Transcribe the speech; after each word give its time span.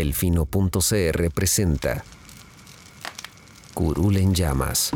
Delfino.cr 0.00 1.30
presenta 1.34 2.02
Curul 3.74 4.16
en 4.16 4.34
llamas, 4.34 4.92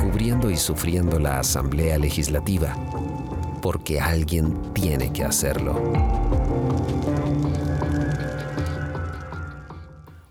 cubriendo 0.00 0.50
y 0.50 0.56
sufriendo 0.56 1.18
la 1.18 1.38
Asamblea 1.40 1.98
Legislativa, 1.98 2.74
porque 3.60 4.00
alguien 4.00 4.72
tiene 4.72 5.12
que 5.12 5.24
hacerlo. 5.24 5.78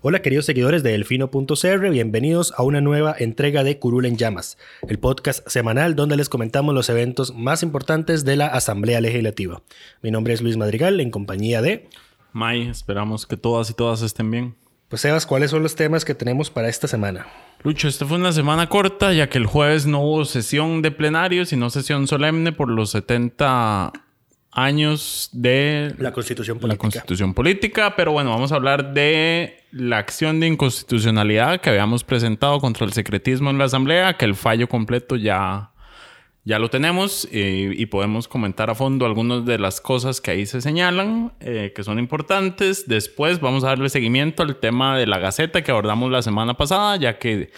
Hola 0.00 0.20
queridos 0.20 0.46
seguidores 0.46 0.82
de 0.82 0.90
Delfino.cr, 0.90 1.90
bienvenidos 1.90 2.52
a 2.56 2.64
una 2.64 2.80
nueva 2.80 3.14
entrega 3.16 3.62
de 3.62 3.78
Curul 3.78 4.06
en 4.06 4.16
Llamas, 4.16 4.58
el 4.88 4.98
podcast 4.98 5.46
semanal 5.48 5.94
donde 5.94 6.16
les 6.16 6.28
comentamos 6.28 6.74
los 6.74 6.88
eventos 6.88 7.32
más 7.36 7.62
importantes 7.62 8.24
de 8.24 8.34
la 8.34 8.48
Asamblea 8.48 9.00
Legislativa. 9.00 9.62
Mi 10.02 10.10
nombre 10.10 10.34
es 10.34 10.42
Luis 10.42 10.56
Madrigal, 10.56 10.98
en 10.98 11.12
compañía 11.12 11.62
de... 11.62 11.88
May, 12.32 12.68
esperamos 12.68 13.26
que 13.26 13.36
todas 13.36 13.70
y 13.70 13.74
todas 13.74 14.02
estén 14.02 14.30
bien. 14.30 14.54
Pues 14.88 15.02
Sebas, 15.02 15.24
¿cuáles 15.24 15.50
son 15.50 15.62
los 15.62 15.74
temas 15.74 16.04
que 16.04 16.14
tenemos 16.14 16.50
para 16.50 16.68
esta 16.68 16.86
semana? 16.86 17.26
Lucho, 17.62 17.88
esta 17.88 18.04
fue 18.04 18.18
una 18.18 18.32
semana 18.32 18.68
corta, 18.68 19.12
ya 19.12 19.28
que 19.28 19.38
el 19.38 19.46
jueves 19.46 19.86
no 19.86 20.00
hubo 20.00 20.24
sesión 20.24 20.82
de 20.82 20.90
plenario, 20.90 21.46
sino 21.46 21.70
sesión 21.70 22.06
solemne 22.06 22.52
por 22.52 22.68
los 22.68 22.90
70 22.90 23.92
años 24.52 25.30
de 25.32 25.94
La 25.98 26.12
Constitución 26.12 26.58
la 26.58 26.60
Política. 26.60 26.80
Constitución 26.80 27.34
Política. 27.34 27.96
Pero 27.96 28.12
bueno, 28.12 28.30
vamos 28.30 28.52
a 28.52 28.56
hablar 28.56 28.92
de 28.92 29.64
la 29.70 29.98
acción 29.98 30.40
de 30.40 30.46
inconstitucionalidad 30.46 31.60
que 31.60 31.70
habíamos 31.70 32.04
presentado 32.04 32.60
contra 32.60 32.84
el 32.84 32.92
secretismo 32.92 33.50
en 33.50 33.58
la 33.58 33.64
Asamblea, 33.64 34.16
que 34.16 34.26
el 34.26 34.34
fallo 34.34 34.68
completo 34.68 35.16
ya, 35.16 35.71
ya 36.44 36.58
lo 36.58 36.70
tenemos 36.70 37.28
eh, 37.30 37.72
y 37.76 37.86
podemos 37.86 38.26
comentar 38.26 38.68
a 38.68 38.74
fondo 38.74 39.06
algunas 39.06 39.44
de 39.44 39.58
las 39.58 39.80
cosas 39.80 40.20
que 40.20 40.32
ahí 40.32 40.46
se 40.46 40.60
señalan, 40.60 41.32
eh, 41.40 41.72
que 41.74 41.84
son 41.84 41.98
importantes. 42.00 42.88
Después 42.88 43.40
vamos 43.40 43.62
a 43.62 43.68
darle 43.68 43.88
seguimiento 43.88 44.42
al 44.42 44.56
tema 44.56 44.98
de 44.98 45.06
la 45.06 45.18
Gaceta 45.18 45.62
que 45.62 45.70
abordamos 45.70 46.10
la 46.10 46.20
semana 46.22 46.54
pasada, 46.54 46.96
ya 46.96 47.18
que 47.18 47.50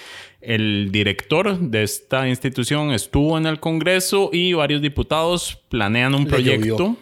el 0.42 0.90
director 0.92 1.58
de 1.58 1.82
esta 1.82 2.28
institución 2.28 2.92
estuvo 2.92 3.38
en 3.38 3.46
el 3.46 3.58
Congreso 3.58 4.28
y 4.32 4.52
varios 4.52 4.82
diputados 4.82 5.62
planean 5.70 6.14
un 6.14 6.24
Le 6.24 6.28
proyecto. 6.28 6.66
llovió. 6.66 6.96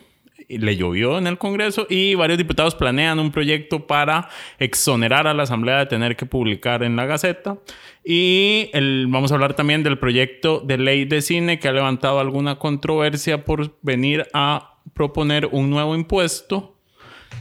Le 0.59 0.77
llovió 0.77 1.19
en 1.19 1.27
el 1.27 1.39
Congreso 1.39 1.87
y 1.89 2.15
varios 2.15 2.39
diputados 2.39 2.75
planean 2.75 3.19
un 3.19 3.31
proyecto 3.33 3.87
para 3.87 4.29
exonerar 4.59 5.27
a 5.27 5.35
la 5.35 5.43
Asamblea 5.45 5.79
de 5.79 5.87
tener 5.87 6.17
que 6.17 6.27
publicar 6.27 6.83
en 6.83 6.97
la 6.97 7.07
Gaceta. 7.07 7.59
Y 8.05 8.71
el- 8.73 9.07
vamos 9.09 9.31
a 9.33 9.35
hablar 9.35 9.55
también 9.55 9.83
del 9.83 9.99
proyecto 9.99 10.61
de 10.61 10.79
ley 10.79 11.05
de 11.05 11.23
cine 11.23 11.59
que 11.59 11.69
ha 11.69 11.73
levantado 11.73 12.21
alguna 12.21 12.57
controversia 12.59 13.45
por 13.45 13.77
venir 13.83 14.27
a 14.33 14.79
proponer 14.95 15.47
un 15.53 15.71
nuevo 15.71 15.95
impuesto 15.95 16.77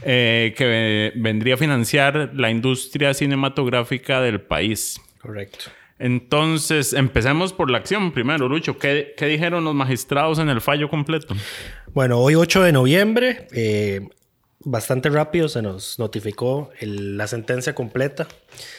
eh, 0.04 0.54
que 0.56 1.12
vendría 1.16 1.54
a 1.54 1.58
financiar 1.58 2.30
la 2.34 2.50
industria 2.50 3.12
cinematográfica 3.14 4.20
del 4.20 4.40
país. 4.40 5.00
Correcto. 5.20 5.66
Entonces, 5.98 6.94
empecemos 6.94 7.52
por 7.52 7.70
la 7.70 7.78
acción 7.78 8.10
primero, 8.10 8.48
Lucho. 8.48 8.76
¿Qué, 8.78 9.14
qué 9.16 9.26
dijeron 9.26 9.62
los 9.62 9.74
magistrados 9.74 10.40
en 10.40 10.48
el 10.48 10.60
fallo 10.60 10.88
completo? 10.88 11.36
Bueno, 11.94 12.20
hoy 12.20 12.36
8 12.36 12.62
de 12.62 12.72
noviembre, 12.72 13.48
eh, 13.52 14.08
bastante 14.60 15.10
rápido 15.10 15.50
se 15.50 15.60
nos 15.60 15.98
notificó 15.98 16.70
la 16.80 17.26
sentencia 17.26 17.74
completa, 17.74 18.26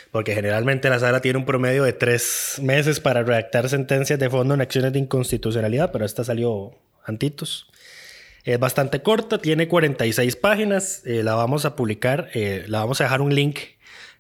porque 0.10 0.34
generalmente 0.34 0.90
la 0.90 0.98
sala 0.98 1.22
tiene 1.22 1.38
un 1.38 1.46
promedio 1.46 1.84
de 1.84 1.94
tres 1.94 2.56
meses 2.60 3.00
para 3.00 3.22
redactar 3.22 3.70
sentencias 3.70 4.18
de 4.18 4.32
fondo 4.32 4.56
en 4.56 4.62
acciones 4.62 4.94
de 4.94 5.00
inconstitucionalidad, 5.00 5.92
pero 5.92 6.06
esta 6.06 6.24
salió 6.24 6.72
antitos. 7.06 7.68
Es 8.46 8.58
bastante 8.60 9.04
corta, 9.04 9.38
tiene 9.38 9.68
46 9.68 10.36
páginas, 10.36 11.04
eh, 11.06 11.22
la 11.22 11.36
vamos 11.36 11.66
a 11.66 11.76
publicar, 11.76 12.32
eh, 12.34 12.66
la 12.68 12.80
vamos 12.80 13.00
a 13.00 13.04
dejar 13.04 13.22
un 13.22 13.36
link 13.36 13.60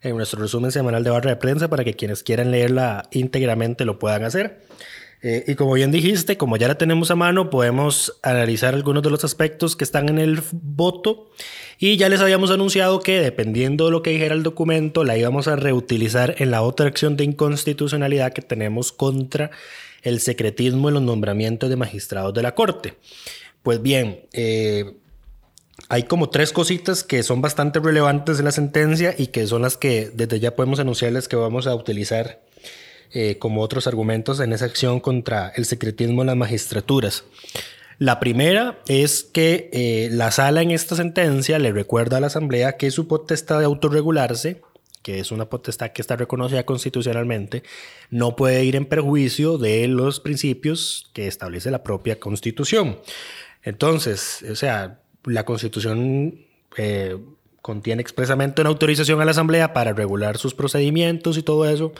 en 0.04 0.16
nuestro 0.18 0.40
resumen 0.40 0.72
semanal 0.72 1.04
de 1.04 1.10
barra 1.10 1.32
de 1.32 1.38
prensa 1.38 1.68
para 1.68 1.84
que 1.84 1.96
quienes 1.96 2.22
quieran 2.22 2.52
leerla 2.52 3.10
íntegramente 3.10 3.86
lo 3.86 3.98
puedan 3.98 4.24
hacer. 4.24 4.62
Eh, 5.24 5.46
y 5.48 5.56
como 5.56 5.74
bien 5.74 5.90
dijiste, 5.90 6.36
como 6.36 6.58
ya 6.58 6.68
la 6.68 6.78
tenemos 6.78 7.10
a 7.10 7.16
mano, 7.16 7.50
podemos 7.50 8.20
analizar 8.24 8.74
algunos 8.74 9.02
de 9.04 9.10
los 9.10 9.24
aspectos 9.24 9.78
que 9.78 9.86
están 9.86 10.10
en 10.10 10.20
el 10.20 10.42
voto. 10.52 11.32
Y 11.80 11.96
ya 11.96 12.10
les 12.10 12.20
habíamos 12.20 12.52
anunciado 12.52 13.00
que 13.00 13.22
dependiendo 13.22 13.86
de 13.86 13.92
lo 13.92 14.04
que 14.04 14.10
dijera 14.12 14.36
el 14.36 14.44
documento, 14.44 15.06
la 15.06 15.18
íbamos 15.18 15.48
a 15.48 15.56
reutilizar 15.56 16.36
en 16.40 16.52
la 16.52 16.62
otra 16.62 16.88
acción 16.88 17.16
de 17.16 17.24
inconstitucionalidad 17.24 18.34
que 18.34 18.42
tenemos 18.42 18.92
contra 18.92 19.50
el 20.02 20.20
secretismo 20.20 20.90
en 20.90 20.96
los 20.96 21.04
nombramientos 21.04 21.70
de 21.70 21.78
magistrados 21.78 22.34
de 22.34 22.42
la 22.42 22.54
Corte. 22.54 22.96
Pues 23.64 23.82
bien, 23.82 24.26
eh, 24.34 24.98
hay 25.88 26.04
como 26.04 26.30
tres 26.30 26.52
cositas 26.52 27.04
que 27.04 27.24
son 27.24 27.42
bastante 27.42 27.80
relevantes 27.80 28.38
de 28.38 28.44
la 28.44 28.52
sentencia 28.52 29.16
y 29.18 29.28
que 29.28 29.48
son 29.48 29.62
las 29.62 29.78
que 29.78 30.12
desde 30.14 30.42
ya 30.42 30.54
podemos 30.56 30.80
anunciarles 30.80 31.30
que 31.30 31.38
vamos 31.38 31.66
a 31.66 31.76
utilizar 31.76 32.42
eh, 33.14 33.38
como 33.38 33.62
otros 33.62 33.88
argumentos 33.88 34.40
en 34.40 34.54
esa 34.54 34.66
acción 34.66 35.00
contra 35.00 35.50
el 35.56 35.66
secretismo 35.66 36.22
en 36.22 36.28
las 36.28 36.36
magistraturas. 36.36 37.24
La 38.00 38.20
primera 38.20 38.80
es 38.88 39.24
que 39.24 39.70
eh, 39.72 40.10
la 40.12 40.32
sala 40.32 40.62
en 40.62 40.72
esta 40.72 40.96
sentencia 40.96 41.60
le 41.60 41.72
recuerda 41.72 42.18
a 42.18 42.20
la 42.20 42.28
Asamblea 42.28 42.76
que 42.76 42.92
su 42.92 43.08
potestad 43.08 43.60
de 43.60 43.66
autorregularse, 43.66 44.62
que 45.04 45.20
es 45.20 45.32
una 45.32 45.46
potestad 45.46 45.92
que 45.92 46.02
está 46.02 46.16
reconocida 46.16 46.66
constitucionalmente, 46.66 47.64
no 48.10 48.36
puede 48.36 48.66
ir 48.66 48.76
en 48.76 48.86
perjuicio 48.86 49.58
de 49.58 49.88
los 49.88 50.20
principios 50.20 51.12
que 51.14 51.28
establece 51.28 51.70
la 51.72 51.84
propia 51.84 52.20
Constitución. 52.20 53.00
Entonces, 53.62 54.44
o 54.50 54.56
sea, 54.56 55.02
la 55.26 55.46
Constitución 55.46 56.40
eh, 56.78 57.18
contiene 57.62 58.02
expresamente 58.02 58.62
una 58.62 58.72
autorización 58.72 59.22
a 59.22 59.26
la 59.26 59.32
Asamblea 59.32 59.72
para 59.72 59.94
regular 59.94 60.38
sus 60.38 60.54
procedimientos 60.54 61.38
y 61.38 61.44
todo 61.44 61.70
eso. 61.70 61.94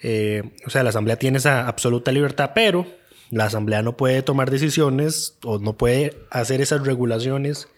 Eh, 0.00 0.42
o 0.66 0.70
sea, 0.70 0.82
la 0.82 0.90
Asamblea 0.90 1.16
tiene 1.16 1.38
esa 1.38 1.66
absoluta 1.66 2.12
libertad, 2.12 2.52
pero 2.54 2.86
la 3.30 3.46
Asamblea 3.46 3.82
no 3.82 3.96
puede 3.96 4.22
tomar 4.22 4.50
decisiones 4.50 5.38
o 5.44 5.58
no 5.58 5.74
puede 5.74 6.16
hacer 6.30 6.60
esas 6.60 6.86
regulaciones 6.86 7.68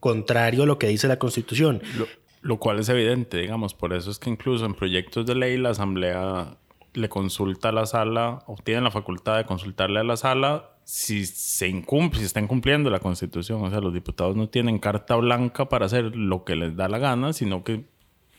contrario 0.00 0.62
a 0.62 0.66
lo 0.66 0.78
que 0.78 0.88
dice 0.88 1.08
la 1.08 1.18
Constitución. 1.18 1.82
Lo, 1.96 2.06
lo 2.40 2.58
cual 2.58 2.78
es 2.78 2.88
evidente, 2.88 3.38
digamos. 3.38 3.74
Por 3.74 3.92
eso 3.92 4.10
es 4.10 4.18
que 4.18 4.30
incluso 4.30 4.64
en 4.64 4.74
proyectos 4.74 5.26
de 5.26 5.34
ley 5.34 5.56
la 5.56 5.70
Asamblea 5.70 6.56
le 6.94 7.08
consulta 7.08 7.68
a 7.68 7.72
la 7.72 7.86
sala 7.86 8.42
o 8.46 8.56
tiene 8.62 8.80
la 8.80 8.90
facultad 8.90 9.36
de 9.36 9.44
consultarle 9.44 10.00
a 10.00 10.04
la 10.04 10.16
sala 10.16 10.70
si 10.84 11.26
se 11.26 11.68
incumple, 11.68 12.20
si 12.20 12.24
está 12.24 12.40
incumpliendo 12.40 12.88
la 12.88 12.98
Constitución. 12.98 13.62
O 13.62 13.70
sea, 13.70 13.80
los 13.80 13.92
diputados 13.92 14.36
no 14.36 14.48
tienen 14.48 14.78
carta 14.78 15.16
blanca 15.16 15.68
para 15.68 15.86
hacer 15.86 16.16
lo 16.16 16.44
que 16.44 16.56
les 16.56 16.76
da 16.76 16.88
la 16.88 16.98
gana, 16.98 17.34
sino 17.34 17.62
que 17.62 17.84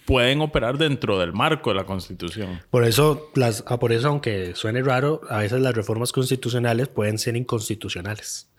pueden 0.09 0.41
operar 0.41 0.79
dentro 0.79 1.19
del 1.19 1.33
marco 1.33 1.69
de 1.69 1.75
la 1.75 1.85
Constitución. 1.85 2.61
Por 2.71 2.83
eso, 2.83 3.29
las, 3.35 3.63
ah, 3.67 3.77
por 3.77 3.93
eso, 3.93 4.07
aunque 4.07 4.55
suene 4.55 4.81
raro, 4.81 5.21
a 5.29 5.37
veces 5.37 5.61
las 5.61 5.75
reformas 5.75 6.11
constitucionales 6.11 6.87
pueden 6.87 7.19
ser 7.19 7.35
inconstitucionales. 7.35 8.49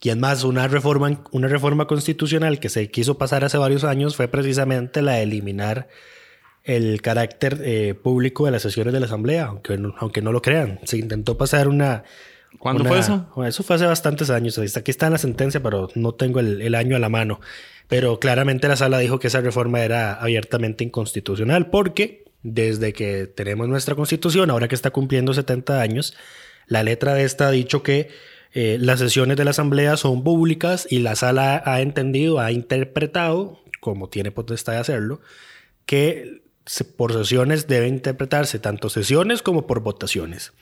Y 0.00 0.08
es 0.08 0.16
más, 0.16 0.42
una 0.42 0.68
reforma, 0.68 1.22
una 1.32 1.48
reforma 1.48 1.86
constitucional 1.86 2.60
que 2.60 2.70
se 2.70 2.90
quiso 2.90 3.18
pasar 3.18 3.44
hace 3.44 3.58
varios 3.58 3.84
años 3.84 4.16
fue 4.16 4.28
precisamente 4.28 5.02
la 5.02 5.16
de 5.16 5.24
eliminar 5.24 5.88
el 6.64 7.02
carácter 7.02 7.60
eh, 7.62 7.92
público 7.92 8.46
de 8.46 8.52
las 8.52 8.62
sesiones 8.62 8.94
de 8.94 9.00
la 9.00 9.06
Asamblea, 9.06 9.44
aunque 9.48 9.78
aunque 9.98 10.22
no 10.22 10.32
lo 10.32 10.40
crean. 10.40 10.80
Se 10.84 10.96
intentó 10.96 11.36
pasar 11.36 11.68
una... 11.68 12.04
¿Cuándo 12.58 12.82
una- 12.82 12.90
fue 12.90 12.98
eso? 12.98 13.30
Bueno, 13.34 13.48
Eso 13.48 13.62
fue 13.62 13.76
hace 13.76 13.86
bastantes 13.86 14.28
años. 14.30 14.58
Aquí 14.76 14.90
está 14.90 15.06
en 15.06 15.12
la 15.12 15.18
sentencia, 15.18 15.62
pero 15.62 15.88
no 15.94 16.12
tengo 16.14 16.40
el, 16.40 16.60
el 16.62 16.74
año 16.74 16.96
a 16.96 16.98
la 16.98 17.08
mano. 17.08 17.40
Pero 17.88 18.18
claramente 18.20 18.68
la 18.68 18.76
sala 18.76 18.98
dijo 18.98 19.18
que 19.18 19.28
esa 19.28 19.40
reforma 19.40 19.80
era 19.82 20.14
abiertamente 20.14 20.84
inconstitucional 20.84 21.70
porque 21.70 22.24
desde 22.42 22.92
que 22.92 23.26
tenemos 23.26 23.68
nuestra 23.68 23.94
constitución, 23.94 24.50
ahora 24.50 24.68
que 24.68 24.74
está 24.74 24.90
cumpliendo 24.90 25.34
70 25.34 25.80
años, 25.80 26.16
la 26.66 26.82
letra 26.82 27.14
de 27.14 27.24
esta 27.24 27.48
ha 27.48 27.50
dicho 27.50 27.82
que 27.82 28.08
eh, 28.52 28.78
las 28.80 28.98
sesiones 29.00 29.36
de 29.36 29.44
la 29.44 29.50
asamblea 29.50 29.96
son 29.96 30.22
públicas 30.24 30.86
y 30.90 31.00
la 31.00 31.16
sala 31.16 31.62
ha 31.64 31.80
entendido, 31.80 32.40
ha 32.40 32.52
interpretado, 32.52 33.60
como 33.80 34.08
tiene 34.08 34.30
potestad 34.30 34.74
de 34.74 34.78
hacerlo, 34.78 35.20
que 35.86 36.42
por 36.96 37.12
sesiones 37.12 37.66
debe 37.66 37.88
interpretarse 37.88 38.58
tanto 38.58 38.90
sesiones 38.90 39.42
como 39.42 39.66
por 39.66 39.80
votaciones. 39.80 40.52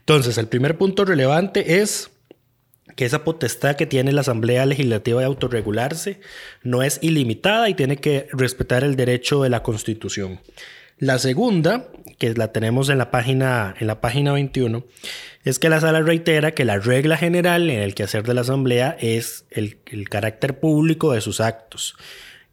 Entonces, 0.00 0.38
el 0.38 0.48
primer 0.48 0.78
punto 0.78 1.04
relevante 1.04 1.80
es 1.80 2.10
que 2.94 3.04
esa 3.04 3.24
potestad 3.24 3.76
que 3.76 3.86
tiene 3.86 4.12
la 4.12 4.20
Asamblea 4.20 4.64
Legislativa 4.64 5.20
de 5.20 5.26
autorregularse 5.26 6.20
no 6.62 6.82
es 6.82 6.98
ilimitada 7.02 7.68
y 7.68 7.74
tiene 7.74 7.96
que 7.96 8.28
respetar 8.32 8.84
el 8.84 8.96
derecho 8.96 9.42
de 9.42 9.50
la 9.50 9.62
Constitución. 9.62 10.40
La 10.98 11.18
segunda, 11.18 11.88
que 12.18 12.32
la 12.32 12.52
tenemos 12.52 12.88
en 12.88 12.96
la 12.96 13.10
página, 13.10 13.74
en 13.78 13.86
la 13.86 14.00
página 14.00 14.32
21, 14.32 14.86
es 15.44 15.58
que 15.58 15.68
la 15.68 15.80
sala 15.80 16.00
reitera 16.00 16.52
que 16.52 16.64
la 16.64 16.78
regla 16.78 17.18
general 17.18 17.68
en 17.68 17.80
el 17.80 17.94
quehacer 17.94 18.22
de 18.22 18.32
la 18.32 18.40
Asamblea 18.40 18.96
es 18.98 19.44
el, 19.50 19.78
el 19.86 20.08
carácter 20.08 20.58
público 20.58 21.12
de 21.12 21.20
sus 21.20 21.40
actos. 21.40 21.96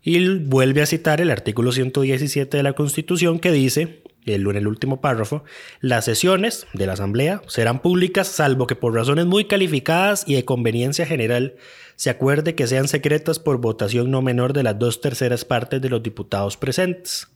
Y 0.03 0.37
vuelve 0.39 0.81
a 0.81 0.85
citar 0.85 1.21
el 1.21 1.31
artículo 1.31 1.71
117 1.71 2.57
de 2.57 2.63
la 2.63 2.73
Constitución 2.73 3.39
que 3.39 3.51
dice, 3.51 4.03
en 4.25 4.55
el 4.55 4.67
último 4.67 5.01
párrafo, 5.01 5.43
las 5.79 6.05
sesiones 6.05 6.67
de 6.73 6.85
la 6.85 6.93
Asamblea 6.93 7.41
serán 7.47 7.81
públicas 7.81 8.27
salvo 8.27 8.67
que 8.67 8.75
por 8.75 8.93
razones 8.93 9.25
muy 9.25 9.45
calificadas 9.45 10.23
y 10.27 10.35
de 10.35 10.45
conveniencia 10.45 11.05
general 11.05 11.55
se 11.95 12.09
acuerde 12.09 12.55
que 12.55 12.67
sean 12.67 12.87
secretas 12.87 13.39
por 13.39 13.59
votación 13.59 14.11
no 14.11 14.21
menor 14.21 14.53
de 14.53 14.63
las 14.63 14.77
dos 14.77 15.01
terceras 15.01 15.45
partes 15.45 15.81
de 15.81 15.89
los 15.89 16.03
diputados 16.03 16.57
presentes 16.57 17.27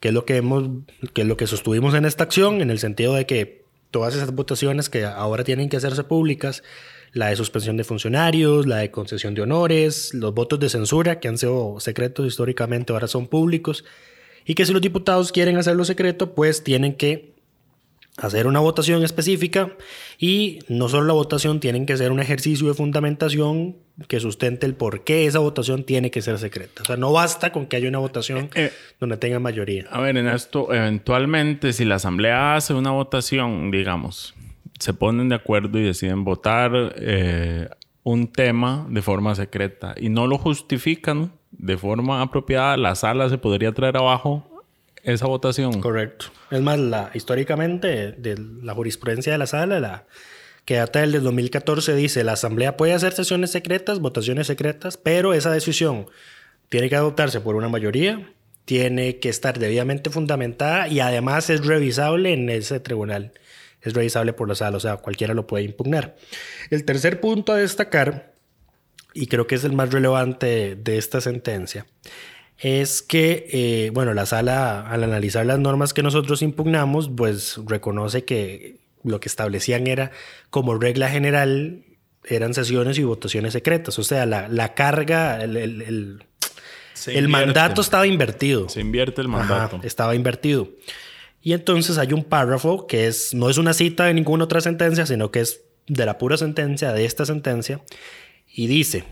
que 0.00 0.08
es 0.08 0.14
lo 0.14 0.24
que 0.24 0.36
hemos, 0.36 0.68
que 1.12 1.22
es 1.22 1.26
lo 1.26 1.36
que 1.36 1.46
sostuvimos 1.46 1.94
en 1.94 2.04
esta 2.04 2.24
acción, 2.24 2.60
en 2.60 2.70
el 2.70 2.78
sentido 2.78 3.14
de 3.14 3.26
que 3.26 3.64
todas 3.90 4.14
esas 4.14 4.32
votaciones 4.32 4.90
que 4.90 5.04
ahora 5.04 5.44
tienen 5.44 5.68
que 5.68 5.76
hacerse 5.76 6.04
públicas, 6.04 6.62
la 7.14 7.28
de 7.28 7.36
suspensión 7.36 7.76
de 7.76 7.84
funcionarios, 7.84 8.66
la 8.66 8.78
de 8.78 8.90
concesión 8.90 9.34
de 9.34 9.42
honores, 9.42 10.12
los 10.12 10.34
votos 10.34 10.60
de 10.60 10.68
censura 10.68 11.20
que 11.20 11.28
han 11.28 11.38
sido 11.38 11.80
secretos 11.80 12.26
históricamente 12.26 12.92
ahora 12.92 13.06
son 13.06 13.28
públicos, 13.28 13.84
y 14.44 14.54
que 14.54 14.66
si 14.66 14.72
los 14.72 14.82
diputados 14.82 15.32
quieren 15.32 15.56
hacerlo 15.56 15.84
secreto, 15.84 16.34
pues 16.34 16.62
tienen 16.62 16.94
que 16.94 17.34
hacer 18.16 18.46
una 18.46 18.60
votación 18.60 19.02
específica 19.02 19.72
y 20.18 20.60
no 20.68 20.88
solo 20.88 21.06
la 21.06 21.14
votación, 21.14 21.60
tienen 21.60 21.86
que 21.86 21.96
ser 21.96 22.12
un 22.12 22.20
ejercicio 22.20 22.68
de 22.68 22.74
fundamentación 22.74 23.76
que 24.08 24.20
sustente 24.20 24.66
el 24.66 24.74
por 24.74 25.04
qué 25.04 25.26
esa 25.26 25.38
votación 25.38 25.84
tiene 25.84 26.10
que 26.10 26.20
ser 26.20 26.38
secreta. 26.38 26.82
O 26.82 26.84
sea, 26.84 26.96
no 26.96 27.12
basta 27.12 27.52
con 27.52 27.66
que 27.66 27.76
haya 27.76 27.88
una 27.88 27.98
votación 27.98 28.50
eh, 28.54 28.66
eh, 28.66 28.72
donde 29.00 29.16
tenga 29.16 29.38
mayoría. 29.38 29.86
A 29.90 30.00
ver, 30.00 30.16
en 30.16 30.28
esto, 30.28 30.72
eventualmente, 30.72 31.72
si 31.72 31.84
la 31.84 31.96
Asamblea 31.96 32.56
hace 32.56 32.74
una 32.74 32.90
votación, 32.90 33.70
digamos, 33.70 34.34
se 34.78 34.94
ponen 34.94 35.28
de 35.28 35.36
acuerdo 35.36 35.78
y 35.78 35.84
deciden 35.84 36.24
votar 36.24 36.94
eh, 36.96 37.68
un 38.02 38.28
tema 38.28 38.86
de 38.88 39.02
forma 39.02 39.34
secreta 39.34 39.94
y 39.96 40.08
no 40.08 40.26
lo 40.26 40.38
justifican 40.38 41.32
de 41.52 41.76
forma 41.76 42.20
apropiada, 42.20 42.76
la 42.76 42.94
sala 42.94 43.28
se 43.28 43.38
podría 43.38 43.72
traer 43.72 43.96
abajo 43.96 44.46
esa 45.02 45.26
votación. 45.26 45.80
Correcto. 45.80 46.26
Es 46.50 46.60
más, 46.60 46.78
la, 46.78 47.10
históricamente, 47.14 48.12
de 48.12 48.38
la 48.62 48.74
jurisprudencia 48.74 49.32
de 49.32 49.38
la 49.38 49.46
sala, 49.46 49.80
la 49.80 50.04
que 50.64 50.76
data 50.76 51.00
del 51.00 51.22
2014, 51.22 51.94
dice, 51.94 52.24
la 52.24 52.32
Asamblea 52.32 52.76
puede 52.76 52.94
hacer 52.94 53.12
sesiones 53.12 53.50
secretas, 53.50 54.00
votaciones 54.00 54.46
secretas, 54.46 54.96
pero 54.96 55.34
esa 55.34 55.50
decisión 55.50 56.06
tiene 56.70 56.88
que 56.88 56.96
adoptarse 56.96 57.40
por 57.40 57.54
una 57.54 57.68
mayoría, 57.68 58.30
tiene 58.64 59.18
que 59.18 59.28
estar 59.28 59.58
debidamente 59.58 60.08
fundamentada 60.08 60.88
y 60.88 61.00
además 61.00 61.50
es 61.50 61.66
revisable 61.66 62.32
en 62.32 62.48
ese 62.48 62.80
tribunal. 62.80 63.32
Es 63.84 63.94
revisable 63.94 64.32
por 64.32 64.48
la 64.48 64.54
sala, 64.54 64.76
o 64.76 64.80
sea, 64.80 64.96
cualquiera 64.96 65.34
lo 65.34 65.46
puede 65.46 65.64
impugnar. 65.64 66.16
El 66.70 66.84
tercer 66.84 67.20
punto 67.20 67.52
a 67.52 67.56
destacar, 67.56 68.34
y 69.12 69.26
creo 69.26 69.46
que 69.46 69.54
es 69.54 69.64
el 69.64 69.72
más 69.72 69.92
relevante 69.92 70.74
de 70.74 70.98
esta 70.98 71.20
sentencia, 71.20 71.86
es 72.58 73.02
que, 73.02 73.48
eh, 73.52 73.90
bueno, 73.92 74.14
la 74.14 74.26
sala 74.26 74.88
al 74.88 75.04
analizar 75.04 75.44
las 75.44 75.58
normas 75.58 75.92
que 75.92 76.02
nosotros 76.02 76.42
impugnamos, 76.42 77.10
pues 77.14 77.58
reconoce 77.66 78.24
que 78.24 78.78
lo 79.02 79.20
que 79.20 79.28
establecían 79.28 79.86
era 79.86 80.10
como 80.50 80.78
regla 80.78 81.08
general 81.08 81.84
eran 82.26 82.54
sesiones 82.54 82.98
y 82.98 83.04
votaciones 83.04 83.52
secretas. 83.52 83.98
O 83.98 84.02
sea, 84.02 84.26
la, 84.26 84.74
carga, 84.74 85.42
el, 85.42 86.24
el, 87.06 87.28
mandato 87.28 87.80
estaba 87.80 88.06
invertido. 88.06 88.68
Se 88.68 88.80
invierte 88.80 89.20
el 89.20 89.28
mandato. 89.28 89.80
estaba 89.82 90.14
invertido. 90.14 90.68
Y 91.44 91.52
entonces 91.52 91.98
hay 91.98 92.14
un 92.14 92.24
párrafo 92.24 92.86
que 92.86 93.06
es, 93.06 93.34
no 93.34 93.50
es 93.50 93.58
una 93.58 93.74
cita 93.74 94.06
de 94.06 94.14
ninguna 94.14 94.44
otra 94.44 94.62
sentencia, 94.62 95.04
sino 95.04 95.30
que 95.30 95.40
es 95.40 95.60
de 95.86 96.06
la 96.06 96.16
pura 96.16 96.38
sentencia, 96.38 96.94
de 96.94 97.04
esta 97.04 97.26
sentencia, 97.26 97.82
y 98.50 98.66
dice, 98.66 99.04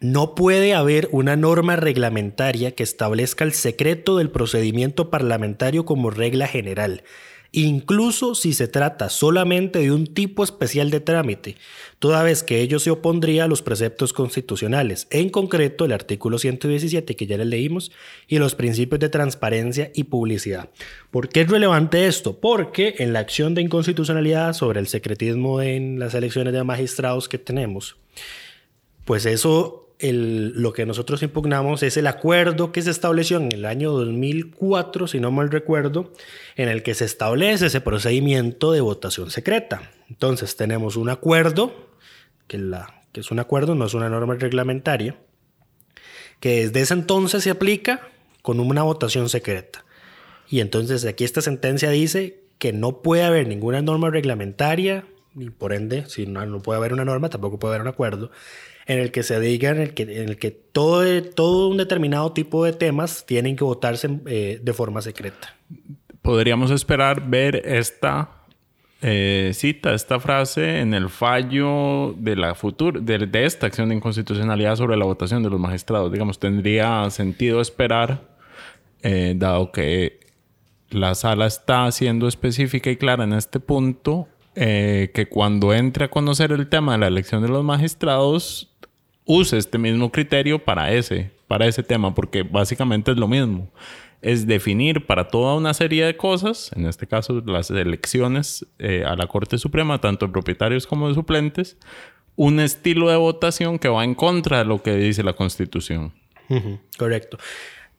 no 0.00 0.34
puede 0.34 0.74
haber 0.74 1.08
una 1.12 1.36
norma 1.36 1.76
reglamentaria 1.76 2.72
que 2.72 2.82
establezca 2.82 3.44
el 3.44 3.54
secreto 3.54 4.18
del 4.18 4.28
procedimiento 4.28 5.08
parlamentario 5.08 5.86
como 5.86 6.10
regla 6.10 6.46
general, 6.46 7.04
incluso 7.52 8.34
si 8.34 8.52
se 8.52 8.68
trata 8.68 9.08
solamente 9.08 9.80
de 9.80 9.92
un 9.92 10.06
tipo 10.06 10.44
especial 10.44 10.90
de 10.90 11.00
trámite, 11.00 11.56
toda 11.98 12.22
vez 12.22 12.42
que 12.42 12.60
ello 12.60 12.78
se 12.78 12.90
opondría 12.90 13.44
a 13.44 13.48
los 13.48 13.62
preceptos 13.62 14.12
constitucionales, 14.12 15.06
en 15.10 15.30
concreto 15.30 15.84
el 15.84 15.92
artículo 15.92 16.38
117 16.38 17.16
que 17.16 17.26
ya 17.26 17.36
le 17.36 17.44
leímos 17.44 17.92
y 18.28 18.38
los 18.38 18.54
principios 18.54 19.00
de 19.00 19.08
transparencia 19.08 19.90
y 19.94 20.04
publicidad. 20.04 20.70
¿Por 21.10 21.28
qué 21.28 21.42
es 21.42 21.48
relevante 21.48 22.06
esto? 22.06 22.38
Porque 22.38 22.96
en 22.98 23.12
la 23.12 23.20
acción 23.20 23.54
de 23.54 23.62
inconstitucionalidad 23.62 24.52
sobre 24.52 24.80
el 24.80 24.86
secretismo 24.86 25.60
en 25.60 25.98
las 25.98 26.14
elecciones 26.14 26.52
de 26.52 26.64
magistrados 26.64 27.28
que 27.28 27.38
tenemos, 27.38 27.96
pues 29.04 29.26
eso 29.26 29.79
lo 30.02 30.72
que 30.72 30.86
nosotros 30.86 31.22
impugnamos 31.22 31.82
es 31.82 31.96
el 31.96 32.06
acuerdo 32.06 32.72
que 32.72 32.80
se 32.80 32.90
estableció 32.90 33.36
en 33.36 33.52
el 33.52 33.66
año 33.66 33.92
2004, 33.92 35.06
si 35.06 35.20
no 35.20 35.30
mal 35.30 35.50
recuerdo, 35.50 36.12
en 36.56 36.68
el 36.68 36.82
que 36.82 36.94
se 36.94 37.04
establece 37.04 37.66
ese 37.66 37.82
procedimiento 37.82 38.72
de 38.72 38.80
votación 38.80 39.30
secreta. 39.30 39.90
Entonces 40.08 40.56
tenemos 40.56 40.96
un 40.96 41.10
acuerdo, 41.10 41.90
que, 42.46 42.56
es 43.14 43.30
un 43.30 43.40
acuerdo, 43.40 43.74
no 43.74 43.84
es 43.84 43.94
una 43.94 44.08
norma 44.08 44.34
reglamentaria, 44.34 45.18
que 46.40 46.66
desde 46.66 46.80
ese 46.80 46.94
entonces 46.94 47.44
se 47.44 47.50
aplica 47.50 48.08
con 48.40 48.58
una 48.58 48.82
votación 48.82 49.28
secreta. 49.28 49.84
Y 50.48 50.60
entonces 50.60 51.04
aquí 51.04 51.24
esta 51.24 51.42
sentencia 51.42 51.90
dice 51.90 52.40
que 52.58 52.72
no 52.72 53.02
puede 53.02 53.24
haber 53.24 53.46
ninguna 53.46 53.82
norma 53.82 54.08
reglamentaria, 54.08 55.04
y 55.36 55.50
por 55.50 55.74
ende, 55.74 56.06
si 56.08 56.26
no, 56.26 56.44
no 56.46 56.60
puede 56.60 56.78
haber 56.78 56.94
una 56.94 57.04
norma, 57.04 57.28
tampoco 57.28 57.58
puede 57.58 57.74
haber 57.74 57.82
un 57.82 57.88
acuerdo 57.88 58.30
en 58.90 58.98
el 58.98 59.12
que 59.12 59.22
se 59.22 59.38
diga, 59.38 59.70
en 59.70 59.80
el 59.80 59.94
que, 59.94 60.02
en 60.02 60.30
el 60.30 60.36
que 60.36 60.50
todo, 60.50 61.22
todo 61.22 61.68
un 61.68 61.76
determinado 61.76 62.32
tipo 62.32 62.64
de 62.64 62.72
temas 62.72 63.24
tienen 63.24 63.54
que 63.54 63.62
votarse 63.62 64.18
eh, 64.26 64.58
de 64.60 64.72
forma 64.72 65.00
secreta. 65.00 65.54
Podríamos 66.22 66.72
esperar 66.72 67.30
ver 67.30 67.62
esta 67.64 68.30
eh, 69.00 69.52
cita, 69.54 69.94
esta 69.94 70.18
frase 70.18 70.80
en 70.80 70.92
el 70.92 71.08
fallo 71.08 72.16
de 72.18 72.34
la 72.34 72.56
futura, 72.56 72.98
de, 73.00 73.44
esta 73.44 73.68
acción 73.68 73.90
de 73.90 73.94
inconstitucionalidad 73.94 74.74
sobre 74.74 74.96
la 74.96 75.04
votación 75.04 75.44
de 75.44 75.50
los 75.50 75.60
magistrados. 75.60 76.10
Digamos, 76.10 76.40
tendría 76.40 77.08
sentido 77.10 77.60
esperar, 77.60 78.22
eh, 79.02 79.34
dado 79.36 79.70
que 79.70 80.18
la 80.88 81.14
sala 81.14 81.46
está 81.46 81.88
siendo 81.92 82.26
específica 82.26 82.90
y 82.90 82.96
clara 82.96 83.22
en 83.22 83.34
este 83.34 83.60
punto, 83.60 84.26
que 84.52 85.28
cuando 85.30 85.72
entre 85.72 86.06
a 86.06 86.08
conocer 86.08 86.52
el 86.52 86.68
tema 86.68 86.92
de 86.92 86.98
la 86.98 87.06
elección 87.06 87.40
de 87.40 87.48
los 87.48 87.64
magistrados, 87.64 88.69
use 89.30 89.56
este 89.56 89.78
mismo 89.78 90.10
criterio 90.10 90.58
para 90.58 90.92
ese, 90.92 91.30
para 91.46 91.66
ese 91.66 91.82
tema, 91.82 92.14
porque 92.14 92.42
básicamente 92.42 93.12
es 93.12 93.16
lo 93.16 93.28
mismo. 93.28 93.70
Es 94.22 94.46
definir 94.46 95.06
para 95.06 95.28
toda 95.28 95.54
una 95.54 95.72
serie 95.72 96.04
de 96.04 96.16
cosas, 96.16 96.70
en 96.74 96.84
este 96.86 97.06
caso 97.06 97.40
las 97.46 97.70
elecciones 97.70 98.66
eh, 98.78 99.04
a 99.06 99.14
la 99.16 99.26
Corte 99.28 99.56
Suprema, 99.56 100.00
tanto 100.00 100.26
de 100.26 100.32
propietarios 100.32 100.86
como 100.86 101.08
de 101.08 101.14
suplentes, 101.14 101.78
un 102.36 102.58
estilo 102.60 103.08
de 103.08 103.16
votación 103.16 103.78
que 103.78 103.88
va 103.88 104.04
en 104.04 104.14
contra 104.14 104.58
de 104.58 104.64
lo 104.64 104.82
que 104.82 104.96
dice 104.96 105.22
la 105.22 105.34
Constitución. 105.34 106.12
Correcto. 106.98 107.38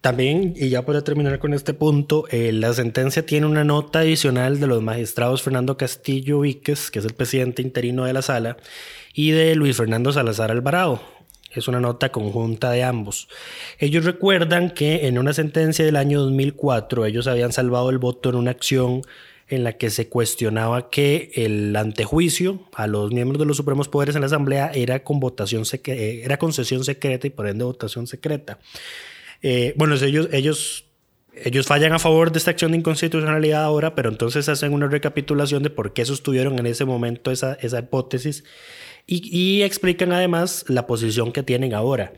También, 0.02 0.54
y 0.58 0.70
ya 0.70 0.84
para 0.84 1.04
terminar 1.04 1.40
con 1.40 1.54
este 1.54 1.74
punto, 1.74 2.26
eh, 2.32 2.52
la 2.52 2.74
sentencia 2.74 3.26
tiene 3.26 3.46
una 3.46 3.64
nota 3.64 4.00
adicional 4.00 4.60
de 4.60 4.68
los 4.68 4.82
magistrados 4.82 5.44
Fernando 5.44 5.78
Castillo 5.78 6.42
Víquez, 6.42 6.92
que 6.92 7.00
es 7.00 7.06
el 7.06 7.14
presidente 7.14 7.62
interino 7.62 8.04
de 8.04 8.14
la 8.14 8.24
sala, 8.24 8.58
y 9.14 9.32
de 9.32 9.56
Luis 9.56 9.78
Fernando 9.78 10.12
Salazar 10.12 10.50
Alvarado, 10.50 11.02
es 11.54 11.68
una 11.68 11.80
nota 11.80 12.12
conjunta 12.12 12.72
de 12.72 12.84
ambos. 12.84 13.28
Ellos 13.78 14.06
recuerdan 14.06 14.72
que 14.72 15.08
en 15.08 15.18
una 15.18 15.34
sentencia 15.34 15.86
del 15.86 15.96
año 15.96 16.22
2004 16.22 17.06
ellos 17.06 17.28
habían 17.28 17.52
salvado 17.52 17.90
el 17.90 17.98
voto 17.98 18.30
en 18.30 18.36
una 18.36 18.52
acción 18.52 19.02
en 19.52 19.66
la 19.66 19.74
que 19.74 19.90
se 19.90 20.08
cuestionaba 20.08 20.90
que 20.90 21.32
el 21.36 21.76
antejuicio 21.76 22.62
a 22.74 22.88
los 22.88 23.12
miembros 23.12 23.38
de 23.38 23.46
los 23.46 23.58
supremos 23.58 23.90
poderes 23.90 24.16
en 24.16 24.22
la 24.22 24.28
Asamblea 24.28 24.72
era 24.74 25.04
con 25.04 25.20
votación 25.20 25.64
eh, 25.74 26.22
era 26.24 26.38
concesión 26.38 26.86
secreta 26.86 27.28
y 27.28 27.32
por 27.32 27.48
ende 27.48 27.66
votación 27.66 28.08
secreta. 28.08 28.60
Eh, 29.42 29.74
bueno, 29.76 29.96
ellos, 29.96 30.30
ellos, 30.32 30.86
ellos 31.34 31.68
fallan 31.68 31.92
a 31.92 32.00
favor 32.00 32.32
de 32.32 32.40
esta 32.40 32.52
acción 32.52 32.72
de 32.72 32.78
inconstitucionalidad 32.78 33.64
ahora, 33.64 33.94
pero 33.94 34.10
entonces 34.10 34.48
hacen 34.48 34.72
una 34.72 34.88
recapitulación 34.88 35.64
de 35.64 35.70
por 35.70 35.92
qué 35.92 36.06
sostuvieron 36.06 36.58
en 36.58 36.66
ese 36.66 36.86
momento 36.86 37.30
esa, 37.30 37.56
esa 37.56 37.80
hipótesis 37.80 38.46
y, 39.20 39.64
explican 39.64 40.12
además 40.14 40.66
la 40.68 40.88
posición 40.88 41.32
que 41.32 41.44
tienen 41.44 41.74
ahora. 41.74 42.14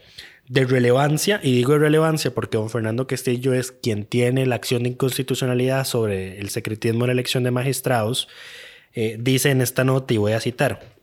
De 0.48 0.66
relevancia, 0.66 1.40
y 1.42 1.54
digo 1.54 1.74
de 1.74 1.80
relevancia 1.80 2.34
porque 2.34 2.58
don 2.58 2.70
Fernando 2.70 3.08
Castillo 3.08 3.54
es 3.54 3.72
quien 3.72 4.06
tiene 4.06 4.46
la 4.46 4.56
acción 4.56 4.84
de 4.84 4.90
inconstitucionalidad 4.90 5.86
sobre 5.86 6.40
el 6.40 6.50
secretismo 6.50 7.06
en 7.06 7.08
la 7.08 7.14
elección 7.14 7.44
de 7.44 7.52
magistrados, 7.52 8.28
eh, 8.94 9.18
dice 9.20 9.50
en 9.50 9.62
esta 9.62 9.84
nota, 9.84 10.14
y 10.14 10.18
voy 10.18 10.34
a 10.34 10.40
citar, 10.40 10.94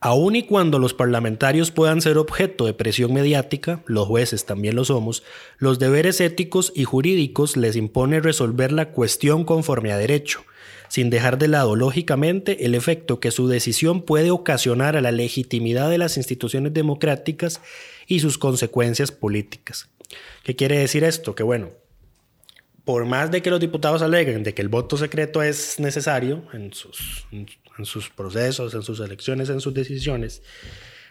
Aun 0.00 0.36
y 0.36 0.44
cuando 0.44 0.78
los 0.78 0.94
parlamentarios 0.94 1.72
puedan 1.72 2.00
ser 2.00 2.18
objeto 2.18 2.66
de 2.66 2.72
presión 2.72 3.12
mediática, 3.12 3.82
los 3.86 4.06
jueces 4.06 4.46
también 4.46 4.76
lo 4.76 4.84
somos, 4.84 5.24
los 5.58 5.80
deberes 5.80 6.20
éticos 6.20 6.72
y 6.74 6.84
jurídicos 6.84 7.56
les 7.56 7.74
impone 7.74 8.20
resolver 8.20 8.70
la 8.70 8.92
cuestión 8.92 9.44
conforme 9.44 9.90
a 9.90 9.98
derecho, 9.98 10.44
sin 10.88 11.10
dejar 11.10 11.38
de 11.38 11.48
lado 11.48 11.76
lógicamente 11.76 12.64
el 12.64 12.74
efecto 12.74 13.20
que 13.20 13.30
su 13.30 13.48
decisión 13.48 14.02
puede 14.02 14.30
ocasionar 14.30 14.96
a 14.96 15.00
la 15.00 15.12
legitimidad 15.12 15.90
de 15.90 15.98
las 15.98 16.16
instituciones 16.16 16.72
democráticas 16.72 17.60
y 18.06 18.20
sus 18.20 18.38
consecuencias 18.38 19.12
políticas. 19.12 19.88
¿Qué 20.42 20.56
quiere 20.56 20.78
decir 20.78 21.04
esto? 21.04 21.34
Que 21.34 21.42
bueno, 21.42 21.70
por 22.84 23.04
más 23.04 23.30
de 23.30 23.42
que 23.42 23.50
los 23.50 23.60
diputados 23.60 24.00
aleguen 24.00 24.42
de 24.42 24.54
que 24.54 24.62
el 24.62 24.68
voto 24.68 24.96
secreto 24.96 25.42
es 25.42 25.78
necesario 25.78 26.44
en 26.54 26.72
sus, 26.72 28.08
procesos, 28.16 28.72
en 28.72 28.82
sus 28.82 29.00
elecciones, 29.00 29.50
en 29.50 29.60
sus 29.60 29.74
decisiones, 29.74 30.42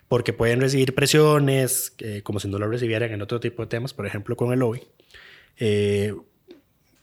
porque 0.07 0.33
pueden 0.33 0.59
recibir 0.59 0.95
presiones, 0.95 1.93
eh, 1.99 2.21
como 2.23 2.39
si 2.39 2.47
no 2.47 2.57
lo 2.57 2.67
recibieran 2.67 3.11
en 3.11 3.21
otro 3.21 3.39
tipo 3.39 3.61
de 3.61 3.67
temas, 3.67 3.93
por 3.93 4.07
ejemplo 4.07 4.35
con 4.35 4.51
el 4.51 4.59
lobby. 4.59 4.81
Eh, 5.59 6.15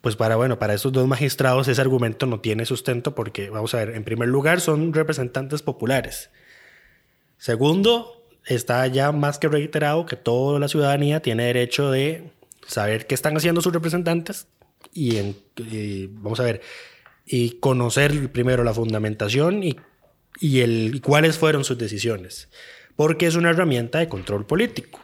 pues 0.05 0.17
para, 0.17 0.37
bueno, 0.37 0.59
para 0.59 0.75
esos 0.75 0.93
dos 0.93 1.09
magistrados 1.09 1.67
ese 1.67 1.81
argumento 1.81 2.27
no 2.27 2.39
tiene 2.39 2.67
sustento 2.67 3.15
porque, 3.15 3.49
vamos 3.49 3.73
a 3.73 3.79
ver, 3.79 3.97
en 3.97 4.05
primer 4.05 4.29
lugar 4.29 4.61
son 4.61 4.93
representantes 4.93 5.63
populares. 5.63 6.29
Segundo, 7.39 8.23
está 8.45 8.87
ya 8.87 9.13
más 9.13 9.39
que 9.39 9.49
reiterado 9.49 10.05
que 10.05 10.17
toda 10.17 10.61
la 10.61 10.69
ciudadanía 10.69 11.21
tiene 11.21 11.45
derecho 11.47 11.91
de 11.91 12.31
saber 12.67 13.07
qué 13.07 13.15
están 13.15 13.35
haciendo 13.35 13.63
sus 13.63 13.73
representantes 13.73 14.47
y, 14.93 15.17
vamos 16.09 16.39
a 16.39 16.43
ver, 16.43 16.61
y 17.25 17.53
conocer 17.53 18.31
primero 18.31 18.63
la 18.63 18.75
fundamentación 18.75 19.63
y, 19.63 19.75
y, 20.39 20.61
el, 20.61 21.01
cuáles 21.03 21.39
fueron 21.39 21.65
sus 21.65 21.79
decisiones, 21.79 22.51
porque 22.95 23.25
es 23.25 23.37
una 23.37 23.49
herramienta 23.49 24.01
de 24.01 24.11
control 24.11 24.45
político. 24.45 25.01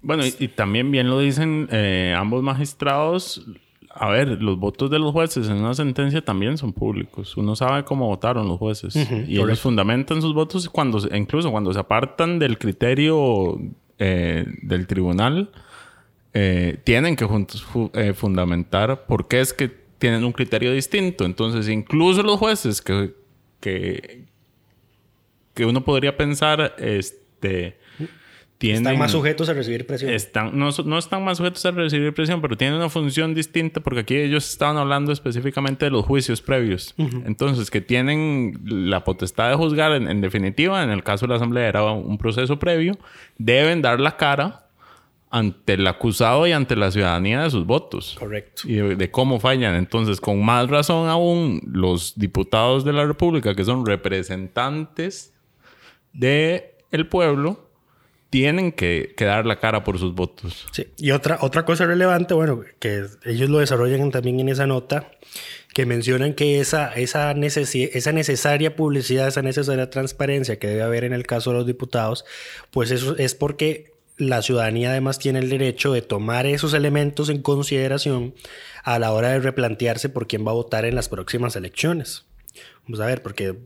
Bueno, 0.00 0.24
y, 0.24 0.34
y 0.38 0.48
también 0.48 0.90
bien 0.90 1.10
lo 1.10 1.18
dicen 1.18 1.68
eh, 1.70 2.14
ambos 2.16 2.42
magistrados. 2.42 3.44
A 3.94 4.08
ver, 4.10 4.40
los 4.42 4.58
votos 4.58 4.90
de 4.90 4.98
los 4.98 5.12
jueces 5.12 5.48
en 5.48 5.56
una 5.56 5.74
sentencia 5.74 6.24
también 6.24 6.56
son 6.58 6.72
públicos. 6.72 7.36
Uno 7.36 7.54
sabe 7.56 7.84
cómo 7.84 8.06
votaron 8.06 8.48
los 8.48 8.58
jueces. 8.58 8.94
Y 9.28 9.36
ellos 9.36 9.60
fundamentan 9.60 10.22
sus 10.22 10.32
votos 10.34 10.68
cuando, 10.68 10.98
incluso 11.14 11.50
cuando 11.50 11.72
se 11.72 11.78
apartan 11.80 12.38
del 12.38 12.58
criterio 12.58 13.58
eh, 13.98 14.46
del 14.62 14.86
tribunal, 14.86 15.50
eh, 16.34 16.78
tienen 16.84 17.16
que 17.16 17.26
jun- 17.26 17.46
fu- 17.46 17.90
eh, 17.94 18.14
fundamentar 18.14 19.04
por 19.06 19.28
qué 19.28 19.40
es 19.40 19.52
que 19.52 19.68
tienen 19.98 20.24
un 20.24 20.32
criterio 20.32 20.72
distinto. 20.72 21.24
Entonces, 21.24 21.68
incluso 21.68 22.22
los 22.22 22.38
jueces 22.38 22.80
que, 22.80 23.14
que, 23.60 24.24
que 25.54 25.66
uno 25.66 25.84
podría 25.84 26.16
pensar, 26.16 26.74
este, 26.78 27.76
tienen... 28.62 28.82
Están 28.82 28.98
más 28.98 29.10
sujetos 29.10 29.48
a 29.48 29.54
recibir 29.54 29.84
presión. 29.84 30.12
Están, 30.12 30.56
no, 30.56 30.70
no 30.84 30.98
están 30.98 31.24
más 31.24 31.38
sujetos 31.38 31.66
a 31.66 31.72
recibir 31.72 32.14
presión, 32.14 32.40
pero 32.40 32.56
tienen 32.56 32.76
una 32.76 32.88
función 32.88 33.34
distinta 33.34 33.80
porque 33.80 34.00
aquí 34.00 34.16
ellos 34.16 34.48
estaban 34.48 34.76
hablando 34.76 35.10
específicamente 35.10 35.86
de 35.86 35.90
los 35.90 36.06
juicios 36.06 36.40
previos. 36.40 36.94
Entonces, 36.96 37.72
que 37.72 37.80
tienen 37.80 38.60
la 38.64 39.02
potestad 39.02 39.50
de 39.50 39.56
juzgar, 39.56 39.90
en, 39.94 40.06
en 40.06 40.20
definitiva, 40.20 40.84
en 40.84 40.90
el 40.90 41.02
caso 41.02 41.26
de 41.26 41.30
la 41.30 41.36
Asamblea 41.36 41.66
era 41.66 41.82
un 41.82 42.16
proceso 42.18 42.60
previo, 42.60 42.96
deben 43.36 43.82
dar 43.82 43.98
la 43.98 44.16
cara 44.16 44.68
ante 45.28 45.72
el 45.72 45.84
acusado 45.88 46.46
y 46.46 46.52
ante 46.52 46.76
la 46.76 46.92
ciudadanía 46.92 47.42
de 47.42 47.50
sus 47.50 47.66
votos. 47.66 48.14
Correcto. 48.16 48.62
Y 48.66 48.74
de, 48.74 48.94
de 48.94 49.10
cómo 49.10 49.40
fallan. 49.40 49.74
Entonces, 49.74 50.20
con 50.20 50.44
más 50.44 50.70
razón 50.70 51.08
aún, 51.08 51.60
los 51.66 52.16
diputados 52.16 52.84
de 52.84 52.92
la 52.92 53.06
República, 53.06 53.56
que 53.56 53.64
son 53.64 53.84
representantes 53.84 55.34
del 56.12 56.62
el 56.92 57.08
pueblo, 57.08 57.71
tienen 58.32 58.72
que, 58.72 59.12
que 59.14 59.26
dar 59.26 59.44
la 59.44 59.60
cara 59.60 59.84
por 59.84 59.98
sus 59.98 60.14
votos. 60.14 60.66
Sí. 60.72 60.86
Y 60.96 61.10
otra, 61.10 61.36
otra 61.42 61.66
cosa 61.66 61.84
relevante, 61.84 62.32
bueno, 62.32 62.62
que 62.78 63.04
ellos 63.26 63.50
lo 63.50 63.58
desarrollan 63.58 64.10
también 64.10 64.40
en 64.40 64.48
esa 64.48 64.66
nota, 64.66 65.10
que 65.74 65.84
mencionan 65.84 66.32
que 66.32 66.58
esa, 66.58 66.94
esa, 66.94 67.34
necesi- 67.34 67.90
esa 67.92 68.10
necesaria 68.12 68.74
publicidad, 68.74 69.28
esa 69.28 69.42
necesaria 69.42 69.90
transparencia 69.90 70.58
que 70.58 70.66
debe 70.66 70.80
haber 70.80 71.04
en 71.04 71.12
el 71.12 71.26
caso 71.26 71.50
de 71.50 71.58
los 71.58 71.66
diputados, 71.66 72.24
pues 72.70 72.90
eso 72.90 73.18
es 73.18 73.34
porque 73.34 73.92
la 74.16 74.40
ciudadanía 74.40 74.92
además 74.92 75.18
tiene 75.18 75.40
el 75.40 75.50
derecho 75.50 75.92
de 75.92 76.00
tomar 76.00 76.46
esos 76.46 76.72
elementos 76.72 77.28
en 77.28 77.42
consideración 77.42 78.34
a 78.82 78.98
la 78.98 79.12
hora 79.12 79.28
de 79.28 79.40
replantearse 79.40 80.08
por 80.08 80.26
quién 80.26 80.46
va 80.46 80.52
a 80.52 80.54
votar 80.54 80.86
en 80.86 80.94
las 80.94 81.10
próximas 81.10 81.54
elecciones. 81.54 82.24
Vamos 82.84 83.00
a 83.00 83.06
ver, 83.06 83.20
porque, 83.22 83.56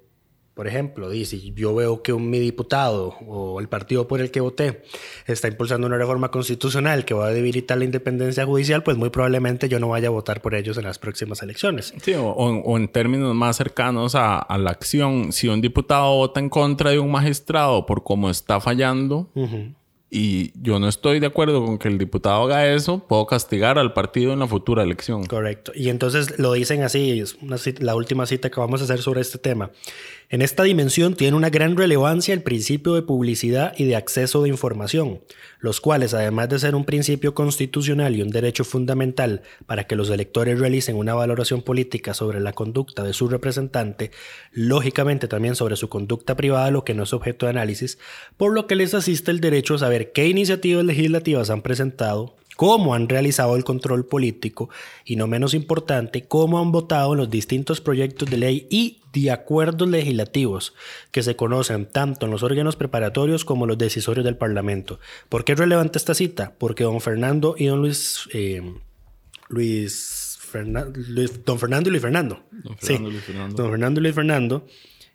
por 0.57 0.67
ejemplo, 0.67 1.11
di, 1.11 1.27
si 1.27 1.53
yo 1.53 1.75
veo 1.75 2.03
que 2.03 2.15
un, 2.15 2.31
mi 2.31 2.39
diputado 2.39 3.09
o 3.27 3.61
el 3.61 3.69
partido 3.69 4.09
por 4.09 4.23
el 4.23 4.31
que 4.31 4.41
voté 4.41 4.83
está 5.27 5.49
impulsando 5.49 5.87
una 5.87 5.99
reforma 5.99 6.31
constitucional 6.31 7.05
que 7.05 7.13
va 7.13 7.27
a 7.27 7.31
debilitar 7.31 7.77
la 7.77 7.85
independencia 7.85 8.47
judicial, 8.47 8.83
pues 8.83 8.97
muy 8.97 9.11
probablemente 9.11 9.69
yo 9.69 9.79
no 9.79 9.89
vaya 9.89 10.09
a 10.09 10.13
votar 10.13 10.41
por 10.41 10.55
ellos 10.55 10.79
en 10.79 10.85
las 10.85 10.99
próximas 10.99 11.43
elecciones. 11.43 11.93
Sí, 12.01 12.15
o, 12.17 12.77
en 12.79 12.89
términos 12.89 13.35
más 13.35 13.59
cercanos 13.59 14.15
a, 14.15 14.39
a 14.39 14.57
la 14.57 14.71
acción, 14.71 15.31
si 15.31 15.47
un 15.49 15.61
diputado 15.61 16.17
vota 16.17 16.41
en 16.41 16.49
contra 16.49 16.91
de 16.91 17.01
un 17.01 17.11
magistrado 17.11 17.85
por 17.85 18.03
cómo 18.03 18.31
está 18.31 18.59
fallando 18.59 19.29
y 20.09 20.53
yo 20.63 20.79
no 20.79 20.89
estoy 20.89 21.19
de 21.19 21.27
acuerdo 21.27 21.65
con 21.65 21.79
que 21.79 21.89
el 21.89 21.99
diputado 21.99 22.45
haga 22.45 22.73
eso, 22.73 23.01
puedo 23.01 23.27
castigar 23.27 23.77
al 23.77 23.93
partido 23.93 24.33
en 24.33 24.39
la 24.39 24.47
futura 24.47 24.85
elección. 24.85 25.25
Correcto. 25.27 25.73
Y 25.75 25.89
entonces 25.89 26.39
lo 26.39 26.53
dicen 26.53 26.85
así, 26.85 27.21
es 27.21 27.37
la 27.81 27.97
última 27.97 28.25
cita 28.27 28.49
que 28.49 28.61
vamos 28.61 28.81
a 28.81 28.85
hacer 28.85 29.03
sobre 29.03 29.21
este 29.21 29.39
tema. 29.39 29.73
En 30.29 30.43
esta 30.43 30.63
dimensión 30.63 31.15
tiene 31.15 31.37
una 31.37 31.51
gran 31.51 31.77
relevancia 31.77 32.35
el 32.35 32.43
principio 32.43 32.95
de 32.95 33.03
publicidad 33.03 33.75
y 33.77 33.85
de 33.85 33.97
acceso 33.97 34.43
de 34.43 34.49
información, 34.49 35.21
los 35.67 35.81
cuales, 35.81 36.15
además 36.15 36.49
de 36.49 36.61
ser 36.61 36.75
un 36.75 36.85
principio 36.85 37.35
constitucional 37.35 38.15
y 38.15 38.23
un 38.23 38.31
derecho 38.31 38.65
fundamental 38.65 39.43
para 39.67 39.85
que 39.85 39.97
los 39.97 40.09
electores 40.09 40.59
realicen 40.61 40.97
una 40.97 41.13
valoración 41.13 41.61
política 41.61 42.15
sobre 42.15 42.39
la 42.39 42.53
conducta 42.53 43.03
de 43.03 43.13
su 43.13 43.29
representante, 43.29 44.13
lógicamente 44.53 45.27
también 45.27 45.57
sobre 45.57 45.75
su 45.75 45.89
conducta 45.89 46.37
privada, 46.37 46.71
lo 46.71 46.85
que 46.85 46.95
no 46.95 47.03
es 47.03 47.13
objeto 47.13 47.47
de 47.47 47.51
análisis, 47.51 47.99
por 48.37 48.55
lo 48.55 48.69
que 48.69 48.77
les 48.77 48.95
asiste 48.95 49.33
el 49.33 49.41
derecho 49.41 49.75
a 49.75 49.79
saber 49.79 50.13
qué 50.13 50.29
iniciativas 50.29 50.85
legislativas 50.85 51.51
han 51.51 51.63
presentado, 51.63 52.37
cómo 52.57 52.95
han 52.95 53.09
realizado 53.09 53.55
el 53.57 53.65
control 53.65 54.07
político 54.07 54.69
y, 55.05 55.17
no 55.17 55.27
menos 55.27 55.55
importante, 55.55 56.27
cómo 56.27 56.59
han 56.59 56.73
votado 56.73 57.15
los 57.15 57.31
distintos 57.31 57.81
proyectos 57.81 58.29
de 58.31 58.37
ley 58.39 58.67
y 58.71 59.03
de 59.13 59.31
acuerdos 59.31 59.89
legislativos 59.89 60.75
que 61.11 61.23
se 61.23 61.37
conocen 61.37 61.87
tanto 61.87 62.27
en 62.27 62.33
los 62.33 62.43
órganos 62.43 62.77
preparatorios 62.77 63.45
como 63.45 63.67
los 63.67 63.79
decisorios 63.79 64.25
del 64.25 64.37
Parlamento. 64.37 64.99
¿Por 65.29 65.45
qué 65.45 65.53
es 65.53 65.59
relevante 65.59 65.99
esta 65.99 66.15
cita? 66.15 66.55
Porque 66.59 66.85
don 66.85 67.01
Fernando 67.01 67.55
y 67.59 67.67
don 67.67 67.81
Luis... 67.81 68.29
eh, 68.33 68.63
Luis, 69.49 70.39
Fernan- 70.53 70.93
Luis- 70.95 71.45
don 71.45 71.59
Fernando 71.59 71.89
y 71.89 71.93
Luis 71.93 72.03
Fernando. 72.03 72.43
Don 72.51 72.77
Sí. 72.81 72.87
Fernando 72.89 73.09
y 73.09 73.13
Luis 73.13 73.25
Fernando. 73.25 73.57
Don 73.63 73.71
Fernando 73.71 74.01
y 74.01 74.03
Luis 74.03 74.15
Fernando 74.15 74.67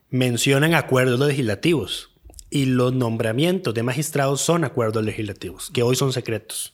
mencionan 0.10 0.74
acuerdos 0.74 1.20
legislativos 1.20 2.10
y 2.50 2.66
los 2.66 2.94
nombramientos 2.94 3.74
de 3.74 3.84
magistrados 3.84 4.42
son 4.42 4.64
acuerdos 4.64 5.04
legislativos, 5.06 5.70
que 5.72 5.84
hoy 5.84 5.96
son 5.96 6.12
secretos. 6.14 6.74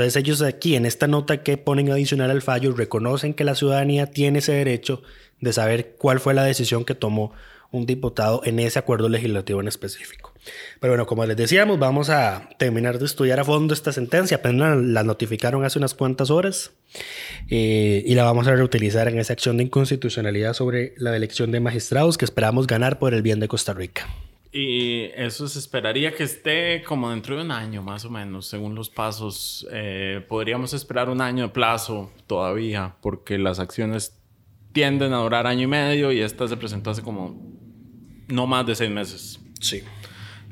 Entonces 0.00 0.22
ellos 0.22 0.40
aquí 0.40 0.76
en 0.76 0.86
esta 0.86 1.06
nota 1.08 1.42
que 1.42 1.58
ponen 1.58 1.90
adicional 1.90 2.30
al 2.30 2.40
fallo 2.40 2.72
reconocen 2.72 3.34
que 3.34 3.44
la 3.44 3.54
ciudadanía 3.54 4.06
tiene 4.06 4.38
ese 4.38 4.52
derecho 4.52 5.02
de 5.40 5.52
saber 5.52 5.94
cuál 5.98 6.20
fue 6.20 6.32
la 6.32 6.42
decisión 6.42 6.86
que 6.86 6.94
tomó 6.94 7.34
un 7.70 7.84
diputado 7.84 8.40
en 8.46 8.60
ese 8.60 8.78
acuerdo 8.78 9.10
legislativo 9.10 9.60
en 9.60 9.68
específico. 9.68 10.32
Pero 10.80 10.92
bueno, 10.92 11.04
como 11.04 11.26
les 11.26 11.36
decíamos, 11.36 11.78
vamos 11.78 12.08
a 12.08 12.48
terminar 12.58 12.98
de 12.98 13.04
estudiar 13.04 13.40
a 13.40 13.44
fondo 13.44 13.74
esta 13.74 13.92
sentencia. 13.92 14.38
Apenas 14.38 14.78
la 14.78 15.04
notificaron 15.04 15.66
hace 15.66 15.78
unas 15.78 15.92
cuantas 15.92 16.30
horas 16.30 16.70
eh, 17.50 18.02
y 18.06 18.14
la 18.14 18.24
vamos 18.24 18.48
a 18.48 18.54
reutilizar 18.54 19.06
en 19.06 19.18
esa 19.18 19.34
acción 19.34 19.58
de 19.58 19.64
inconstitucionalidad 19.64 20.54
sobre 20.54 20.94
la 20.96 21.14
elección 21.14 21.52
de 21.52 21.60
magistrados 21.60 22.16
que 22.16 22.24
esperamos 22.24 22.66
ganar 22.66 22.98
por 22.98 23.12
el 23.12 23.20
bien 23.20 23.38
de 23.38 23.48
Costa 23.48 23.74
Rica. 23.74 24.08
Y 24.52 25.02
eso 25.14 25.46
se 25.46 25.60
esperaría 25.60 26.12
que 26.12 26.24
esté 26.24 26.82
como 26.82 27.10
dentro 27.10 27.36
de 27.36 27.42
un 27.44 27.52
año, 27.52 27.82
más 27.82 28.04
o 28.04 28.10
menos, 28.10 28.46
según 28.46 28.74
los 28.74 28.90
pasos. 28.90 29.66
Eh, 29.70 30.24
podríamos 30.28 30.72
esperar 30.74 31.08
un 31.08 31.20
año 31.20 31.44
de 31.44 31.48
plazo 31.50 32.10
todavía, 32.26 32.96
porque 33.00 33.38
las 33.38 33.60
acciones 33.60 34.16
tienden 34.72 35.12
a 35.12 35.18
durar 35.18 35.46
año 35.46 35.62
y 35.62 35.66
medio 35.68 36.10
y 36.12 36.20
esta 36.20 36.48
se 36.48 36.56
presentó 36.56 36.90
hace 36.90 37.02
como 37.02 37.40
no 38.28 38.46
más 38.48 38.66
de 38.66 38.74
seis 38.74 38.90
meses. 38.90 39.40
Sí. 39.60 39.82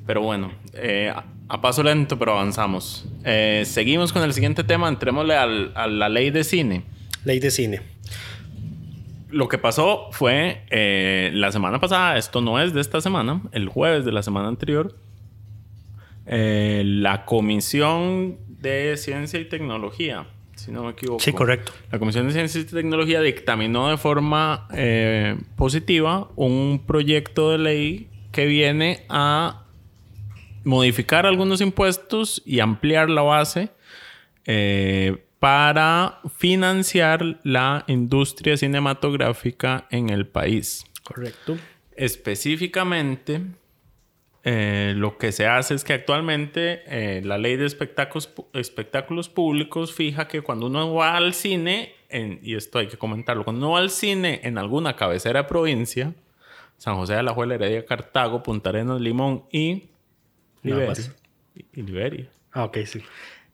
Pero 0.07 0.23
bueno, 0.23 0.53
eh, 0.75 1.13
a, 1.49 1.61
paso 1.61 1.83
lento, 1.83 2.19
pero 2.19 2.33
avanzamos. 2.33 3.05
Eh, 3.25 3.65
seguimos 3.67 4.13
con 4.13 4.23
el 4.23 4.33
siguiente 4.33 4.63
tema, 4.65 4.89
entrémosle 4.89 5.35
al- 5.35 5.73
a 5.75 5.87
la 5.89 6.09
ley 6.09 6.31
de 6.31 6.45
cine. 6.45 6.85
Ley 7.25 7.41
de 7.41 7.51
cine. 7.51 7.81
Lo 9.31 9.49
que 9.49 9.59
pasó 9.59 10.09
fue 10.11 10.63
eh, 10.71 11.31
la 11.35 11.53
semana 11.53 11.81
pasada, 11.81 12.17
esto 12.17 12.41
no 12.41 12.61
es 12.61 12.73
de 12.73 12.81
esta 12.81 13.01
semana, 13.01 13.43
el 13.53 13.69
jueves 13.69 14.05
de 14.05 14.13
la 14.13 14.23
semana 14.23 14.49
anterior, 14.49 14.97
eh, 16.27 16.83
la 16.85 17.25
Comisión 17.25 18.39
de 18.49 18.97
Ciencia 18.97 19.39
y 19.39 19.45
Tecnología, 19.45 20.27
si 20.57 20.73
no 20.73 20.85
me 20.85 20.91
equivoco. 20.91 21.21
Sí, 21.21 21.33
correcto. 21.33 21.73
La 21.93 21.99
Comisión 21.99 22.27
de 22.27 22.33
Ciencia 22.33 22.61
y 22.61 22.65
Tecnología 22.65 23.21
dictaminó 23.21 23.89
de 23.89 23.99
forma 23.99 24.67
eh, 24.73 25.37
positiva 25.57 26.29
un 26.37 26.83
proyecto 26.87 27.51
de 27.51 27.59
ley 27.59 28.11
que 28.33 28.47
viene 28.47 29.05
a 29.09 29.65
modificar 30.65 31.27
algunos 31.27 31.61
impuestos 31.61 32.43
y 32.45 32.61
ampliar 32.61 33.09
la 33.11 33.23
base 33.23 33.71
eh, 34.45 35.25
para 35.39 36.21
financiar 36.37 37.39
la 37.45 37.85
industria 37.87 38.57
cinematográfica 38.57 39.87
en 39.91 40.11
el 40.11 40.27
país. 40.27 40.85
Correcto. 41.05 41.57
Específicamente, 41.97 43.41
eh, 44.45 44.93
lo 44.97 45.19
que 45.19 45.33
se 45.33 45.47
hace 45.47 45.75
es 45.75 45.85
que 45.85 45.93
actualmente 45.95 46.83
eh, 46.87 47.23
la 47.25 47.39
ley 47.39 47.57
de 47.57 47.67
espectáculos, 47.67 48.33
espectáculos 48.53 49.29
públicos 49.29 49.93
fija 49.95 50.29
que 50.29 50.43
cuando 50.43 50.67
uno 50.67 50.93
va 50.95 51.17
al 51.17 51.35
cine, 51.35 51.95
en- 52.09 52.41
y 52.43 52.55
esto 52.55 52.79
hay 52.79 52.87
que 52.89 52.97
comentarlo, 52.97 53.45
cuando 53.45 53.67
uno 53.67 53.75
va 53.75 53.81
al 53.81 53.91
cine 53.91 54.41
en 54.45 54.59
alguna 54.59 54.97
cabecera 54.97 55.43
de 55.43 55.49
provincia, 55.49 56.15
San 56.77 56.95
José 56.97 57.15
de 57.15 57.23
la 57.23 57.33
Juela, 57.33 57.55
Heredia, 57.57 57.85
Cartago, 57.85 58.43
Punta 58.43 58.71
Arenas, 58.71 59.01
Limón 59.01 59.45
y 59.51 59.85
Liberia. 60.63 60.95
y 61.73 61.83
Liberia. 61.83 62.29
Ah, 62.53 62.65
ok, 62.65 62.79
sí. 62.85 63.03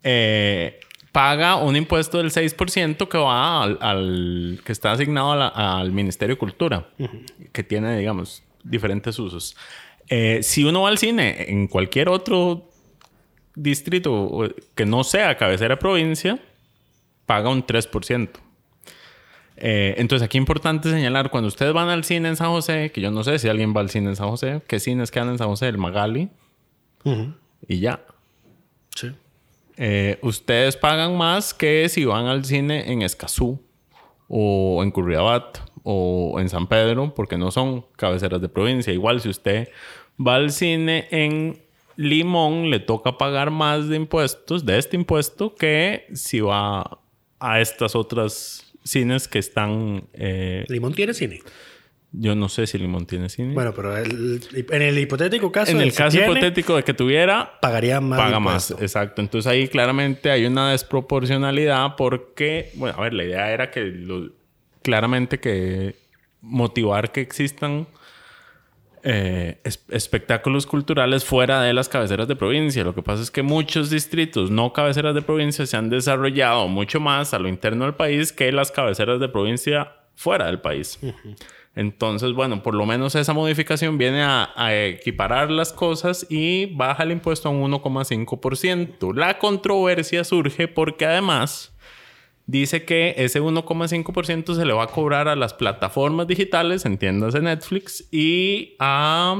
Eh, 0.03 0.79
paga 1.15 1.55
un 1.55 1.77
impuesto 1.77 2.19
del 2.19 2.33
6% 2.33 3.07
que 3.09 3.17
va 3.19 3.63
al, 3.63 3.79
al- 3.81 4.61
que 4.65 4.73
está 4.73 4.91
asignado 4.91 5.31
a 5.31 5.37
la- 5.37 5.49
al 5.79 5.93
Ministerio 5.93 6.35
de 6.35 6.39
Cultura, 6.41 6.89
que 7.53 7.63
tiene, 7.63 7.97
digamos, 7.97 8.43
diferentes 8.65 9.17
usos. 9.21 9.57
Eh, 10.09 10.41
si 10.43 10.65
uno 10.65 10.83
va 10.83 10.89
al 10.89 10.99
cine 10.99 11.47
en 11.53 11.69
cualquier 11.69 12.09
otro 12.09 12.69
distrito 13.55 14.53
que 14.75 14.87
no 14.87 15.05
sea 15.05 15.37
cabecera 15.37 15.79
provincia, 15.79 16.41
paga 17.27 17.49
un 17.49 17.65
3%. 17.65 18.41
Eh, 19.57 19.95
entonces 19.99 20.27
aquí 20.27 20.37
es 20.37 20.43
importante 20.43 20.91
señalar, 20.91 21.31
cuando 21.31 21.47
ustedes 21.47 21.73
van 21.73 21.91
al 21.91 22.03
cine 22.03 22.29
en 22.29 22.35
San 22.37 22.49
José, 22.49 22.91
que 22.93 23.01
yo 23.01 23.13
no 23.13 23.23
sé 23.23 23.39
si 23.39 23.49
alguien 23.49 23.73
va 23.75 23.83
al 23.83 23.89
cine 23.91 24.09
en 24.11 24.17
San 24.17 24.29
José, 24.31 24.63
¿qué 24.67 24.81
cines 24.81 25.13
quedan 25.13 25.29
en 25.29 25.39
San 25.39 25.47
José? 25.47 25.69
El 25.69 25.79
Magali 25.79 26.29
Ujú. 27.05 27.35
y 27.69 27.79
ya. 27.79 28.01
Eh, 29.77 30.19
ustedes 30.23 30.77
pagan 30.77 31.17
más 31.17 31.53
que 31.53 31.89
si 31.89 32.05
van 32.05 32.27
al 32.27 32.45
cine 32.45 32.93
en 32.93 33.03
Escazú 33.03 33.61
o 34.29 34.83
en 34.83 34.91
Curriabat 34.91 35.59
o 35.83 36.39
en 36.39 36.49
San 36.49 36.67
Pedro, 36.67 37.15
porque 37.15 37.37
no 37.37 37.51
son 37.51 37.85
cabeceras 37.97 38.41
de 38.41 38.49
provincia. 38.49 38.93
Igual 38.93 39.21
si 39.21 39.29
usted 39.29 39.69
va 40.19 40.37
al 40.37 40.51
cine 40.53 41.09
en 41.11 41.63
Limón, 41.97 42.71
le 42.71 42.81
toca 42.81 43.19
pagar 43.19 43.51
más 43.51 43.89
de 43.89 43.97
impuestos, 43.97 44.65
de 44.65 44.79
este 44.79 44.97
impuesto, 44.97 45.55
que 45.55 46.07
si 46.15 46.41
va 46.41 47.01
a 47.39 47.61
estas 47.61 47.95
otras 47.95 48.73
cines 48.83 49.29
que 49.29 49.39
están... 49.39 50.09
eh, 50.13 50.65
Limón 50.69 50.95
tiene 50.95 51.15
cine. 51.15 51.41
Yo 52.17 52.35
no 52.35 52.49
sé 52.49 52.67
si 52.67 52.79
Limón 52.79 53.07
tiene 53.07 53.29
cine. 53.29 53.55
Bueno, 53.55 53.73
pero 53.75 53.97
el- 53.97 54.41
en 54.71 54.83
el 54.83 54.99
hipotético 54.99 55.51
caso. 55.51 55.73
en 55.73 55.81
el 55.81 55.91
si 55.91 55.97
caso 55.99 56.17
tiene, 56.17 56.31
hipotético 56.33 56.77
de 56.77 56.83
que 56.85 56.95
tuviera, 56.95 57.59
Pagaría 57.61 58.01
más. 58.01 58.19
paga 58.19 58.39
más, 58.41 58.71
exacto. 58.73 59.21
Entonces 59.21 59.51
ahí 59.51 59.67
claramente 59.69 60.31
hay 60.31 60.47
una 60.47 60.71
desproporcionalidad 60.71 61.97
porque, 61.97 62.71
bueno, 62.75 62.97
a 62.99 63.03
ver, 63.03 63.15
la 63.15 63.25
idea 63.25 63.51
era 63.53 63.71
que 63.71 63.81
lo- 63.81 64.31
claramente 64.83 65.41
que 65.41 65.97
motivar 66.41 67.11
que 67.13 67.21
existan 67.23 67.87
eh, 69.07 69.59
es- 69.65 69.85
espectáculos 69.91 70.67
culturales 70.67 71.27
fuera 71.27 71.61
de 71.61 71.75
las 71.75 71.91
cabeceras 71.91 72.27
de 72.27 72.37
provincia. 72.37 72.83
Lo 72.85 72.95
que 72.95 73.03
pasa 73.03 73.23
es 73.23 73.31
que 73.31 73.43
muchos 73.43 73.91
distritos 73.91 74.51
no 74.51 74.73
cabeceras 74.73 75.15
de 75.15 75.21
provincia 75.21 75.67
se 75.67 75.77
han 75.77 75.91
desarrollado 75.91 76.69
mucho 76.69 77.01
más 77.01 77.35
a 77.35 77.39
lo 77.39 77.49
interno 77.49 77.85
del 77.85 77.95
país 77.95 78.33
que 78.33 78.51
las 78.51 78.71
cabeceras 78.71 79.21
de 79.21 79.29
provincia 79.29 79.93
fuera 80.15 80.47
del 80.47 80.61
país. 80.61 80.99
Entonces, 81.77 82.33
bueno, 82.33 82.63
por 82.63 82.75
lo 82.75 82.87
menos 82.87 83.15
esa 83.17 83.33
modificación 83.33 83.99
viene 83.99 84.23
a, 84.23 84.51
a 84.55 84.75
equiparar 84.75 85.51
las 85.51 85.73
cosas 85.73 86.27
y 86.31 86.67
baja 86.67 87.03
el 87.03 87.11
impuesto 87.11 87.49
a 87.49 87.53
un 87.53 87.73
1,5%. 87.73 89.15
La 89.15 89.39
controversia 89.39 90.23
surge 90.23 90.69
porque 90.69 91.05
además 91.07 91.75
dice 92.47 92.85
que 92.85 93.15
ese 93.17 93.41
1,5% 93.41 94.55
se 94.55 94.65
le 94.65 94.73
va 94.73 94.85
a 94.85 94.87
cobrar 94.89 95.29
a 95.29 95.37
las 95.37 95.55
plataformas 95.55 96.27
digitales, 96.27 96.85
entiéndase 96.85 97.41
Netflix, 97.41 98.05
y 98.13 98.77
a 98.79 99.35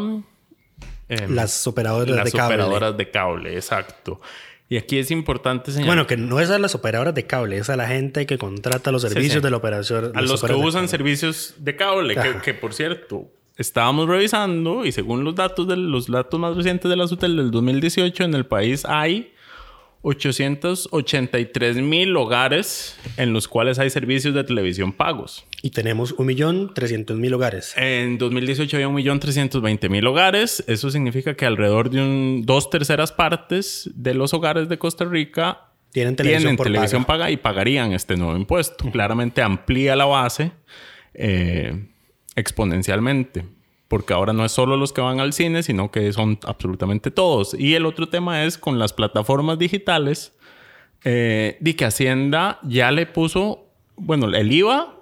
em, 1.09 1.35
Las 1.35 1.67
operadoras 1.67 2.17
las 2.17 2.25
de 2.25 2.33
cable. 2.33 2.55
operadoras 2.55 2.97
de 2.97 3.11
cable, 3.11 3.55
exacto. 3.55 4.21
Y 4.75 4.77
aquí 4.77 4.99
es 4.99 5.13
importante 5.13 5.71
señalar. 5.71 5.87
Bueno, 5.87 6.07
que 6.09 6.17
no 6.17 6.41
es 6.41 6.51
a 6.51 6.59
las 6.59 6.75
operadoras 6.75 7.15
de 7.15 7.29
cable, 7.29 7.59
es 7.59 7.71
a 7.71 7.77
la 7.77 7.87
gente 7.87 8.27
que 8.27 8.39
contrata 8.39 8.91
los 8.91 9.03
servicios 9.03 9.35
sí. 9.35 9.41
de 9.41 9.49
la 9.49 9.57
operación. 9.57 10.11
a 10.17 10.21
los 10.21 10.41
que 10.43 10.49
de 10.49 10.55
usan 10.55 10.89
servicios 10.89 11.55
de 11.59 11.77
cable, 11.77 12.17
que, 12.43 12.55
por 12.55 12.75
cierto, 12.75 13.31
estábamos 13.57 14.09
revisando 14.09 14.85
y 14.85 14.91
según 14.91 15.23
los 15.23 15.37
datos 15.37 15.69
de 15.69 15.77
los 15.77 16.09
datos 16.09 16.41
más 16.41 16.57
recientes 16.57 16.91
de 16.91 16.97
la 16.97 17.07
SUTEL 17.07 17.37
del 17.37 17.51
2018 17.53 18.25
en 18.25 18.35
el 18.35 18.47
país 18.47 18.85
hay 18.85 19.33
883 20.05 21.77
mil 21.77 22.15
hogares 22.17 22.97
en 23.17 23.33
los 23.33 23.49
cuales 23.49 23.79
hay 23.79 23.89
servicios 23.89 24.35
de 24.35 24.45
televisión 24.45 24.93
pagos. 24.93 25.47
Y 25.63 25.71
tenemos 25.71 26.15
1.300.000 26.17 27.35
hogares. 27.35 27.75
En 27.75 28.19
2018 28.19 28.77
había 28.77 28.89
1.320.000 28.89 30.07
hogares. 30.07 30.63
Eso 30.67 30.91
significa 30.91 31.35
que 31.35 31.47
alrededor 31.47 31.89
de 31.89 32.03
un, 32.03 32.43
dos 32.45 32.69
terceras 32.69 33.13
partes 33.13 33.91
de 33.95 34.13
los 34.13 34.35
hogares 34.35 34.69
de 34.69 34.77
Costa 34.77 35.07
Rica 35.07 35.71
Tienen 35.91 36.17
televisión 36.17 36.43
tienen 36.43 36.57
por 36.59 36.67
televisión 36.67 37.05
paga. 37.07 37.21
paga 37.21 37.31
y 37.31 37.39
pagarían 37.39 37.93
este 37.93 38.17
nuevo 38.17 38.37
impuesto. 38.37 38.91
Claramente 38.91 39.41
amplía 39.41 39.97
la 39.97 40.05
base 40.05 40.53
eh, 41.15 41.89
exponencialmente. 42.37 43.47
Porque 43.95 44.13
ahora 44.13 44.33
no 44.33 44.45
es 44.45 44.51
solo 44.51 44.77
los 44.77 44.93
que 44.93 45.01
van 45.01 45.21
al 45.21 45.33
cine, 45.33 45.63
sino 45.63 45.93
que 45.93 46.13
son 46.13 46.41
absolutamente 46.49 47.13
todos. 47.13 47.55
Y 47.55 47.77
el 47.77 47.87
otro 47.87 48.09
tema 48.09 48.43
es 48.43 48.59
con 48.59 48.77
las 48.81 48.93
plataformas 48.93 49.57
digitales. 49.57 50.33
Eh, 51.05 51.57
di 51.61 51.75
que 51.75 51.85
Hacienda 51.85 52.59
ya 52.65 52.91
le 52.91 53.07
puso, 53.07 53.69
bueno, 53.95 54.27
el 54.35 54.51
IVA 54.51 54.99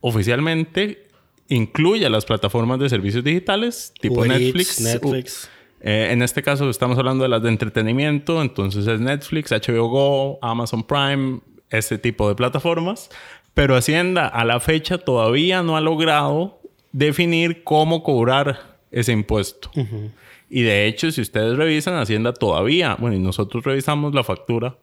oficialmente 0.00 1.08
incluye 1.48 2.06
a 2.06 2.10
las 2.10 2.26
plataformas 2.26 2.78
de 2.78 2.88
servicios 2.88 3.24
digitales 3.24 3.92
tipo 4.00 4.24
Netflix. 4.24 4.80
Netflix. 4.82 5.50
Eh, 5.80 6.10
en 6.12 6.22
este 6.22 6.40
caso 6.40 6.70
estamos 6.70 6.96
hablando 6.96 7.24
de 7.24 7.30
las 7.30 7.42
de 7.42 7.48
entretenimiento, 7.48 8.40
entonces 8.40 8.86
es 8.86 9.00
Netflix, 9.00 9.50
HBO 9.50 9.88
Go, 9.88 10.38
Amazon 10.42 10.84
Prime, 10.84 11.40
ese 11.70 11.98
tipo 11.98 12.28
de 12.28 12.36
plataformas. 12.36 13.10
Pero 13.54 13.74
Hacienda 13.74 14.28
a 14.28 14.44
la 14.44 14.60
fecha 14.60 14.98
todavía 14.98 15.64
no 15.64 15.76
ha 15.76 15.80
logrado 15.80 16.57
definir 16.92 17.62
cómo 17.64 18.02
cobrar 18.02 18.78
ese 18.90 19.12
impuesto. 19.12 19.70
Y 20.50 20.62
de 20.62 20.86
hecho, 20.86 21.10
si 21.10 21.20
ustedes 21.20 21.56
revisan, 21.56 21.94
Hacienda 21.94 22.32
todavía, 22.32 22.96
bueno, 22.98 23.16
y 23.16 23.20
nosotros 23.20 23.64
revisamos 23.64 24.14
la 24.14 24.24
factura 24.24 24.76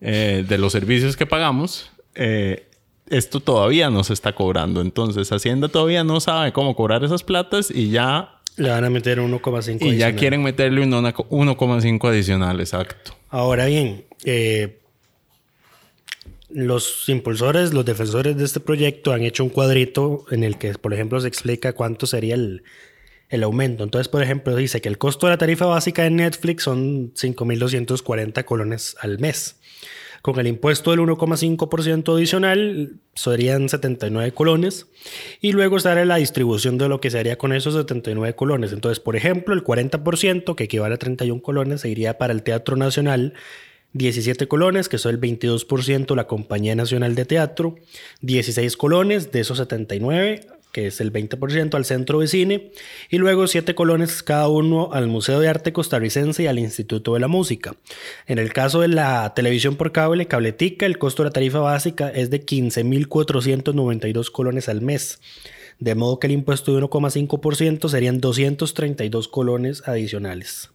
eh, 0.00 0.44
de 0.48 0.58
los 0.58 0.72
servicios 0.72 1.16
que 1.16 1.26
pagamos, 1.26 1.90
eh, 2.16 2.66
esto 3.08 3.38
todavía 3.40 3.88
no 3.90 4.02
se 4.04 4.14
está 4.14 4.34
cobrando. 4.34 4.80
Entonces, 4.80 5.30
Hacienda 5.30 5.68
todavía 5.68 6.02
no 6.02 6.18
sabe 6.20 6.52
cómo 6.52 6.74
cobrar 6.74 7.04
esas 7.04 7.22
platas 7.22 7.70
y 7.70 7.90
ya 7.90 8.40
Le 8.56 8.70
van 8.70 8.84
a 8.84 8.90
meter 8.90 9.18
1,5 9.20 9.86
y 9.86 9.96
ya 9.96 10.14
quieren 10.16 10.42
meterle 10.42 10.82
un 10.82 10.92
una- 10.92 11.14
1,5 11.14 12.08
adicional, 12.08 12.58
exacto. 12.60 13.12
Ahora 13.30 13.66
bien, 13.66 14.04
eh, 14.24 14.78
los 16.54 17.08
impulsores, 17.08 17.72
los 17.72 17.84
defensores 17.84 18.36
de 18.36 18.44
este 18.44 18.60
proyecto 18.60 19.12
han 19.12 19.22
hecho 19.22 19.44
un 19.44 19.50
cuadrito 19.50 20.24
en 20.30 20.44
el 20.44 20.58
que, 20.58 20.72
por 20.74 20.94
ejemplo, 20.94 21.20
se 21.20 21.28
explica 21.28 21.72
cuánto 21.72 22.06
sería 22.06 22.34
el, 22.34 22.62
el 23.28 23.42
aumento. 23.42 23.82
Entonces, 23.82 24.08
por 24.08 24.22
ejemplo, 24.22 24.54
dice 24.54 24.80
que 24.80 24.88
el 24.88 24.98
costo 24.98 25.26
de 25.26 25.32
la 25.32 25.38
tarifa 25.38 25.66
básica 25.66 26.02
de 26.02 26.10
Netflix 26.10 26.64
son 26.64 27.14
5.240 27.14 28.44
colones 28.44 28.94
al 29.00 29.18
mes. 29.18 29.56
Con 30.22 30.38
el 30.38 30.46
impuesto 30.46 30.92
del 30.92 31.00
1,5% 31.00 32.14
adicional 32.14 33.00
serían 33.14 33.68
79 33.68 34.32
colones. 34.32 34.86
Y 35.40 35.50
luego 35.50 35.80
sale 35.80 36.04
la 36.04 36.16
distribución 36.16 36.78
de 36.78 36.88
lo 36.88 37.00
que 37.00 37.10
se 37.10 37.18
haría 37.18 37.38
con 37.38 37.52
esos 37.52 37.74
79 37.74 38.36
colones. 38.36 38.72
Entonces, 38.72 39.00
por 39.00 39.16
ejemplo, 39.16 39.52
el 39.52 39.64
40%, 39.64 40.54
que 40.54 40.64
equivale 40.64 40.94
a 40.94 40.98
31 40.98 41.42
colones, 41.42 41.80
se 41.80 41.88
iría 41.88 42.18
para 42.18 42.32
el 42.32 42.44
Teatro 42.44 42.76
Nacional. 42.76 43.34
17 43.94 44.48
colones, 44.48 44.88
que 44.88 44.98
son 44.98 45.14
el 45.14 45.20
22% 45.20 46.16
la 46.16 46.26
Compañía 46.26 46.74
Nacional 46.74 47.14
de 47.14 47.24
Teatro, 47.24 47.76
16 48.22 48.76
colones 48.76 49.32
de 49.32 49.40
esos 49.40 49.58
79, 49.58 50.46
que 50.72 50.86
es 50.86 51.00
el 51.00 51.12
20% 51.12 51.74
al 51.74 51.84
Centro 51.84 52.20
de 52.20 52.26
Cine, 52.26 52.72
y 53.10 53.18
luego 53.18 53.46
7 53.46 53.74
colones 53.74 54.22
cada 54.22 54.48
uno 54.48 54.92
al 54.92 55.06
Museo 55.06 55.38
de 55.38 55.48
Arte 55.48 55.72
Costarricense 55.72 56.42
y 56.42 56.46
al 56.46 56.58
Instituto 56.58 57.14
de 57.14 57.20
la 57.20 57.28
Música. 57.28 57.76
En 58.26 58.38
el 58.38 58.52
caso 58.52 58.80
de 58.80 58.88
la 58.88 59.34
televisión 59.34 59.76
por 59.76 59.92
cable, 59.92 60.26
Cabletica, 60.26 60.86
el 60.86 60.98
costo 60.98 61.22
de 61.22 61.28
la 61.28 61.32
tarifa 61.32 61.60
básica 61.60 62.08
es 62.08 62.30
de 62.30 62.44
15.492 62.44 64.30
colones 64.30 64.68
al 64.70 64.80
mes. 64.80 65.20
De 65.78 65.94
modo 65.94 66.18
que 66.18 66.28
el 66.28 66.32
impuesto 66.32 66.74
de 66.74 66.82
1,5% 66.82 67.88
serían 67.88 68.20
232 68.20 69.28
colones 69.28 69.86
adicionales. 69.86 70.70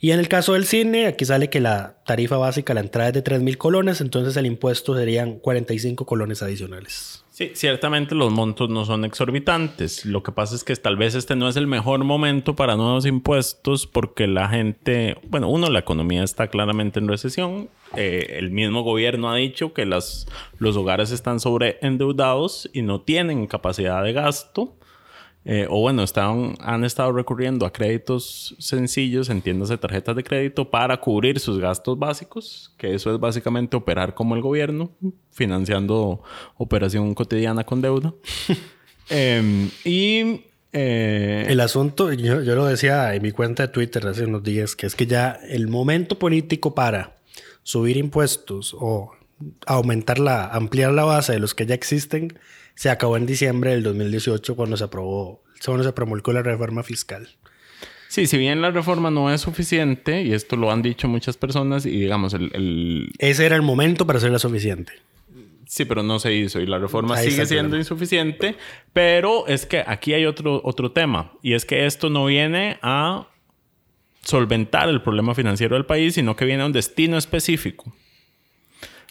Y 0.00 0.10
en 0.10 0.20
el 0.20 0.28
caso 0.28 0.52
del 0.52 0.64
cine, 0.64 1.06
aquí 1.06 1.24
sale 1.24 1.50
que 1.50 1.60
la 1.60 1.96
tarifa 2.04 2.36
básica, 2.36 2.74
la 2.74 2.80
entrada 2.80 3.08
es 3.08 3.14
de 3.14 3.22
3 3.22 3.40
mil 3.42 3.58
colones, 3.58 4.00
entonces 4.00 4.36
el 4.36 4.46
impuesto 4.46 4.96
serían 4.96 5.38
45 5.38 6.04
colones 6.06 6.42
adicionales. 6.42 7.24
Sí, 7.34 7.50
ciertamente 7.54 8.14
los 8.14 8.32
montos 8.32 8.70
no 8.70 8.84
son 8.84 9.04
exorbitantes. 9.04 10.06
Lo 10.06 10.22
que 10.22 10.30
pasa 10.30 10.54
es 10.54 10.62
que 10.62 10.76
tal 10.76 10.96
vez 10.96 11.16
este 11.16 11.34
no 11.34 11.48
es 11.48 11.56
el 11.56 11.66
mejor 11.66 12.04
momento 12.04 12.54
para 12.54 12.76
nuevos 12.76 13.06
impuestos 13.06 13.88
porque 13.88 14.28
la 14.28 14.48
gente, 14.48 15.16
bueno, 15.26 15.48
uno, 15.48 15.68
la 15.68 15.80
economía 15.80 16.22
está 16.22 16.46
claramente 16.46 17.00
en 17.00 17.08
recesión. 17.08 17.68
Eh, 17.96 18.36
el 18.38 18.52
mismo 18.52 18.82
gobierno 18.82 19.32
ha 19.32 19.34
dicho 19.34 19.72
que 19.72 19.84
las, 19.84 20.28
los 20.58 20.76
hogares 20.76 21.10
están 21.10 21.40
sobreendeudados 21.40 22.70
y 22.72 22.82
no 22.82 23.00
tienen 23.00 23.48
capacidad 23.48 24.04
de 24.04 24.12
gasto. 24.12 24.76
Eh, 25.46 25.66
o 25.68 25.80
bueno, 25.80 26.02
están, 26.02 26.54
han 26.60 26.84
estado 26.84 27.12
recurriendo 27.12 27.66
a 27.66 27.72
créditos 27.72 28.54
sencillos, 28.58 29.28
entiéndase 29.28 29.76
tarjetas 29.76 30.16
de 30.16 30.24
crédito, 30.24 30.70
para 30.70 30.98
cubrir 30.98 31.38
sus 31.38 31.58
gastos 31.58 31.98
básicos, 31.98 32.72
que 32.78 32.94
eso 32.94 33.12
es 33.12 33.20
básicamente 33.20 33.76
operar 33.76 34.14
como 34.14 34.34
el 34.34 34.40
gobierno, 34.40 34.90
financiando 35.32 36.22
operación 36.56 37.14
cotidiana 37.14 37.64
con 37.64 37.80
deuda. 37.80 38.14
Em, 39.10 39.68
y 39.84 40.44
eh, 40.72 41.44
el 41.46 41.60
asunto, 41.60 42.10
yo, 42.14 42.40
yo, 42.40 42.54
lo 42.54 42.64
decía 42.64 43.14
en 43.14 43.20
mi 43.20 43.32
cuenta 43.32 43.64
de 43.64 43.68
Twitter 43.68 44.06
hace 44.06 44.24
unos 44.24 44.42
días, 44.42 44.74
que 44.74 44.86
es 44.86 44.96
que 44.96 45.06
ya 45.06 45.38
el 45.46 45.68
momento 45.68 46.18
político 46.18 46.74
para 46.74 47.18
subir 47.62 47.98
impuestos 47.98 48.74
o 48.78 49.12
aumentar 49.66 50.18
la, 50.18 50.46
ampliar 50.46 50.92
la 50.92 51.04
base 51.04 51.32
de 51.32 51.38
los 51.38 51.54
que 51.54 51.66
ya 51.66 51.74
existen, 51.74 52.38
se 52.74 52.90
acabó 52.90 53.16
en 53.16 53.26
diciembre 53.26 53.70
del 53.70 53.82
2018 53.82 54.56
cuando 54.56 54.76
se 54.76 54.84
aprobó, 54.84 55.42
cuando 55.64 55.84
se 55.84 55.92
promulgó 55.92 56.32
la 56.32 56.42
reforma 56.42 56.82
fiscal. 56.82 57.28
Sí, 58.08 58.26
si 58.26 58.38
bien 58.38 58.62
la 58.62 58.70
reforma 58.70 59.10
no 59.10 59.32
es 59.32 59.40
suficiente, 59.40 60.22
y 60.22 60.32
esto 60.32 60.56
lo 60.56 60.70
han 60.70 60.82
dicho 60.82 61.08
muchas 61.08 61.36
personas, 61.36 61.84
y 61.84 61.90
digamos, 61.90 62.32
el... 62.34 63.10
Ese 63.18 63.44
era 63.44 63.56
el 63.56 63.62
momento 63.62 64.06
para 64.06 64.18
hacerla 64.18 64.38
suficiente. 64.38 64.92
Sí, 65.66 65.84
pero 65.84 66.02
no 66.02 66.18
se 66.20 66.32
hizo 66.32 66.60
y 66.60 66.66
la 66.66 66.78
reforma 66.78 67.16
sigue 67.16 67.46
siendo 67.46 67.76
insuficiente. 67.76 68.54
Pero 68.92 69.48
es 69.48 69.66
que 69.66 69.82
aquí 69.84 70.12
hay 70.12 70.26
otro, 70.26 70.60
otro 70.62 70.92
tema, 70.92 71.32
y 71.42 71.54
es 71.54 71.64
que 71.64 71.86
esto 71.86 72.10
no 72.10 72.26
viene 72.26 72.78
a 72.82 73.26
solventar 74.22 74.88
el 74.88 75.02
problema 75.02 75.34
financiero 75.34 75.74
del 75.74 75.86
país, 75.86 76.14
sino 76.14 76.36
que 76.36 76.44
viene 76.44 76.62
a 76.62 76.66
un 76.66 76.72
destino 76.72 77.18
específico. 77.18 77.92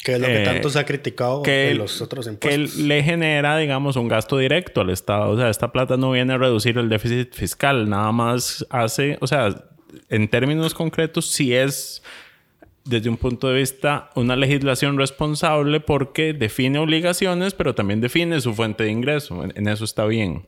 Que 0.04 0.13
es 0.13 0.20
lo 0.20 0.28
que 0.28 0.42
eh, 0.42 0.46
tanto 0.46 0.70
se 0.70 0.80
ha 0.80 0.86
criticado 0.86 1.44
en 1.46 1.78
los 1.78 2.02
otros 2.02 2.28
impuestos. 2.28 2.76
Que 2.76 2.84
le 2.84 3.04
genera, 3.04 3.58
digamos, 3.58 3.96
un 3.96 4.08
gasto 4.08 4.38
directo 4.38 4.82
al 4.82 4.89
Estado. 4.89 5.30
O 5.30 5.38
sea, 5.38 5.50
esta 5.50 5.72
plata 5.72 5.96
no 5.96 6.12
viene 6.12 6.34
a 6.34 6.38
reducir 6.38 6.78
el 6.78 6.89
déficit 6.89 7.34
fiscal, 7.34 7.89
nada 7.89 8.12
más 8.12 8.66
hace, 8.70 9.18
o 9.22 9.28
sea, 9.28 9.63
en 10.10 10.28
términos 10.28 10.74
concretos, 10.74 11.28
sí 11.28 11.56
es, 11.56 12.04
desde 12.84 13.10
un 13.10 13.18
punto 13.18 13.48
de 13.48 13.60
vista, 13.60 14.10
una 14.16 14.36
legislación 14.36 14.98
responsable 14.98 15.80
porque 15.80 16.34
define 16.34 16.80
obligaciones, 16.80 17.54
pero 17.54 17.74
también 17.74 18.02
define 18.02 18.42
su 18.42 18.54
fuente 18.54 18.84
de 18.84 18.92
ingreso. 18.92 19.44
En 19.44 19.68
eso 19.68 19.86
está 19.86 20.06
bien. 20.06 20.48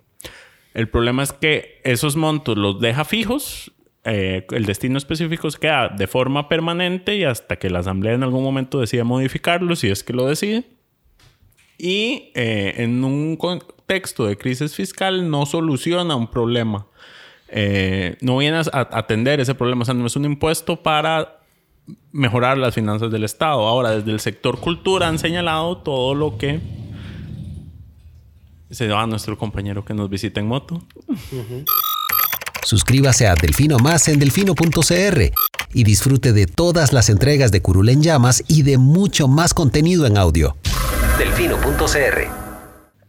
El 0.74 0.89
problema 0.89 1.24
es 1.24 1.32
que 1.32 1.80
esos 1.86 2.18
montos 2.18 2.58
los 2.58 2.82
deja 2.82 3.06
fijos 3.06 3.72
eh, 4.06 4.46
el 4.52 4.65
destino 4.65 4.98
específico 5.00 5.50
se 5.50 5.60
queda 5.60 5.89
de 5.89 6.06
forma 6.06 6.48
permanente 6.48 7.15
y 7.15 7.24
hasta 7.24 7.56
que 7.56 7.72
la 7.72 7.80
Asamblea 7.80 8.13
en 8.13 8.24
algún 8.24 8.44
momento 8.44 8.80
decida 8.80 9.04
modificarlo, 9.04 9.76
si 9.76 9.89
es 9.89 10.04
que 10.04 10.13
lo 10.13 10.28
decide. 10.28 10.63
Y 11.80 12.32
eh, 12.36 12.76
en 12.78 13.04
un 13.04 13.36
contexto 13.36 14.28
de 14.28 14.38
crisis 14.38 14.76
fiscal 14.76 15.30
no 15.30 15.48
soluciona 15.48 16.15
un 16.15 16.30
problema. 16.30 16.86
Eh, 17.50 18.18
no 18.22 18.38
viene 18.38 18.58
a 18.58 18.88
atender 18.91 19.39
ese 19.39 19.56
problema. 19.56 19.82
O 19.82 19.86
sea, 19.86 19.96
no 19.96 20.06
es 20.06 20.15
un 20.15 20.26
impuesto 20.26 20.82
para 20.82 21.39
mejorar 22.12 22.60
las 22.60 22.76
finanzas 22.76 23.12
del 23.12 23.24
Estado. 23.24 23.68
Ahora, 23.68 23.91
desde 23.91 24.12
el 24.12 24.20
sector 24.20 24.60
cultura 24.60 25.08
han 25.08 25.18
señalado 25.18 25.78
todo 25.78 26.13
lo 26.13 26.38
que 26.38 26.60
se 28.70 28.88
va 28.88 29.04
a 29.04 29.08
nuestro 29.08 29.38
compañero 29.38 29.84
que 29.84 29.94
nos 29.94 30.10
visita 30.10 30.39
en 30.39 30.48
moto. 30.48 30.82
Suscríbase 32.65 33.28
a 33.28 33.36
Delfino 33.36 33.78
Más 33.78 34.08
en 34.08 34.17
delfino.cr 34.17 35.32
y 35.71 35.84
disfrute 35.84 36.34
de 36.34 36.47
todas 36.47 36.93
las 36.93 37.10
entregas 37.10 37.51
de 37.51 37.62
Curul 37.62 37.89
en 37.89 38.01
Llamas 38.01 38.43
y 38.47 38.63
de 38.63 38.80
mucho 38.80 39.28
más 39.28 39.54
contenido 39.54 40.08
en 40.08 40.17
audio. 40.17 40.58
Delfino.cr 41.19 42.21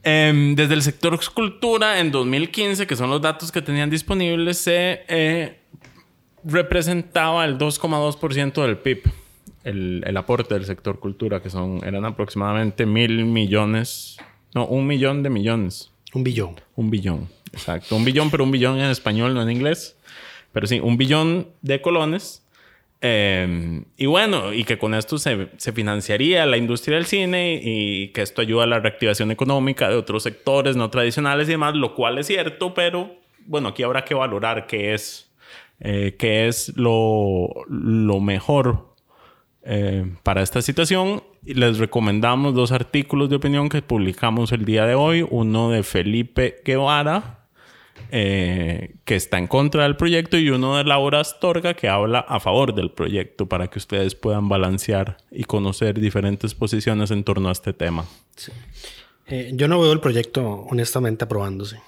em, 0.03 0.55
desde 0.55 0.75
el 0.75 0.83
sector 0.83 1.15
escultura, 1.15 2.01
en 2.01 2.13
2015, 2.13 2.87
que 2.87 2.97
son 2.97 3.09
los 3.09 3.23
datos 3.23 3.51
que 3.51 3.63
tenían 3.63 3.89
disponibles, 3.89 4.59
se 4.59 5.01
eh, 5.09 5.59
representaba 6.45 7.47
el 7.47 7.57
2,2% 7.57 8.63
del 8.63 8.77
PIB. 8.77 9.05
El, 9.65 10.05
el, 10.07 10.17
aporte 10.19 10.53
del 10.53 10.67
sector 10.67 11.01
cultura, 11.01 11.41
que 11.41 11.49
son, 11.49 11.81
eran 11.83 12.05
aproximadamente 12.05 12.85
mil 12.85 13.25
millones, 13.25 14.19
no, 14.55 14.67
un 14.67 14.87
millón 14.87 15.23
de 15.23 15.31
millones. 15.31 15.91
Un 16.13 16.25
billón. 16.25 16.61
Un 16.77 16.91
billón. 16.91 17.36
Exacto. 17.57 17.97
Un 17.97 18.05
billón, 18.05 18.31
pero 18.31 18.45
un 18.45 18.51
billón 18.51 18.79
en 18.79 18.91
español, 18.91 19.35
no 19.35 19.43
en 19.43 19.51
inglés. 19.51 19.97
Pero 20.53 20.67
sí, 20.67 20.81
un 20.81 20.97
billón 20.97 21.49
de 21.63 21.81
colones. 21.81 22.47
Em, 23.01 23.85
y 23.97 24.07
bueno, 24.07 24.53
y 24.53 24.65
que 24.65 24.79
con 24.79 24.95
esto 24.95 25.19
se, 25.19 25.49
se, 25.59 25.73
financiaría 25.73 26.47
la 26.47 26.57
industria 26.57 26.97
del 26.97 27.05
cine 27.05 27.61
y 27.63 28.09
que 28.09 28.23
esto 28.23 28.41
ayuda 28.41 28.65
a 28.65 28.67
la 28.67 28.81
reactivación 28.81 29.31
económica 29.31 29.89
de 29.91 29.97
otros 29.97 30.23
sectores 30.23 30.77
no 30.77 30.89
tradicionales 30.89 31.47
y 31.49 31.53
demás, 31.53 31.75
lo 31.75 31.95
cual 31.95 32.19
es 32.19 32.27
cierto, 32.27 32.73
pero 32.73 33.15
bueno, 33.47 33.69
aquí 33.69 33.83
habrá 33.83 34.05
que 34.05 34.15
valorar 34.15 34.67
qué 34.67 34.95
es, 34.95 35.31
eh, 35.81 36.17
qué 36.19 36.49
es 36.49 36.77
lo, 36.77 37.49
lo 37.69 38.21
mejor 38.21 38.95
eh, 39.63 40.15
para 40.23 40.43
esta 40.43 40.63
situación. 40.63 41.23
Les 41.43 41.79
recomendamos 41.79 42.55
dos 42.55 42.73
artículos 42.73 43.29
de 43.29 43.37
opinión 43.37 43.69
que 43.69 43.83
publicamos 43.83 44.53
el 44.53 44.65
día 44.65 44.87
de 44.87 44.95
hoy. 44.95 45.27
Uno 45.29 45.71
de 45.71 45.83
Felipe 45.83 46.61
Guevara, 46.65 47.46
eh, 48.11 48.95
que 49.05 49.17
está 49.17 49.39
en 49.39 49.47
contra 49.47 49.83
del 49.83 49.97
proyecto, 49.97 50.39
y 50.39 50.51
uno 50.51 50.77
de 50.77 50.85
Laura 50.85 51.21
Astorga, 51.21 51.75
que 51.75 51.89
habla 51.89 52.21
a 52.21 52.41
favor 52.41 52.75
del 52.75 52.91
proyecto, 52.91 53.47
para 53.47 53.69
que 53.69 53.79
ustedes 53.79 54.15
puedan 54.15 54.49
balancear 54.49 55.17
y 55.31 55.45
conocer 55.45 56.01
diferentes 56.01 56.55
posiciones 56.55 57.11
en 57.11 57.25
torno 57.25 57.49
a 57.49 57.53
este 57.53 57.73
tema. 57.73 58.05
Eh, 59.29 59.51
yo 59.55 59.69
no 59.69 59.81
veo 59.81 59.93
el 59.93 60.01
proyecto 60.01 60.67
honestamente 60.71 61.25
aprobándose. 61.25 61.81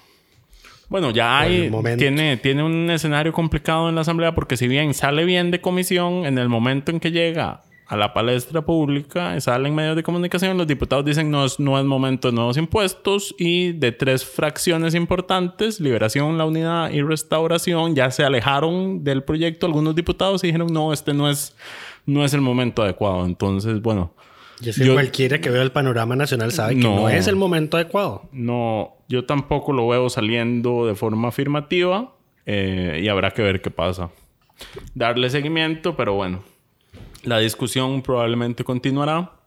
Bueno, 0.89 1.11
ya 1.11 1.39
hay, 1.39 1.71
tiene, 1.97 2.37
tiene 2.37 2.63
un 2.63 2.89
escenario 2.89 3.31
complicado 3.31 3.89
en 3.89 3.95
la 3.95 4.01
Asamblea 4.01 4.33
porque 4.33 4.57
si 4.57 4.67
bien 4.67 4.95
sale 4.95 5.23
bien 5.23 5.51
de 5.51 5.61
comisión, 5.61 6.25
en 6.25 6.39
el 6.39 6.49
momento 6.49 6.91
en 6.91 6.99
que 6.99 7.11
llega 7.11 7.61
a 7.89 7.97
la 7.97 8.13
palestra 8.13 8.61
pública, 8.61 9.41
salen 9.41 9.73
medios 9.73 9.95
de 9.95 10.03
comunicación, 10.03 10.55
los 10.59 10.67
diputados 10.67 11.03
dicen 11.03 11.31
no 11.31 11.43
es, 11.43 11.59
no 11.59 11.79
es 11.79 11.83
momento 11.83 12.27
de 12.27 12.35
nuevos 12.35 12.55
impuestos 12.55 13.33
y 13.39 13.71
de 13.71 13.91
tres 13.91 14.23
fracciones 14.23 14.93
importantes, 14.93 15.79
Liberación, 15.79 16.37
La 16.37 16.45
Unidad 16.45 16.91
y 16.91 17.01
Restauración, 17.01 17.95
ya 17.95 18.11
se 18.11 18.23
alejaron 18.23 19.03
del 19.03 19.23
proyecto 19.23 19.65
algunos 19.65 19.95
diputados 19.95 20.43
y 20.43 20.47
dijeron 20.47 20.71
no, 20.71 20.93
este 20.93 21.15
no 21.15 21.31
es, 21.31 21.55
no 22.05 22.23
es 22.23 22.35
el 22.35 22.41
momento 22.41 22.83
adecuado. 22.83 23.25
Entonces, 23.25 23.81
bueno. 23.81 24.13
Yo 24.61 24.71
sé 24.71 24.87
cualquiera 24.91 25.41
que 25.41 25.49
vea 25.49 25.63
el 25.63 25.71
panorama 25.71 26.15
nacional 26.15 26.51
sabe 26.51 26.75
que 26.75 26.81
no 26.81 27.09
es 27.09 27.27
el 27.27 27.37
momento 27.37 27.77
adecuado. 27.77 28.29
No, 28.31 28.97
yo 29.07 29.25
tampoco 29.25 29.73
lo 29.73 29.87
veo 29.87 30.11
saliendo 30.11 30.85
de 30.85 30.93
forma 30.93 31.29
afirmativa 31.29 32.13
eh, 32.45 32.99
y 33.01 33.07
habrá 33.07 33.31
que 33.31 33.41
ver 33.41 33.61
qué 33.61 33.71
pasa. 33.71 34.11
Darle 34.93 35.31
seguimiento, 35.31 35.95
pero 35.95 36.13
bueno. 36.13 36.43
La 37.23 37.39
discusión 37.39 38.01
probablemente 38.01 38.63
continuará. 38.63 39.39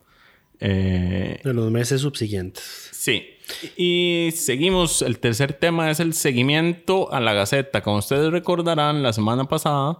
Eh, 0.59 1.41
en 1.43 1.55
los 1.55 1.71
meses 1.71 2.01
subsiguientes. 2.01 2.89
Sí. 2.93 3.31
Y 3.75 4.29
seguimos. 4.33 5.01
El 5.01 5.19
tercer 5.19 5.53
tema 5.53 5.91
es 5.91 5.99
el 5.99 6.13
seguimiento 6.13 7.11
a 7.11 7.19
la 7.19 7.33
Gaceta. 7.33 7.81
Como 7.81 7.97
ustedes 7.97 8.31
recordarán, 8.31 9.03
la 9.03 9.11
semana 9.11 9.45
pasada, 9.45 9.99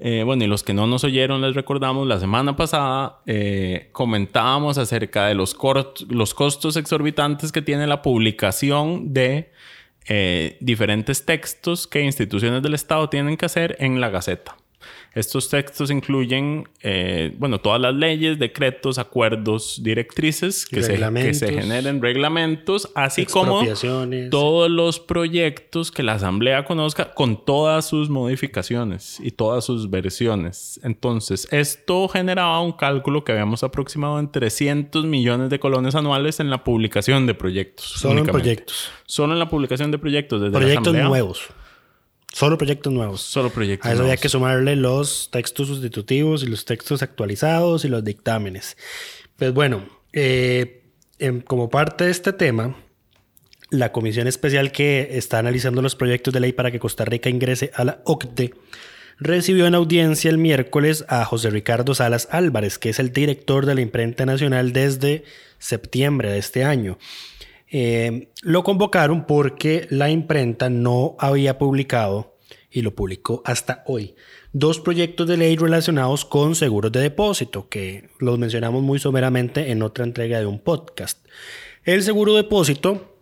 eh, 0.00 0.22
bueno, 0.24 0.42
y 0.44 0.48
los 0.48 0.64
que 0.64 0.74
no 0.74 0.88
nos 0.88 1.04
oyeron 1.04 1.40
les 1.40 1.54
recordamos, 1.54 2.06
la 2.08 2.18
semana 2.18 2.56
pasada 2.56 3.20
eh, 3.26 3.90
comentábamos 3.92 4.76
acerca 4.76 5.26
de 5.26 5.34
los, 5.34 5.56
los 6.08 6.34
costos 6.34 6.76
exorbitantes 6.76 7.52
que 7.52 7.62
tiene 7.62 7.86
la 7.86 8.02
publicación 8.02 9.12
de 9.12 9.52
diferentes 10.60 11.24
textos 11.24 11.86
que 11.86 12.02
instituciones 12.02 12.60
del 12.60 12.74
Estado 12.74 13.08
tienen 13.08 13.36
que 13.36 13.46
hacer 13.46 13.76
en 13.78 14.00
la 14.00 14.10
Gaceta. 14.10 14.56
Estos 15.14 15.50
textos 15.50 15.90
incluyen, 15.90 16.68
eh, 16.82 17.34
bueno, 17.38 17.60
todas 17.60 17.80
las 17.80 17.94
leyes, 17.94 18.38
decretos, 18.38 18.98
acuerdos, 18.98 19.82
directrices 19.82 20.64
que, 20.64 20.82
se, 20.82 20.94
que 20.98 21.34
se, 21.34 21.52
generen, 21.52 22.00
reglamentos, 22.00 22.90
así 22.94 23.26
como 23.26 23.62
todos 24.30 24.70
los 24.70 25.00
proyectos 25.00 25.90
que 25.90 26.02
la 26.02 26.14
Asamblea 26.14 26.64
conozca 26.64 27.12
con 27.12 27.44
todas 27.44 27.86
sus 27.86 28.08
modificaciones 28.08 29.18
y 29.20 29.32
todas 29.32 29.64
sus 29.64 29.90
versiones. 29.90 30.80
Entonces, 30.82 31.46
esto 31.50 32.08
generaba 32.08 32.60
un 32.60 32.72
cálculo 32.72 33.22
que 33.22 33.32
habíamos 33.32 33.62
aproximado 33.62 34.18
en 34.18 34.30
300 34.30 35.04
millones 35.04 35.50
de 35.50 35.60
colones 35.60 35.94
anuales 35.94 36.40
en 36.40 36.48
la 36.48 36.64
publicación 36.64 37.26
de 37.26 37.34
proyectos. 37.34 37.84
Solo 37.84 38.20
en 38.20 38.26
proyectos. 38.26 38.90
Solo 39.06 39.34
en 39.34 39.38
la 39.38 39.48
publicación 39.48 39.90
de 39.90 39.98
proyectos 39.98 40.40
desde 40.40 40.56
proyectos 40.56 40.94
nuevos. 40.94 41.50
Solo 42.32 42.56
proyectos 42.56 42.92
nuevos. 42.92 43.20
Solo 43.20 43.50
proyectos 43.50 43.88
A 43.88 43.92
eso 43.92 44.02
había 44.02 44.16
que 44.16 44.28
sumarle 44.28 44.74
los 44.76 45.30
textos 45.30 45.68
sustitutivos 45.68 46.42
y 46.42 46.46
los 46.46 46.64
textos 46.64 47.02
actualizados 47.02 47.84
y 47.84 47.88
los 47.88 48.02
dictámenes. 48.02 48.76
Pues 49.36 49.52
bueno, 49.52 49.86
eh, 50.12 50.84
em, 51.18 51.42
como 51.42 51.68
parte 51.68 52.04
de 52.04 52.10
este 52.10 52.32
tema, 52.32 52.74
la 53.70 53.92
comisión 53.92 54.26
especial 54.26 54.72
que 54.72 55.10
está 55.12 55.38
analizando 55.38 55.82
los 55.82 55.94
proyectos 55.94 56.32
de 56.32 56.40
ley 56.40 56.52
para 56.52 56.70
que 56.70 56.78
Costa 56.78 57.04
Rica 57.04 57.28
ingrese 57.28 57.70
a 57.74 57.84
la 57.84 58.02
OCDE 58.04 58.54
recibió 59.18 59.66
en 59.66 59.74
audiencia 59.74 60.30
el 60.30 60.38
miércoles 60.38 61.04
a 61.08 61.24
José 61.24 61.50
Ricardo 61.50 61.94
Salas 61.94 62.28
Álvarez, 62.30 62.78
que 62.78 62.90
es 62.90 62.98
el 62.98 63.12
director 63.12 63.66
de 63.66 63.74
la 63.74 63.80
imprenta 63.80 64.26
nacional 64.26 64.72
desde 64.72 65.24
septiembre 65.58 66.30
de 66.30 66.38
este 66.38 66.64
año. 66.64 66.98
Eh, 67.74 68.28
lo 68.42 68.62
convocaron 68.62 69.26
porque 69.26 69.86
la 69.90 70.10
imprenta 70.10 70.70
no 70.70 71.16
había 71.18 71.58
publicado, 71.58 72.32
y 72.72 72.82
lo 72.82 72.94
publicó 72.94 73.42
hasta 73.44 73.82
hoy, 73.86 74.14
dos 74.52 74.80
proyectos 74.80 75.28
de 75.28 75.36
ley 75.36 75.56
relacionados 75.56 76.24
con 76.24 76.54
seguros 76.54 76.90
de 76.90 77.00
depósito, 77.00 77.68
que 77.68 78.08
los 78.18 78.38
mencionamos 78.38 78.82
muy 78.82 78.98
someramente 78.98 79.70
en 79.70 79.82
otra 79.82 80.04
entrega 80.04 80.38
de 80.38 80.46
un 80.46 80.58
podcast. 80.58 81.24
El 81.84 82.02
seguro 82.02 82.34
de 82.34 82.42
depósito 82.42 83.14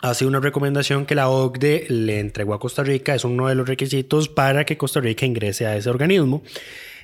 ha 0.00 0.14
sido 0.14 0.30
una 0.30 0.40
recomendación 0.40 1.04
que 1.04 1.14
la 1.14 1.28
OCDE 1.28 1.86
le 1.90 2.20
entregó 2.20 2.54
a 2.54 2.60
Costa 2.60 2.82
Rica, 2.82 3.14
es 3.14 3.24
uno 3.24 3.48
de 3.48 3.54
los 3.54 3.68
requisitos 3.68 4.28
para 4.28 4.64
que 4.64 4.78
Costa 4.78 5.00
Rica 5.00 5.26
ingrese 5.26 5.66
a 5.66 5.76
ese 5.76 5.90
organismo. 5.90 6.42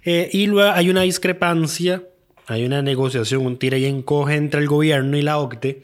Eh, 0.05 0.31
y 0.33 0.47
luego 0.47 0.71
hay 0.71 0.89
una 0.89 1.03
discrepancia, 1.03 2.05
hay 2.47 2.65
una 2.65 2.81
negociación, 2.81 3.45
un 3.45 3.59
tira 3.59 3.77
y 3.77 3.85
encoge 3.85 4.37
entre 4.37 4.61
el 4.61 4.69
gobierno 4.69 5.19
y 5.19 5.23
la 5.23 5.39
OCDE, 5.39 5.83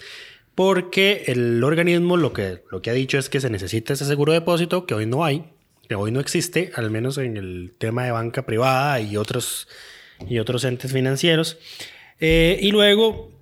porque 0.54 1.24
el 1.26 1.62
organismo 1.64 2.16
lo 2.16 2.32
que, 2.32 2.62
lo 2.70 2.82
que 2.82 2.90
ha 2.90 2.94
dicho 2.94 3.18
es 3.18 3.28
que 3.28 3.40
se 3.40 3.50
necesita 3.50 3.92
ese 3.92 4.04
seguro 4.04 4.32
de 4.32 4.40
depósito, 4.40 4.86
que 4.86 4.94
hoy 4.94 5.06
no 5.06 5.24
hay, 5.24 5.44
que 5.88 5.94
hoy 5.94 6.12
no 6.12 6.20
existe, 6.20 6.72
al 6.74 6.90
menos 6.90 7.18
en 7.18 7.36
el 7.36 7.74
tema 7.78 8.04
de 8.04 8.12
banca 8.12 8.44
privada 8.44 9.00
y 9.00 9.16
otros, 9.16 9.68
y 10.28 10.38
otros 10.38 10.64
entes 10.64 10.92
financieros. 10.92 11.58
Eh, 12.20 12.58
y 12.60 12.70
luego 12.70 13.32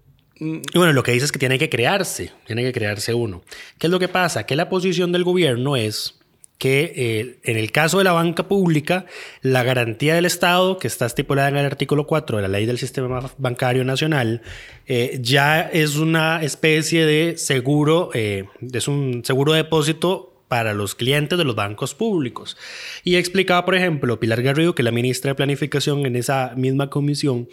y 0.41 0.63
bueno, 0.75 0.95
lo 0.95 1.03
que 1.03 1.13
dice 1.13 1.27
es 1.27 1.33
que 1.33 1.39
tiene 1.39 1.59
que 1.59 1.69
crearse, 1.69 2.33
tiene 2.47 2.63
que 2.63 2.73
crearse 2.73 3.13
uno. 3.13 3.43
¿Qué 3.79 3.89
es 3.89 3.91
lo 3.91 3.99
que 3.99 4.09
pasa? 4.09 4.47
Que 4.47 4.57
la 4.57 4.71
posición 4.71 5.13
del 5.13 5.23
gobierno 5.23 5.77
es 5.77 6.20
que 6.61 6.93
eh, 6.95 7.39
en 7.45 7.57
el 7.57 7.73
caso 7.73 7.99
de 7.99 8.05
la 8.05 8.13
banca 8.13 8.47
pública, 8.47 9.07
la 9.41 9.63
garantía 9.63 10.15
del 10.15 10.27
Estado, 10.27 10.77
que 10.77 10.89
está 10.89 11.07
estipulada 11.07 11.49
en 11.49 11.57
el 11.57 11.65
artículo 11.65 12.07
4 12.07 12.37
de 12.37 12.43
la 12.43 12.49
ley 12.49 12.67
del 12.67 12.77
sistema 12.77 13.33
bancario 13.39 13.83
nacional, 13.83 14.43
eh, 14.87 15.19
ya 15.23 15.63
es 15.63 15.97
una 15.97 16.43
especie 16.43 17.07
de 17.07 17.39
seguro, 17.39 18.11
eh, 18.13 18.45
es 18.75 18.89
un 18.89 19.25
seguro 19.25 19.55
de 19.55 19.63
depósito 19.63 20.45
para 20.49 20.75
los 20.75 20.95
clientes 20.95 21.39
de 21.39 21.45
los 21.45 21.55
bancos 21.55 21.95
públicos. 21.95 22.59
Y 23.05 23.17
explicaba, 23.17 23.65
por 23.65 23.75
ejemplo, 23.75 24.21
Pilar 24.21 24.43
Garrido, 24.43 24.75
que 24.75 24.83
la 24.83 24.91
ministra 24.91 25.31
de 25.31 25.37
Planificación 25.37 26.05
en 26.05 26.15
esa 26.15 26.53
misma 26.57 26.91
comisión, 26.91 27.49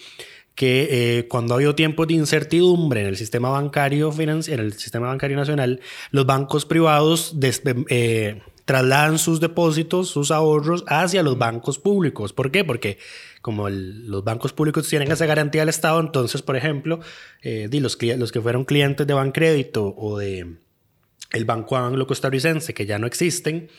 que 0.54 0.88
eh, 1.20 1.28
cuando 1.30 1.54
ha 1.54 1.58
habido 1.58 1.76
tiempos 1.76 2.08
de 2.08 2.16
incertidumbre 2.16 3.02
en 3.02 3.08
el 3.08 3.16
sistema 3.16 3.50
bancario 3.50 4.12
en 4.18 4.60
el 4.60 4.74
sistema 4.74 5.08
bancario 5.08 5.38
nacional, 5.38 5.80
los 6.12 6.26
bancos 6.26 6.66
privados 6.66 7.36
eh, 7.90 8.42
trasladan 8.68 9.18
sus 9.18 9.40
depósitos, 9.40 10.10
sus 10.10 10.30
ahorros 10.30 10.84
hacia 10.88 11.24
los 11.24 11.38
bancos 11.38 11.80
públicos. 11.80 12.34
¿Por 12.34 12.52
qué? 12.52 12.66
Porque 12.66 12.98
como 13.42 13.70
los 13.70 14.26
bancos 14.26 14.52
públicos 14.52 14.90
tienen 14.90 15.10
esa 15.10 15.26
garantía 15.26 15.62
del 15.62 15.70
Estado, 15.70 16.02
entonces, 16.02 16.42
por 16.42 16.58
ejemplo, 16.58 17.00
eh, 17.42 17.70
los 17.72 17.96
que 17.96 18.42
fueron 18.42 18.66
clientes 18.66 19.08
de 19.08 19.14
Bancrédito 19.14 19.96
o 19.96 20.18
de 20.18 20.58
el 21.32 21.46
Banco 21.46 21.78
Anglo 21.78 22.08
Costarricense, 22.08 22.74
que 22.74 22.86
ya 22.86 23.00
no 23.00 23.08
existen, 23.08 23.70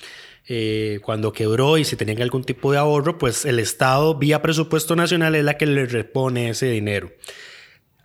eh, 0.47 1.01
cuando 1.03 1.35
quebró 1.35 1.77
y 1.77 1.85
si 1.85 1.95
tenían 1.97 2.23
algún 2.23 2.45
tipo 2.45 2.73
de 2.73 2.79
ahorro, 2.79 3.19
pues 3.19 3.45
el 3.45 3.59
Estado 3.59 4.15
vía 4.15 4.41
presupuesto 4.41 4.97
nacional 4.97 5.35
es 5.35 5.45
la 5.45 5.59
que 5.59 5.67
le 5.67 5.85
repone 5.85 6.49
ese 6.49 6.71
dinero. 6.71 7.13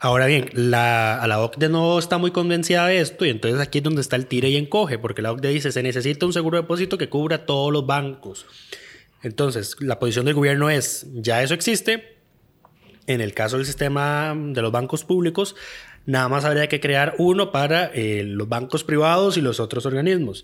Ahora 0.03 0.25
bien, 0.25 0.49
la, 0.51 1.17
a 1.17 1.27
la 1.29 1.39
OCDE 1.39 1.69
no 1.69 1.97
está 1.97 2.17
muy 2.17 2.31
convencida 2.31 2.85
de 2.87 2.99
esto 2.99 3.23
y 3.23 3.29
entonces 3.29 3.61
aquí 3.61 3.77
es 3.77 3.85
donde 3.85 4.01
está 4.01 4.17
el 4.17 4.25
tire 4.25 4.49
y 4.49 4.57
encoge, 4.57 4.99
porque 4.99 5.21
la 5.21 5.31
OCDE 5.31 5.47
dice 5.47 5.71
se 5.71 5.81
necesita 5.81 6.25
un 6.25 6.33
seguro 6.33 6.57
de 6.57 6.63
depósito 6.63 6.97
que 6.97 7.07
cubra 7.07 7.45
todos 7.45 7.71
los 7.71 7.85
bancos. 7.87 8.45
Entonces, 9.21 9.77
la 9.79 9.99
posición 9.99 10.25
del 10.25 10.33
gobierno 10.33 10.69
es, 10.69 11.07
ya 11.13 11.41
eso 11.41 11.53
existe, 11.53 12.17
en 13.07 13.21
el 13.21 13.33
caso 13.33 13.55
del 13.55 13.65
sistema 13.65 14.35
de 14.37 14.61
los 14.61 14.73
bancos 14.73 15.05
públicos, 15.05 15.55
nada 16.05 16.27
más 16.27 16.43
habría 16.43 16.67
que 16.67 16.81
crear 16.81 17.15
uno 17.17 17.53
para 17.53 17.85
eh, 17.93 18.23
los 18.25 18.49
bancos 18.49 18.83
privados 18.83 19.37
y 19.37 19.41
los 19.41 19.61
otros 19.61 19.85
organismos. 19.85 20.43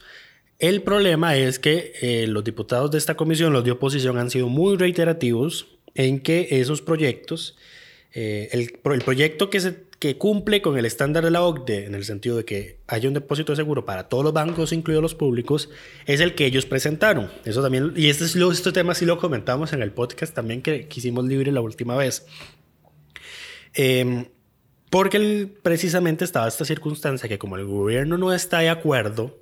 El 0.57 0.83
problema 0.83 1.35
es 1.35 1.59
que 1.59 1.91
eh, 2.01 2.27
los 2.27 2.45
diputados 2.45 2.91
de 2.91 2.97
esta 2.97 3.15
comisión, 3.15 3.51
los 3.51 3.65
de 3.65 3.71
oposición, 3.71 4.19
han 4.19 4.29
sido 4.29 4.47
muy 4.47 4.77
reiterativos 4.77 5.67
en 5.95 6.21
que 6.21 6.47
esos 6.49 6.81
proyectos, 6.81 7.57
eh, 8.13 8.49
el, 8.51 8.79
el 8.93 9.01
proyecto 9.01 9.49
que, 9.49 9.59
se, 9.59 9.83
que 9.99 10.17
cumple 10.17 10.61
con 10.61 10.77
el 10.77 10.85
estándar 10.85 11.23
de 11.23 11.31
la 11.31 11.43
OCDE, 11.43 11.85
en 11.85 11.93
el 11.95 12.05
sentido 12.05 12.37
de 12.37 12.45
que 12.45 12.79
haya 12.87 13.07
un 13.07 13.13
depósito 13.13 13.51
de 13.51 13.57
seguro 13.57 13.85
para 13.85 14.09
todos 14.09 14.23
los 14.23 14.33
bancos, 14.33 14.73
incluidos 14.73 15.01
los 15.03 15.15
públicos, 15.15 15.69
es 16.05 16.19
el 16.19 16.33
que 16.35 16.45
ellos 16.45 16.65
presentaron. 16.65 17.31
Eso 17.45 17.61
también, 17.61 17.93
y 17.95 18.09
este, 18.09 18.23
es 18.25 18.35
lo- 18.35 18.51
este 18.51 18.71
tema 18.71 18.95
sí 18.95 19.05
lo 19.05 19.17
comentamos 19.19 19.73
en 19.73 19.81
el 19.83 19.91
podcast 19.91 20.33
también 20.33 20.61
que, 20.61 20.87
hicimos 20.93 21.25
libre 21.25 21.51
la 21.51 21.61
última 21.61 21.95
vez. 21.95 22.25
Eh, 23.75 24.29
porque 24.89 25.47
precisamente 25.61 26.25
estaba 26.25 26.47
esta 26.47 26.65
circunstancia 26.65 27.29
que 27.29 27.37
como 27.37 27.57
el 27.57 27.65
gobierno 27.65 28.17
no 28.17 28.33
está 28.33 28.59
de 28.59 28.69
acuerdo, 28.69 29.37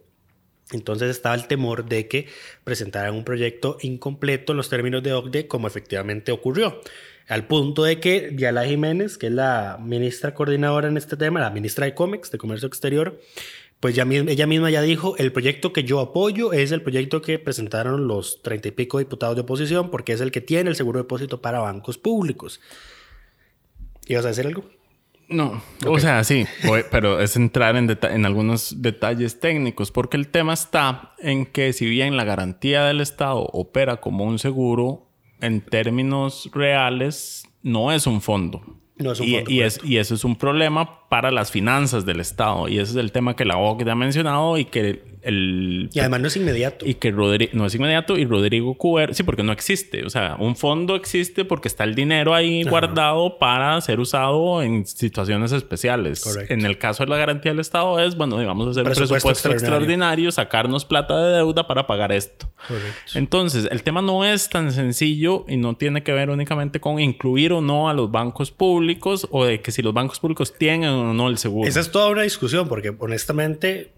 entonces 0.74 1.10
estaba 1.10 1.36
el 1.36 1.48
temor 1.48 1.86
de 1.86 2.10
que 2.10 2.28
presentaran 2.66 3.16
un 3.16 3.24
proyecto 3.24 3.78
incompleto 3.82 4.52
en 4.52 4.58
los 4.58 4.68
términos 4.70 5.02
de 5.04 5.14
OCDE, 5.14 5.48
como 5.48 5.68
efectivamente 5.68 6.34
ocurrió. 6.34 6.82
Al 7.28 7.46
punto 7.46 7.84
de 7.84 8.00
que 8.00 8.30
Diala 8.32 8.66
Jiménez, 8.66 9.18
que 9.18 9.28
es 9.28 9.34
la 9.34 9.78
ministra 9.82 10.34
coordinadora 10.34 10.88
en 10.88 10.96
este 10.98 11.18
tema, 11.18 11.40
la 11.42 11.50
ministra 11.50 11.86
de 11.86 11.94
COMEX, 11.94 12.32
de 12.32 12.38
Comercio 12.38 12.68
Exterior, 12.68 13.20
pues 13.80 13.94
ya, 13.96 14.04
ella 14.04 14.48
misma 14.48 14.70
ya 14.72 14.82
dijo, 14.82 15.16
el 15.18 15.32
proyecto 15.32 15.72
que 15.74 15.84
yo 15.84 16.00
apoyo 16.00 16.54
es 16.54 16.72
el 16.72 16.82
proyecto 16.82 17.22
que 17.22 17.38
presentaron 17.38 18.08
los 18.08 18.42
treinta 18.42 18.70
y 18.70 18.72
pico 18.72 18.98
diputados 19.00 19.36
de 19.36 19.42
oposición, 19.42 19.92
porque 19.92 20.14
es 20.14 20.22
el 20.22 20.32
que 20.32 20.42
tiene 20.42 20.70
el 20.70 20.76
seguro 20.76 20.98
de 21.00 21.04
depósito 21.04 21.42
para 21.42 21.60
bancos 21.60 21.98
públicos. 21.98 22.60
¿Ibas 24.08 24.26
a 24.26 24.30
decir 24.30 24.48
algo? 24.48 24.64
No, 25.30 25.62
o 25.86 26.00
sea, 26.00 26.24
sí, 26.24 26.46
voy- 26.66 26.86
pero 26.90 27.20
es 27.20 27.36
entrar 27.36 27.76
en 27.76 28.26
algunos 28.26 28.82
detalles 28.82 29.42
técnicos, 29.42 29.92
porque 29.92 30.16
el 30.16 30.30
tema 30.30 30.54
está 30.54 31.14
en 31.20 31.46
que 31.46 31.74
si 31.74 31.86
bien 31.90 32.16
la 32.16 32.24
garantía 32.24 32.86
del 32.86 33.02
Estado 33.02 33.40
opera 33.52 33.98
como 33.98 34.24
un 34.24 34.40
seguro, 34.40 35.07
en 35.42 35.62
términos 35.62 36.50
reales 36.54 37.48
no 37.64 37.92
es 37.92 38.08
un 38.08 38.22
fondo. 38.22 38.62
No 38.98 39.12
es 39.12 39.20
un 39.20 39.28
y, 39.28 39.36
fondo, 39.36 39.52
y 39.52 39.62
es, 39.62 39.80
y 39.84 39.98
eso 39.98 40.16
es 40.16 40.24
un 40.24 40.36
problema 40.36 41.08
para 41.10 41.32
las 41.32 41.52
finanzas 41.52 42.06
del 42.06 42.20
Estado. 42.20 42.68
Y 42.68 42.80
ese 42.80 42.92
es 42.92 42.98
el 42.98 43.12
tema 43.12 43.36
que 43.36 43.46
la 43.46 43.58
OCDE 43.58 43.92
ha 43.92 43.96
mencionado 43.96 44.58
y 44.58 44.66
que 44.66 45.17
el... 45.22 45.90
Y 45.94 46.00
además 46.00 46.22
no 46.22 46.28
es 46.28 46.38
inmediato. 46.38 46.86
Y 46.86 46.96
que 46.96 47.14
Rodri- 47.14 47.50
no 47.54 47.66
es 47.66 47.76
inmediato 47.76 48.18
y 48.18 48.26
Rodrigo 48.26 48.76
Cuber, 48.76 49.14
sí, 49.16 49.24
porque 49.24 49.44
no 49.44 49.52
existe. 49.52 50.06
O 50.06 50.10
sea, 50.10 50.36
un 50.40 50.56
fondo 50.56 50.96
existe 50.96 51.46
porque 51.46 51.68
está 51.68 51.84
el 51.84 51.96
dinero 51.96 52.34
ahí 52.34 52.64
guardado 52.64 53.38
para 53.40 53.80
ser 53.82 54.00
usado 54.00 54.62
en 54.62 54.86
situaciones 54.86 55.52
especiales. 55.52 56.22
Correcto. 56.22 56.54
En 56.54 56.66
el 56.66 56.78
caso 56.78 57.04
de 57.04 57.10
la 57.10 57.18
garantía 57.18 57.52
del 57.52 57.60
Estado 57.60 58.00
es, 58.00 58.16
bueno, 58.16 58.38
vamos 58.38 58.68
a 58.68 58.72
hacer 58.72 58.84
Presupuesto 58.84 59.14
un 59.14 59.20
presupuesto 59.20 59.30
extraordinario. 59.50 59.68
extraordinario, 59.68 60.32
sacarnos 60.32 60.86
plata 60.86 61.22
de 61.22 61.36
deuda 61.38 61.68
para 61.68 61.88
pagar 61.88 62.12
esto. 62.12 62.50
Correcto. 62.68 62.88
Entonces, 63.16 63.68
el 63.72 63.84
tema 63.84 64.02
no 64.02 64.26
es 64.26 64.50
tan 64.50 64.72
sencillo 64.72 65.46
y 65.48 65.58
no 65.58 65.76
tiene 65.76 66.04
que 66.04 66.12
ver 66.14 66.30
únicamente 66.30 66.80
con 66.80 67.00
incluir 67.00 67.54
o 67.54 67.62
no 67.62 67.90
a 67.90 67.94
los 67.94 68.12
bancos 68.12 68.52
públicos 68.52 69.28
o 69.32 69.46
de 69.46 69.62
que 69.62 69.72
si 69.72 69.82
los 69.82 69.94
bancos 69.94 70.20
públicos 70.20 70.54
tienen 70.58 70.90
o 70.90 71.14
no 71.14 71.28
el 71.28 71.38
seguro. 71.38 71.68
Esa 71.68 71.80
es 71.80 71.92
toda 71.92 72.10
una 72.10 72.24
discusión, 72.24 72.68
porque 72.68 72.94
honestamente, 73.00 73.92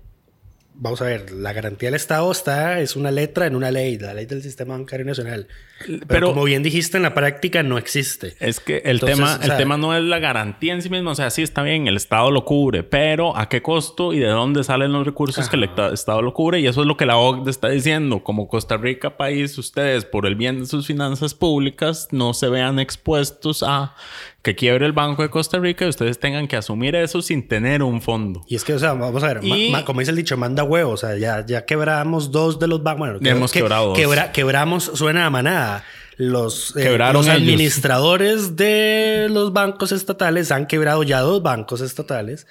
vamos 0.80 1.02
a 1.02 1.06
ver, 1.06 1.32
la 1.32 1.54
garantía 1.54 1.88
del 1.88 1.96
Estado 1.96 2.32
está, 2.32 2.80
es 2.80 2.96
una 2.96 3.12
letra 3.12 3.46
en 3.46 3.56
una 3.56 3.70
ley, 3.70 3.98
la 3.98 4.14
ley 4.14 4.26
del 4.26 4.42
sistema 4.42 4.76
bancario 4.76 5.06
nacional. 5.06 5.48
Pero, 5.86 6.00
Pero- 6.08 6.28
como 6.30 6.44
bien 6.44 6.62
dijiste, 6.64 6.98
en 6.98 7.04
la 7.04 7.14
práctica 7.14 7.64
no 7.64 7.78
existe. 7.78 8.36
Es 8.40 8.60
que 8.60 8.78
el, 8.86 8.98
Entonces, 8.98 9.18
tema, 9.18 9.36
o 9.36 9.44
sea- 9.44 9.54
el 9.54 9.58
tema 9.58 9.78
no 9.78 9.96
es 9.96 10.04
la 10.04 10.20
garantía 10.20 10.74
en 10.74 10.82
sí 10.82 10.90
mismo. 10.90 11.12
O 11.12 11.16
sea, 11.16 11.30
sí 11.30 11.42
está 11.42 11.64
bien, 11.64 11.88
el 11.88 11.96
Estado 11.96 12.32
lo 12.32 12.46
cubre, 12.46 12.84
pero 12.84 13.36
¿a 13.38 13.50
qué 13.50 13.62
costo 13.62 14.14
y 14.14 14.20
de 14.20 14.28
dónde 14.28 14.64
salen 14.64 14.92
los 14.92 15.06
recursos 15.06 15.50
que 15.50 15.56
el 15.56 15.64
Esta- 15.64 15.94
Estado 15.94 16.22
lo 16.22 16.34
cubre? 16.34 16.60
Y 16.60 16.68
eso 16.68 16.82
es 16.82 16.88
lo 16.88 16.98
que 16.98 17.06
la 17.06 17.18
OCDE 17.18 17.50
está 17.52 17.70
diciendo. 17.70 18.24
Como 18.24 18.48
Costa 18.48 18.78
Rica, 18.78 19.18
país, 19.18 19.58
ustedes, 19.58 20.06
por 20.06 20.26
el 20.26 20.36
bien 20.36 20.60
de 20.60 20.66
sus 20.66 20.86
finanzas 20.88 21.34
públicas, 21.34 22.08
no 22.12 22.34
se 22.34 22.50
vean 22.50 22.80
expuestos 22.80 23.64
a 23.66 23.96
que 24.42 24.56
quiebre 24.56 24.86
el 24.86 24.94
Banco 24.94 25.22
de 25.22 25.30
Costa 25.30 25.60
Rica 25.60 25.86
y 25.86 25.90
ustedes 25.90 26.18
tengan 26.18 26.48
que 26.48 26.56
asumir 26.56 26.96
eso 26.96 27.22
sin 27.22 27.46
tener 27.48 27.84
un 27.84 28.02
fondo. 28.02 28.42
Y 28.48 28.56
es 28.56 28.64
que, 28.64 28.74
o 28.74 28.80
sea, 28.80 28.94
vamos 28.94 29.22
a 29.22 29.34
ver, 29.34 29.40
Y- 29.44 29.70
ma- 29.70 29.84
como 29.84 30.00
dice 30.00 30.12
el 30.12 30.18
dicho, 30.18 30.38
manda 30.38 30.64
huevo. 30.64 30.92
O 30.92 30.98
sea, 30.98 31.18
ya, 31.18 31.46
ya 31.46 31.66
quebramos 31.66 32.32
dos 32.32 32.58
de 32.58 32.68
los 32.68 32.82
bancos. 32.82 33.00
Bueno, 33.00 33.20
Ya 33.22 33.32
hemos 33.32 33.52
quebrado 33.52 33.88
dos. 33.90 33.98
quebra- 33.98 34.32
quebramos, 34.32 34.86
suena 34.94 35.26
a 35.26 35.30
manada. 35.30 35.69
Los, 36.18 36.76
eh, 36.76 36.98
los 36.98 37.28
ellos. 37.28 37.28
administradores 37.30 38.56
de 38.58 39.28
los 39.30 39.54
bancos 39.54 39.92
estatales 39.94 40.52
han 40.52 40.68
quebrado 40.68 41.04
ya 41.04 41.22
dos 41.22 41.42
bancos 41.42 41.82
estatales. 41.82 42.46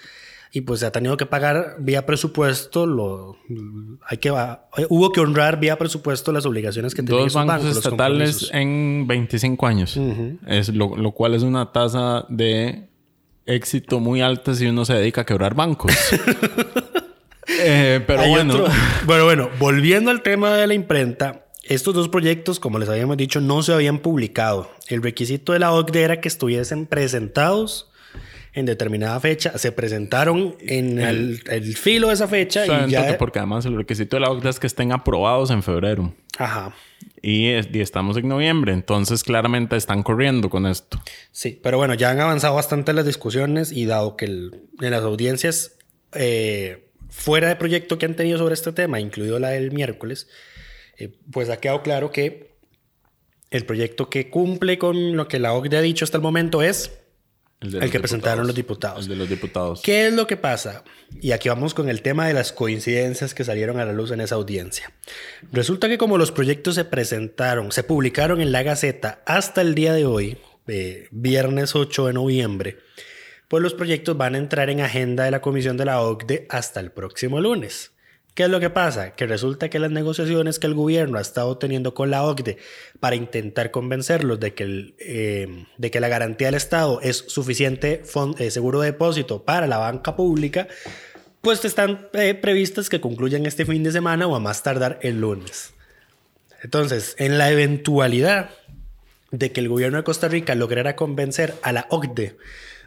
y 0.51 0.63
pues 0.63 0.81
se 0.81 0.87
ha 0.87 0.93
tenido 0.93 1.19
que 1.19 1.27
pagar 1.27 1.77
vía 1.79 2.07
presupuesto, 2.07 2.87
lo, 2.87 3.37
hay 4.07 4.17
que, 4.17 4.31
hubo 4.89 5.13
que 5.13 5.21
honrar 5.21 5.61
vía 5.61 5.77
presupuesto 5.77 6.33
las 6.33 6.47
obligaciones 6.47 6.95
que 6.95 7.03
tenían 7.03 7.25
Dos 7.25 7.35
bancos, 7.35 7.77
estatales 7.77 8.49
en 8.53 9.07
25 9.07 9.67
años, 9.67 10.01
es 10.47 10.71
lo, 10.71 10.97
lo 10.97 11.13
cual 11.13 11.35
es 11.35 11.43
una 11.43 11.71
tasa 11.71 12.25
de 12.31 12.89
éxito 13.45 13.99
muy 13.99 14.21
alta 14.21 14.55
si 14.55 14.67
uno 14.67 14.85
se 14.85 14.95
dedica 14.95 15.23
a 15.23 15.27
quebrar 15.27 15.55
bancos. 15.55 15.93
Eh, 17.61 18.05
pero 18.07 18.29
bueno. 18.29 18.67
Bueno, 19.07 19.25
bueno, 19.25 19.49
volviendo 19.59 20.11
al 20.11 20.23
tema 20.23 20.55
de 20.55 20.67
la 20.67 20.75
imprenta, 20.75 21.47
estos 21.69 21.95
dos 21.95 22.09
proyectos, 22.09 22.61
como 22.61 22.79
les 22.79 22.89
habíamos 22.89 23.17
dicho, 23.17 23.41
no 23.41 23.63
se 23.63 23.73
habían 23.73 23.99
publicado. 23.99 24.71
El 24.89 25.03
requisito 25.03 25.53
de 25.53 25.59
la 25.59 25.73
OCDE 25.73 26.03
era 26.03 26.21
que 26.21 26.29
estuviesen 26.29 26.87
presentados 26.87 27.91
en 28.55 28.67
determinada 28.67 29.21
fecha. 29.21 29.57
Se 29.59 29.71
presentaron 29.71 30.57
en 30.61 30.99
el, 30.99 31.39
filo 31.77 32.09
de 32.09 32.15
esa 32.15 32.27
fecha. 32.27 32.65
Y 32.87 32.91
ya... 32.91 33.19
Porque 33.19 33.39
además 33.39 33.67
el 33.67 33.77
requisito 33.77 34.17
de 34.17 34.21
la 34.21 34.31
OCDE 34.31 34.49
es 34.49 34.59
que 34.59 34.67
estén 34.67 34.93
aprobados 34.93 35.51
en 35.51 35.63
febrero. 35.63 36.15
Ajá. 36.39 36.75
Y, 37.21 37.49
y, 37.49 37.81
estamos 37.81 38.17
en 38.17 38.29
noviembre, 38.29 38.73
entonces 38.73 39.23
claramente 39.23 39.77
están 39.77 40.03
corriendo 40.03 40.49
con 40.51 40.67
esto. 40.67 41.01
Sí, 41.33 41.59
pero 41.63 41.77
bueno, 41.77 41.95
ya 41.95 42.11
han 42.11 42.21
avanzado 42.21 42.55
bastante 42.55 42.93
las 42.93 43.05
discusiones 43.07 43.73
y 43.73 43.87
dado 43.87 44.17
que 44.17 44.27
en 44.27 44.51
las 44.79 45.03
audiencias 45.03 45.77
eh, 46.13 46.89
fuera 47.09 47.49
de 47.49 47.57
proyecto 47.57 47.99
que 47.99 48.07
han 48.07 48.15
tenido 48.15 48.39
sobre 48.39 48.55
este 48.55 48.73
tema, 48.73 49.01
incluido 49.01 49.39
la 49.39 49.51
del 49.51 49.73
miércoles, 49.73 50.29
eh, 50.99 51.13
pues 51.33 51.49
ha 51.49 51.59
quedado 51.59 51.83
claro 51.83 52.11
que 52.11 52.57
el 53.51 53.65
proyecto 53.65 54.11
que 54.11 54.29
cumple 54.31 54.79
con 54.79 55.17
lo 55.17 55.29
que 55.29 55.39
la 55.39 55.53
OCDE 55.55 55.79
ha 55.79 55.83
dicho 55.83 56.05
hasta 56.05 56.19
el 56.19 56.23
momento 56.23 56.63
es 56.63 56.91
el, 57.61 57.91
que 57.91 57.99
presentaron 57.99 58.47
los 58.47 58.55
diputados. 58.55 59.05
El 59.05 59.11
de 59.11 59.17
los 59.17 59.29
diputados. 59.29 59.83
¿Qué 59.83 60.07
es 60.07 60.13
lo 60.13 60.27
que 60.27 60.37
pasa? 60.37 60.85
Y 61.21 61.33
aquí 61.33 61.49
vamos 61.49 61.75
con 61.75 61.89
el 61.89 62.03
tema 62.03 62.27
de 62.27 62.35
las 62.35 62.53
coincidencias 62.53 63.35
que 63.35 63.45
salieron 63.45 63.81
a 63.81 63.85
la 63.85 63.93
luz 63.93 64.11
en 64.13 64.21
esa 64.21 64.37
audiencia. 64.37 64.93
Resulta 65.51 65.89
que 65.89 65.99
como 65.99 66.19
los 66.19 66.31
proyectos 66.31 66.77
se 66.77 66.85
presentaron, 66.85 67.73
se 67.73 67.83
publicaron 67.83 68.41
en 68.41 68.53
la 68.53 68.63
Gaceta 68.63 69.23
hasta 69.27 69.61
el 69.61 69.75
día 69.75 69.93
de 69.93 70.07
hoy, 70.07 70.39
eh, 70.69 71.09
viernes 71.11 71.75
8 71.75 72.07
de 72.07 72.13
noviembre, 72.13 72.79
pues 73.49 73.63
los 73.63 73.75
proyectos 73.75 74.17
van 74.17 74.35
a 74.35 74.39
entrar 74.39 74.71
en 74.71 74.81
agenda 74.81 75.25
de 75.25 75.31
la 75.31 75.41
Comisión 75.41 75.77
de 75.77 75.87
la 75.87 76.01
OCDE 76.01 76.47
hasta 76.51 76.81
el 76.81 76.93
próximo 76.93 77.41
lunes. 77.41 77.93
¿Qué 78.39 78.45
es 78.45 78.51
lo 78.51 78.61
que 78.61 78.71
pasa? 78.71 79.17
Que 79.17 79.27
resulta 79.27 79.69
que 79.69 79.81
las 79.81 79.91
negociaciones 79.91 80.61
que 80.61 80.69
el 80.69 80.75
gobierno 80.75 81.19
ha 81.19 81.21
estado 81.21 81.59
teniendo 81.59 81.93
con 81.93 82.13
la 82.13 82.23
OCDE 82.23 82.57
para 83.01 83.17
intentar 83.17 83.73
convencerlos 83.73 84.39
de 84.39 84.55
que, 84.55 84.95
eh, 85.01 85.67
de 85.77 85.91
que 85.91 85.99
la 85.99 86.07
garantía 86.07 86.47
del 86.47 86.55
Estado 86.55 87.01
es 87.01 87.17
suficiente 87.17 88.05
eh, 88.39 88.51
seguro 88.53 88.81
de 88.81 88.93
depósito 88.93 89.43
para 89.43 89.67
la 89.67 89.79
banca 89.79 90.15
pública, 90.15 90.69
pues 91.41 91.65
están 91.65 92.07
eh, 92.13 92.35
previstas 92.35 92.89
que 92.89 93.01
concluyan 93.01 93.45
este 93.45 93.67
fin 93.67 93.83
de 93.83 93.91
semana 93.91 94.29
o 94.29 94.37
a 94.37 94.39
más 94.39 94.63
tardar 94.63 95.01
el 95.03 95.21
lunes. 95.21 95.75
Entonces, 96.63 97.17
en 97.19 97.39
la 97.39 97.51
eventualidad 97.51 98.51
de 99.33 99.51
que 99.51 99.59
el 99.59 99.69
gobierno 99.69 99.99
de 99.99 100.05
Costa 100.05 100.29
Rica 100.29 100.55
lograra 100.55 100.95
convencer 100.95 101.57
a 101.63 101.73
la 101.73 101.89
OCDE 101.91 102.37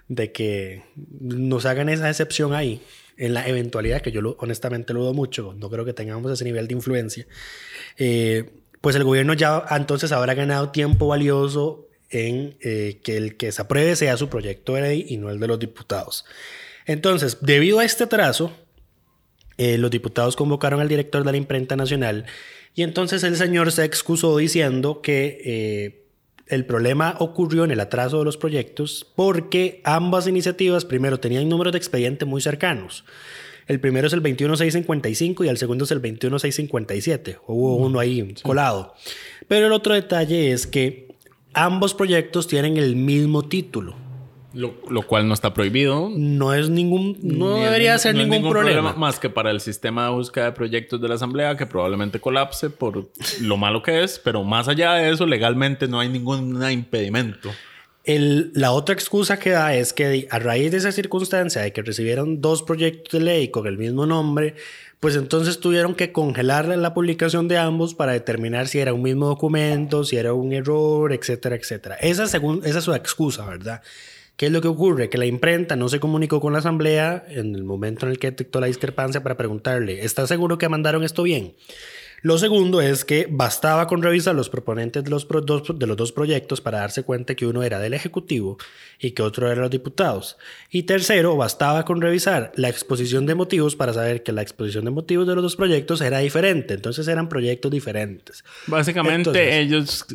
de 0.08 0.32
que 0.32 0.86
nos 1.20 1.66
hagan 1.66 1.90
esa 1.90 2.10
excepción 2.10 2.54
ahí, 2.54 2.82
en 3.22 3.36
la 3.36 3.48
eventualidad, 3.48 4.02
que 4.02 4.12
yo 4.12 4.36
honestamente 4.40 4.94
lo 4.94 5.02
dudo 5.02 5.14
mucho, 5.14 5.54
no 5.56 5.70
creo 5.70 5.86
que 5.86 5.94
tengamos 5.94 6.32
ese 6.32 6.44
nivel 6.44 6.68
de 6.68 6.74
influencia, 6.74 7.28
eh, 7.98 8.50
pues 8.82 8.96
el 8.96 9.04
gobierno 9.04 9.36
ya 9.36 9.64
entonces 9.70 10.12
habrá 10.12 10.34
ganado 10.34 10.72
tiempo 10.72 11.06
valioso 11.06 11.88
en 12.10 12.58
eh, 12.62 13.00
que 13.04 13.18
el 13.18 13.38
que 13.38 13.52
se 13.52 13.62
apruebe 13.62 13.96
sea 13.96 14.18
su 14.18 14.28
proyecto 14.28 14.74
de 14.74 14.82
ley 14.82 15.06
y 15.08 15.18
no 15.18 15.30
el 15.30 15.40
de 15.40 15.48
los 15.48 15.60
diputados. 15.60 16.26
Entonces, 16.88 17.38
debido 17.42 17.78
a 17.78 17.86
este 17.86 18.06
atraso, 18.06 18.52
eh, 19.58 19.78
los 19.78 19.92
diputados 19.92 20.36
convocaron 20.36 20.82
al 20.82 20.90
director 20.90 21.24
de 21.24 21.32
la 21.32 21.38
imprenta 21.38 21.76
nacional 21.76 22.26
y 22.74 22.82
entonces 22.82 23.24
el 23.24 23.38
señor 23.38 23.72
se 23.72 23.86
excusó 23.86 24.36
diciendo 24.36 25.04
que 25.04 26.01
el 26.52 26.66
problema 26.66 27.16
ocurrió 27.20 27.64
en 27.64 27.72
el 27.72 27.80
atraso 27.80 28.20
de 28.20 28.26
los 28.26 28.38
proyectos 28.38 29.08
porque 29.16 29.82
ambas 29.86 30.28
iniciativas 30.28 30.84
primero 30.84 31.20
tenían 31.20 31.48
números 31.48 31.72
de 31.72 31.78
expediente 31.78 32.26
muy 32.26 32.42
cercanos. 32.42 33.06
El 33.68 33.80
primero 33.80 34.08
es 34.08 34.14
el 34.14 34.20
21655 34.20 35.46
y 35.46 35.48
el 35.48 35.58
segundo 35.58 35.86
es 35.86 35.92
el 35.92 36.02
21657. 36.02 37.38
Hubo 37.48 37.78
uno 37.78 38.00
ahí 38.00 38.36
colado. 38.44 38.94
Pero 39.48 39.68
el 39.68 39.72
otro 39.72 39.94
detalle 39.94 40.52
es 40.52 40.68
que 40.68 41.16
ambos 41.54 41.94
proyectos 41.94 42.48
tienen 42.48 42.76
el 42.76 42.98
mismo 42.98 43.44
título. 43.44 43.96
Lo, 44.54 45.02
cual 45.04 45.28
no 45.28 45.34
está 45.34 45.54
prohibido. 45.54 46.10
No 46.14 46.54
es 46.54 46.70
ningún, 46.70 47.18
no 47.22 47.56
debería 47.56 47.98
ser 47.98 48.16
ningún, 48.16 48.50
problema. 48.50 48.94
Más 48.94 49.20
que 49.20 49.30
para 49.30 49.50
el 49.52 49.62
sistema 49.62 50.06
de 50.06 50.12
búsqueda 50.12 50.46
de 50.46 50.52
proyectos 50.52 51.02
de 51.02 51.08
la 51.08 51.16
Asamblea, 51.16 51.56
que 51.56 51.66
probablemente 51.66 52.20
colapse 52.20 52.70
por 52.70 53.10
lo 53.40 53.58
malo 53.58 53.82
que 53.82 54.04
es, 54.04 54.20
pero 54.20 54.44
más 54.44 54.68
allá 54.68 54.94
de 54.96 55.10
eso, 55.10 55.26
legalmente 55.26 55.88
no 55.88 56.00
hay 56.00 56.10
ningún 56.10 56.62
impedimento. 56.70 57.50
El, 58.04 58.52
la 58.56 58.72
otra 58.72 58.94
excusa 58.94 59.38
que 59.38 59.52
da 59.52 59.76
es 59.76 59.94
que 59.94 60.28
a 60.32 60.40
raíz 60.40 60.72
de 60.72 60.78
esa 60.78 60.92
circunstancia 60.92 61.62
de 61.62 61.72
que 61.72 61.84
recibieron 61.84 62.42
dos 62.42 62.64
proyectos 62.64 63.20
de 63.20 63.26
ley 63.26 63.50
con 63.50 63.68
el 63.68 63.78
mismo 63.78 64.06
nombre, 64.06 64.56
pues 65.00 65.16
entonces 65.16 65.60
tuvieron 65.60 65.96
que 65.96 66.12
congelar 66.12 66.66
la 66.68 66.94
publicación 66.94 67.48
de 67.48 67.58
ambos 67.58 67.96
para 67.96 68.12
determinar 68.12 68.68
si 68.68 68.80
era 68.80 68.94
un 68.94 69.02
mismo 69.02 69.28
documento, 69.28 70.04
si 70.04 70.18
era 70.18 70.34
un 70.34 70.52
error, 70.52 71.14
etcétera, 71.14 71.56
etcétera. 71.56 71.96
Esa, 71.96 72.28
según, 72.28 72.62
esa 72.66 72.80
es 72.80 72.86
su 72.86 72.94
excusa, 72.94 73.46
¿verdad? 73.46 73.82
¿Qué 74.42 74.48
es 74.48 74.52
lo 74.52 74.60
que 74.60 74.70
ocurre? 74.70 75.08
Que 75.08 75.20
la 75.20 75.28
imprenta 75.28 75.76
no 75.76 75.88
se 75.88 76.00
comunicó 76.00 76.42
con 76.42 76.54
la 76.54 76.58
asamblea 76.58 77.24
en 77.28 77.54
el 77.54 77.64
momento 77.64 78.08
en 78.08 78.12
el 78.12 78.18
que 78.18 78.32
detectó 78.32 78.60
la 78.60 78.66
discrepancia 78.66 79.22
para 79.22 79.38
preguntarle, 79.38 80.04
¿está 80.04 80.26
seguro 80.26 80.58
que 80.58 80.68
mandaron 80.68 81.04
esto 81.04 81.22
bien? 81.22 81.54
Lo 82.24 82.38
segundo 82.38 82.82
es 82.82 83.04
que 83.04 83.28
bastaba 83.30 83.88
con 83.88 84.04
revisar 84.04 84.36
los 84.36 84.50
proponentes 84.50 85.04
de 85.04 85.10
los, 85.10 85.28
dos, 85.28 85.64
de 85.74 85.88
los 85.88 85.98
dos 85.98 86.12
proyectos 86.12 86.62
para 86.62 86.80
darse 86.80 87.02
cuenta 87.02 87.34
que 87.34 87.48
uno 87.48 87.64
era 87.64 87.80
del 87.80 87.96
Ejecutivo 87.96 88.58
y 89.00 89.12
que 89.12 89.24
otro 89.24 89.48
era 89.48 89.56
de 89.56 89.62
los 89.62 89.72
diputados. 89.72 90.38
Y 90.70 90.84
tercero, 90.84 91.36
bastaba 91.36 91.84
con 91.84 92.00
revisar 92.00 92.52
la 92.56 92.70
exposición 92.70 93.26
de 93.26 93.34
motivos 93.34 93.76
para 93.76 93.94
saber 93.94 94.22
que 94.22 94.32
la 94.34 94.44
exposición 94.44 94.86
de 94.86 94.92
motivos 94.92 95.28
de 95.28 95.34
los 95.34 95.42
dos 95.42 95.56
proyectos 95.56 96.00
era 96.02 96.20
diferente. 96.20 96.76
Entonces 96.76 97.08
eran 97.08 97.28
proyectos 97.28 97.72
diferentes. 97.72 98.44
Básicamente 98.68 99.60
ellos 99.60 100.06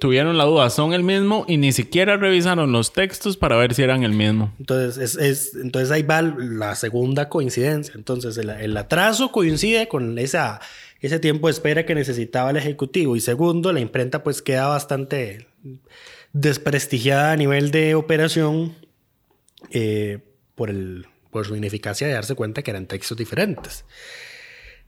tuvieron 0.00 0.38
la 0.38 0.44
duda, 0.44 0.70
son 0.70 0.94
el 0.94 1.02
mismo 1.02 1.44
y 1.46 1.58
ni 1.58 1.72
siquiera 1.72 2.16
revisaron 2.16 2.72
los 2.72 2.94
textos 2.94 3.36
para 3.36 3.56
ver 3.56 3.74
si 3.74 3.82
eran 3.82 4.02
el 4.02 4.12
mismo. 4.12 4.54
Entonces, 4.58 5.16
es, 5.16 5.54
entonces 5.56 5.90
ahí 5.90 6.02
va 6.02 6.22
la 6.22 6.74
segunda 6.74 7.28
coincidencia. 7.28 7.92
Entonces 7.96 8.38
el, 8.38 8.48
el 8.48 8.74
atraso 8.78 9.30
coincide 9.30 9.88
con 9.88 10.18
esa 10.18 10.60
ese 11.00 11.18
tiempo 11.18 11.48
de 11.48 11.52
espera 11.52 11.86
que 11.86 11.94
necesitaba 11.94 12.50
el 12.50 12.56
Ejecutivo. 12.56 13.16
Y 13.16 13.20
segundo, 13.20 13.72
la 13.72 13.80
imprenta 13.80 14.22
pues 14.22 14.42
queda 14.42 14.66
bastante 14.66 15.46
desprestigiada 16.32 17.32
a 17.32 17.36
nivel 17.36 17.70
de 17.70 17.94
operación 17.94 18.74
eh, 19.70 20.18
por, 20.54 20.72
su 21.44 21.56
ineficacia 21.56 22.06
de 22.06 22.12
darse 22.12 22.34
cuenta 22.34 22.62
que 22.62 22.70
eran 22.70 22.86
textos 22.86 23.16
diferentes. 23.16 23.84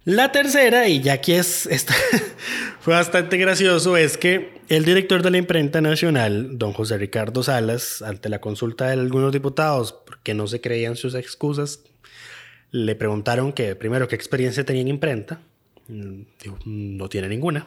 La 0.04 0.32
tercera, 0.32 0.88
y 0.88 1.00
ya 1.00 1.14
aquí 1.14 1.32
es, 1.32 1.68
fue 2.80 2.94
bastante 2.94 3.36
gracioso, 3.36 3.96
es 3.96 4.18
que 4.18 4.60
el 4.68 4.84
director 4.84 5.22
de 5.22 5.30
la 5.30 5.38
imprenta 5.38 5.80
nacional, 5.80 6.58
don 6.58 6.72
José 6.72 6.98
Ricardo 6.98 7.42
Salas, 7.42 8.02
ante 8.02 8.28
la 8.28 8.40
consulta 8.40 8.86
de 8.86 8.94
algunos 8.94 9.32
diputados, 9.32 9.92
porque 9.92 10.34
no 10.34 10.48
se 10.48 10.60
creían 10.60 10.96
sus 10.96 11.14
excusas, 11.14 11.84
le 12.72 12.96
preguntaron 12.96 13.52
que 13.52 13.76
primero 13.76 14.08
qué 14.08 14.16
experiencia 14.16 14.64
tenía 14.64 14.82
en 14.82 14.88
imprenta, 14.88 15.40
no 15.88 17.08
tiene 17.08 17.28
ninguna. 17.28 17.66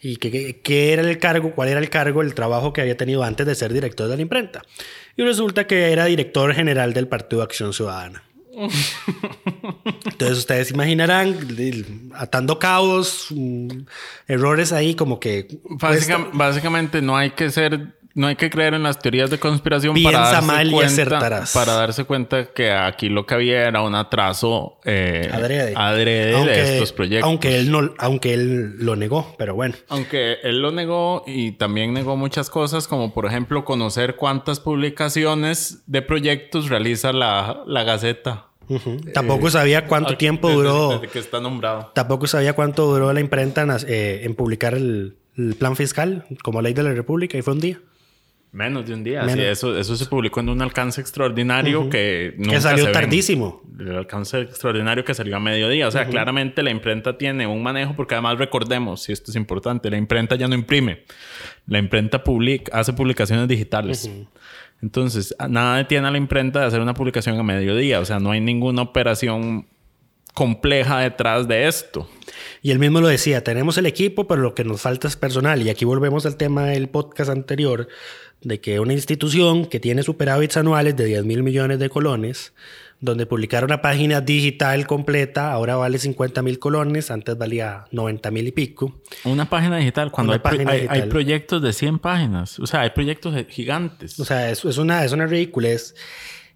¿Y 0.00 0.16
qué, 0.16 0.60
qué, 0.62 0.92
era 0.92 1.02
el 1.02 1.18
cargo? 1.18 1.52
¿Cuál 1.52 1.70
era 1.70 1.80
el 1.80 1.90
cargo, 1.90 2.22
el 2.22 2.34
trabajo 2.34 2.72
que 2.72 2.80
había 2.80 2.96
tenido 2.96 3.22
antes 3.22 3.46
de 3.46 3.54
ser 3.54 3.72
director 3.72 4.08
de 4.08 4.16
la 4.16 4.22
imprenta? 4.22 4.62
Y 5.16 5.22
resulta 5.22 5.66
que 5.66 5.90
era 5.92 6.04
director 6.04 6.52
general 6.54 6.92
del 6.92 7.08
Partido 7.08 7.42
Acción 7.42 7.72
Ciudadana. 7.72 8.22
Entonces 10.06 10.38
ustedes 10.38 10.70
imaginarán 10.70 11.36
atando 12.14 12.58
cabos, 12.58 13.28
mm, 13.30 13.80
errores 14.28 14.72
ahí 14.72 14.94
como 14.94 15.20
que... 15.20 15.60
básicamente 16.32 17.02
no 17.02 17.16
hay 17.16 17.30
que 17.30 17.50
ser 17.50 17.96
no 18.16 18.28
hay 18.28 18.36
que 18.36 18.48
creer 18.48 18.72
en 18.72 18.82
las 18.82 18.98
teorías 18.98 19.28
de 19.28 19.38
conspiración 19.38 19.94
para 20.02 20.20
darse, 20.20 20.70
cuenta, 20.70 21.44
para 21.52 21.72
darse 21.74 22.04
cuenta 22.04 22.46
que 22.46 22.72
aquí 22.72 23.10
lo 23.10 23.26
que 23.26 23.34
había 23.34 23.68
era 23.68 23.82
un 23.82 23.94
atraso 23.94 24.80
eh, 24.86 25.28
adrede, 25.30 26.44
de 26.46 26.74
estos 26.76 26.94
proyectos. 26.94 27.28
Aunque 27.28 27.58
él, 27.58 27.70
no, 27.70 27.92
aunque 27.98 28.32
él 28.32 28.78
lo 28.78 28.96
negó, 28.96 29.34
pero 29.36 29.54
bueno. 29.54 29.74
Aunque 29.88 30.38
él 30.42 30.62
lo 30.62 30.72
negó 30.72 31.24
y 31.26 31.52
también 31.52 31.92
negó 31.92 32.16
muchas 32.16 32.48
cosas, 32.48 32.88
como 32.88 33.12
por 33.12 33.26
ejemplo 33.26 33.66
conocer 33.66 34.16
cuántas 34.16 34.60
publicaciones 34.60 35.82
de 35.86 36.00
proyectos 36.00 36.70
realiza 36.70 37.12
la, 37.12 37.64
la 37.66 37.84
Gaceta. 37.84 38.46
Tampoco 39.12 39.50
sabía 39.50 39.86
cuánto 39.86 40.16
tiempo 40.16 40.50
duró. 40.50 40.92
Desde 40.92 41.08
que 41.08 41.18
está 41.18 41.38
nombrado. 41.38 41.92
Tampoco 41.94 42.26
sabía 42.26 42.54
cuánto 42.54 42.86
duró 42.86 43.12
la 43.12 43.20
imprenta 43.20 43.60
en, 43.60 43.70
eh, 43.86 44.34
publicar 44.34 44.72
el, 44.72 45.18
el 45.36 45.54
plan 45.56 45.76
fiscal 45.76 46.24
como 46.42 46.62
ley 46.62 46.72
de 46.72 46.82
la 46.82 46.94
República 46.94 47.36
y 47.36 47.42
fue 47.42 47.52
un 47.52 47.60
día. 47.60 47.78
Menos 48.56 48.86
de 48.86 48.94
un 48.94 49.04
día. 49.04 49.28
Sí, 49.28 49.38
eso, 49.38 49.76
eso 49.78 49.96
se 49.96 50.06
publicó 50.06 50.40
en 50.40 50.48
un 50.48 50.62
alcance 50.62 50.98
extraordinario 50.98 51.90
que 51.90 52.32
nunca 52.38 52.52
que 52.52 52.60
salió 52.62 52.84
se 52.84 52.90
ven. 52.90 52.92
tardísimo. 52.94 53.60
El 53.78 53.94
alcance 53.94 54.40
extraordinario 54.40 55.04
que 55.04 55.12
salió 55.12 55.36
a 55.36 55.40
mediodía. 55.40 55.86
O 55.86 55.90
sea, 55.90 56.06
claramente 56.06 56.62
la 56.62 56.70
imprenta 56.70 57.18
tiene 57.18 57.46
un 57.46 57.62
manejo, 57.62 57.94
porque 57.94 58.14
además 58.14 58.38
recordemos, 58.38 59.06
y 59.10 59.12
esto 59.12 59.30
es 59.30 59.36
importante, 59.36 59.90
la 59.90 59.98
imprenta 59.98 60.36
ya 60.36 60.48
no 60.48 60.54
imprime. 60.54 61.02
La 61.66 61.78
imprenta 61.78 62.24
publica, 62.24 62.74
hace 62.78 62.94
publicaciones 62.94 63.46
digitales. 63.46 64.10
Entonces, 64.80 65.36
nada 65.50 65.76
detiene 65.76 66.08
a 66.08 66.10
la 66.10 66.16
imprenta 66.16 66.60
de 66.60 66.64
hacer 66.64 66.80
una 66.80 66.94
publicación 66.94 67.38
a 67.38 67.42
mediodía. 67.42 68.00
O 68.00 68.06
sea, 68.06 68.20
no 68.20 68.30
hay 68.30 68.40
ninguna 68.40 68.80
operación 68.80 69.66
compleja 70.36 71.00
detrás 71.00 71.48
de 71.48 71.66
esto. 71.66 72.06
Y 72.60 72.70
él 72.70 72.78
mismo 72.78 73.00
lo 73.00 73.08
decía, 73.08 73.42
tenemos 73.42 73.78
el 73.78 73.86
equipo, 73.86 74.28
pero 74.28 74.42
lo 74.42 74.54
que 74.54 74.64
nos 74.64 74.82
falta 74.82 75.08
es 75.08 75.16
personal. 75.16 75.62
Y 75.62 75.70
aquí 75.70 75.86
volvemos 75.86 76.26
al 76.26 76.36
tema 76.36 76.66
del 76.66 76.90
podcast 76.90 77.30
anterior, 77.30 77.88
de 78.42 78.60
que 78.60 78.78
una 78.78 78.92
institución 78.92 79.64
que 79.64 79.80
tiene 79.80 80.02
superávits 80.02 80.58
anuales 80.58 80.94
de 80.94 81.06
10 81.06 81.24
mil 81.24 81.42
millones 81.42 81.78
de 81.78 81.88
colones, 81.88 82.52
donde 83.00 83.24
publicar 83.24 83.64
una 83.64 83.80
página 83.80 84.20
digital 84.20 84.86
completa 84.86 85.52
ahora 85.52 85.76
vale 85.76 85.98
50 85.98 86.42
mil 86.42 86.58
colones, 86.58 87.10
antes 87.10 87.38
valía 87.38 87.86
90 87.90 88.30
mil 88.30 88.46
y 88.46 88.52
pico. 88.52 89.00
Una 89.24 89.48
página 89.48 89.78
digital, 89.78 90.10
cuando 90.10 90.34
hay, 90.34 90.38
pro- 90.40 90.50
página 90.50 90.72
hay- 90.72 90.80
hay 90.80 90.86
digital. 90.88 91.08
proyectos 91.08 91.62
de 91.62 91.72
100 91.72 91.98
páginas. 91.98 92.58
O 92.58 92.66
sea, 92.66 92.82
hay 92.82 92.90
proyectos 92.90 93.34
gigantes. 93.48 94.20
O 94.20 94.26
sea, 94.26 94.50
es, 94.50 94.62
es 94.66 94.76
una, 94.76 95.02
es 95.02 95.12
una 95.12 95.26
ridiculez. 95.26 95.94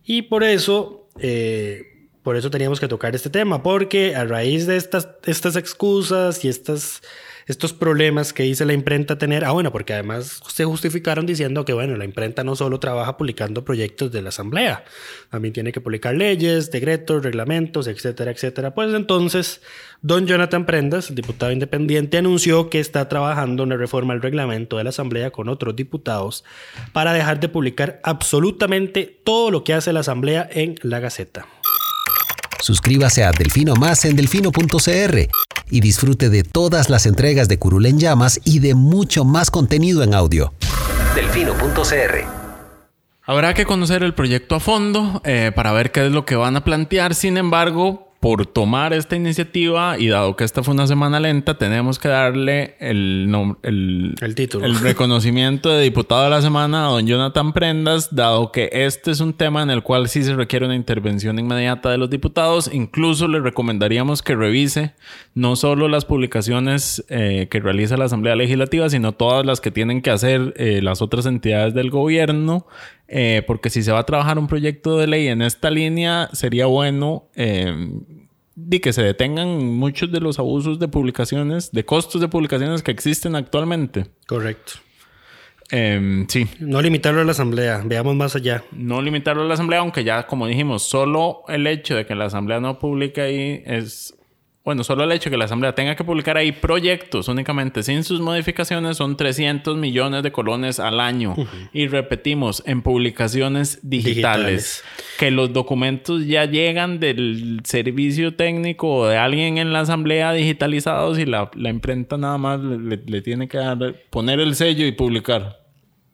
Y 0.04 0.22
por 0.22 0.44
eso, 0.44 1.08
eh, 1.18 1.89
por 2.22 2.36
eso 2.36 2.50
teníamos 2.50 2.80
que 2.80 2.88
tocar 2.88 3.14
este 3.14 3.30
tema, 3.30 3.62
porque 3.62 4.14
a 4.14 4.24
raíz 4.24 4.66
de 4.66 4.76
estas, 4.76 5.08
estas 5.24 5.56
excusas 5.56 6.44
y 6.44 6.48
estas, 6.48 7.02
estos 7.46 7.72
problemas 7.72 8.32
que 8.34 8.42
dice 8.42 8.66
la 8.66 8.74
imprenta 8.74 9.16
tener, 9.16 9.44
ah, 9.44 9.52
bueno, 9.52 9.72
porque 9.72 9.94
además 9.94 10.40
se 10.48 10.64
justificaron 10.66 11.24
diciendo 11.24 11.64
que, 11.64 11.72
bueno, 11.72 11.96
la 11.96 12.04
imprenta 12.04 12.44
no 12.44 12.56
solo 12.56 12.78
trabaja 12.78 13.16
publicando 13.16 13.64
proyectos 13.64 14.12
de 14.12 14.20
la 14.20 14.28
Asamblea, 14.28 14.84
también 15.30 15.54
tiene 15.54 15.72
que 15.72 15.80
publicar 15.80 16.14
leyes, 16.14 16.70
decretos, 16.70 17.22
reglamentos, 17.22 17.86
etcétera, 17.86 18.32
etcétera. 18.32 18.74
Pues 18.74 18.92
entonces, 18.92 19.62
don 20.02 20.26
Jonathan 20.26 20.66
Prendas, 20.66 21.14
diputado 21.14 21.52
independiente, 21.52 22.18
anunció 22.18 22.68
que 22.68 22.80
está 22.80 23.08
trabajando 23.08 23.62
en 23.62 23.70
la 23.70 23.76
reforma 23.76 24.12
al 24.12 24.20
reglamento 24.20 24.76
de 24.76 24.84
la 24.84 24.90
Asamblea 24.90 25.30
con 25.30 25.48
otros 25.48 25.74
diputados 25.74 26.44
para 26.92 27.14
dejar 27.14 27.40
de 27.40 27.48
publicar 27.48 28.00
absolutamente 28.02 29.20
todo 29.24 29.50
lo 29.50 29.64
que 29.64 29.72
hace 29.72 29.92
la 29.94 30.00
Asamblea 30.00 30.46
en 30.52 30.74
la 30.82 31.00
Gaceta. 31.00 31.46
Suscríbase 32.60 33.24
a 33.24 33.32
Delfino 33.32 33.74
Más 33.74 34.04
en 34.04 34.16
delfino.cr 34.16 35.28
y 35.70 35.80
disfrute 35.80 36.28
de 36.28 36.42
todas 36.42 36.90
las 36.90 37.06
entregas 37.06 37.48
de 37.48 37.58
Curul 37.58 37.86
en 37.86 37.98
Llamas 37.98 38.40
y 38.44 38.58
de 38.58 38.74
mucho 38.74 39.24
más 39.24 39.50
contenido 39.50 40.02
en 40.02 40.14
audio. 40.14 40.52
Delfino.cr 41.14 42.40
Habrá 43.30 43.54
que 43.54 43.64
conocer 43.64 44.02
el 44.02 44.14
proyecto 44.14 44.56
a 44.56 44.60
fondo 44.60 45.22
eh, 45.24 45.52
para 45.54 45.70
ver 45.72 45.92
qué 45.92 46.06
es 46.06 46.12
lo 46.12 46.24
que 46.24 46.34
van 46.34 46.56
a 46.56 46.64
plantear. 46.64 47.14
Sin 47.14 47.36
embargo, 47.36 48.09
por 48.20 48.44
tomar 48.44 48.92
esta 48.92 49.16
iniciativa 49.16 49.98
y 49.98 50.08
dado 50.08 50.36
que 50.36 50.44
esta 50.44 50.62
fue 50.62 50.74
una 50.74 50.86
semana 50.86 51.18
lenta, 51.18 51.56
tenemos 51.56 51.98
que 51.98 52.08
darle 52.08 52.76
el, 52.78 53.34
el, 53.62 54.14
El 54.20 54.34
título. 54.34 54.66
el 54.66 54.78
reconocimiento 54.78 55.70
de 55.70 55.82
diputado 55.82 56.24
de 56.24 56.30
la 56.30 56.42
semana 56.42 56.86
a 56.86 56.90
don 56.90 57.06
Jonathan 57.06 57.54
Prendas, 57.54 58.14
dado 58.14 58.52
que 58.52 58.68
este 58.72 59.10
es 59.10 59.20
un 59.20 59.32
tema 59.32 59.62
en 59.62 59.70
el 59.70 59.82
cual 59.82 60.06
sí 60.10 60.22
se 60.22 60.34
requiere 60.34 60.66
una 60.66 60.74
intervención 60.74 61.38
inmediata 61.38 61.90
de 61.90 61.96
los 61.96 62.10
diputados. 62.10 62.68
Incluso 62.70 63.26
le 63.26 63.40
recomendaríamos 63.40 64.22
que 64.22 64.36
revise 64.36 64.92
no 65.34 65.56
solo 65.56 65.88
las 65.88 66.04
publicaciones 66.04 67.02
eh, 67.08 67.48
que 67.50 67.58
realiza 67.60 67.96
la 67.96 68.04
Asamblea 68.04 68.36
Legislativa, 68.36 68.90
sino 68.90 69.12
todas 69.12 69.46
las 69.46 69.62
que 69.62 69.70
tienen 69.70 70.02
que 70.02 70.10
hacer 70.10 70.52
eh, 70.56 70.82
las 70.82 71.00
otras 71.00 71.24
entidades 71.24 71.72
del 71.72 71.88
gobierno. 71.88 72.66
Eh, 73.12 73.42
porque 73.46 73.70
si 73.70 73.82
se 73.82 73.90
va 73.90 73.98
a 73.98 74.06
trabajar 74.06 74.38
un 74.38 74.46
proyecto 74.46 74.96
de 74.96 75.08
ley 75.08 75.26
en 75.26 75.42
esta 75.42 75.68
línea, 75.68 76.30
sería 76.32 76.66
bueno 76.66 77.26
eh, 77.34 77.74
de 78.54 78.80
que 78.80 78.92
se 78.92 79.02
detengan 79.02 79.48
muchos 79.76 80.12
de 80.12 80.20
los 80.20 80.38
abusos 80.38 80.78
de 80.78 80.86
publicaciones, 80.86 81.72
de 81.72 81.84
costos 81.84 82.20
de 82.20 82.28
publicaciones 82.28 82.82
que 82.82 82.92
existen 82.92 83.34
actualmente. 83.34 84.06
Correcto. 84.26 84.74
Eh, 85.72 86.24
sí, 86.28 86.48
No 86.60 86.80
limitarlo 86.82 87.20
a 87.20 87.24
la 87.24 87.32
Asamblea, 87.32 87.82
veamos 87.84 88.14
más 88.14 88.36
allá. 88.36 88.64
no 88.72 89.02
limitarlo 89.02 89.42
a 89.42 89.46
la 89.46 89.54
asamblea, 89.54 89.80
aunque 89.80 90.04
ya, 90.04 90.26
como 90.26 90.46
dijimos, 90.46 90.82
solo 90.82 91.42
el 91.48 91.66
hecho 91.66 91.96
de 91.96 92.06
que 92.06 92.14
la 92.14 92.26
asamblea 92.26 92.60
no 92.60 92.78
publique 92.78 93.20
ahí 93.20 93.62
es. 93.66 94.14
Bueno, 94.70 94.84
solo 94.84 95.02
el 95.02 95.10
hecho 95.10 95.30
de 95.30 95.32
que 95.32 95.36
la 95.36 95.46
asamblea 95.46 95.74
tenga 95.74 95.96
que 95.96 96.04
publicar 96.04 96.36
ahí 96.36 96.52
proyectos 96.52 97.26
únicamente 97.26 97.82
sin 97.82 98.04
sus 98.04 98.20
modificaciones 98.20 98.96
son 98.98 99.16
300 99.16 99.76
millones 99.76 100.22
de 100.22 100.30
colones 100.30 100.78
al 100.78 101.00
año. 101.00 101.34
Y 101.72 101.88
repetimos, 101.88 102.62
en 102.66 102.80
publicaciones 102.82 103.80
digitales. 103.82 104.04
Digitales. 104.14 104.84
Que 105.18 105.32
los 105.32 105.52
documentos 105.52 106.24
ya 106.24 106.44
llegan 106.44 107.00
del 107.00 107.60
servicio 107.64 108.36
técnico 108.36 108.94
o 108.94 109.06
de 109.08 109.16
alguien 109.16 109.58
en 109.58 109.72
la 109.72 109.80
asamblea 109.80 110.32
digitalizados 110.32 111.18
y 111.18 111.26
la, 111.26 111.50
la 111.56 111.70
imprenta 111.70 112.16
nada 112.16 112.38
más 112.38 112.60
le, 112.60 112.78
le- 112.78 113.02
le 113.04 113.22
tiene 113.22 113.48
que 113.48 113.58
dar- 113.58 113.96
poner 114.10 114.38
el 114.38 114.54
sello 114.54 114.86
y 114.86 114.92
publicar. 114.92 115.64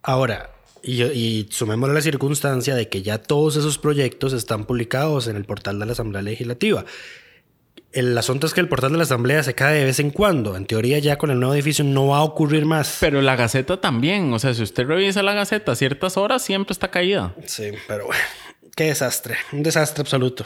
Ahora, 0.03 0.51
y, 0.83 1.03
y 1.03 1.47
sumémosle 1.51 1.95
la 1.95 2.01
circunstancia 2.01 2.75
de 2.75 2.89
que 2.89 3.03
ya 3.03 3.19
todos 3.19 3.57
esos 3.57 3.77
proyectos 3.77 4.33
están 4.33 4.65
publicados 4.65 5.29
en 5.29 5.37
el 5.37 5.45
portal 5.45 5.79
de 5.79 5.85
la 5.85 5.93
Asamblea 5.93 6.23
Legislativa. 6.23 6.87
El 7.97 8.17
asunto 8.19 8.47
es 8.47 8.53
que 8.53 8.61
el 8.61 8.69
portal 8.69 8.93
de 8.93 8.99
la 8.99 9.05
Asamblea 9.05 9.43
se 9.43 9.55
cae 9.55 9.79
de 9.79 9.85
vez 9.87 10.01
en 10.01 10.11
cuando. 10.11 10.55
En 10.55 10.67
teoría, 10.67 10.99
ya 10.99 11.17
con 11.17 11.31
el 11.31 11.41
nuevo 11.41 11.55
edificio 11.55 11.83
no 11.83 12.09
va 12.09 12.19
a 12.19 12.25
ocurrir 12.25 12.67
más. 12.67 12.99
Pero 13.01 13.23
la 13.23 13.37
Gaceta 13.37 13.81
también. 13.81 14.35
O 14.35 14.39
sea, 14.39 14.53
si 14.53 14.63
usted 14.63 14.87
revisa 14.87 15.23
la 15.23 15.33
Gaceta 15.33 15.73
a 15.73 15.77
ciertas 15.77 16.19
horas, 16.19 16.43
siempre 16.43 16.75
está 16.75 16.91
caída. 16.91 17.35
Sí, 17.47 17.71
pero 17.89 18.05
bueno, 18.05 18.21
qué 18.77 18.85
desastre. 18.85 19.37
Un 19.51 19.63
desastre 19.63 20.03
absoluto. 20.03 20.45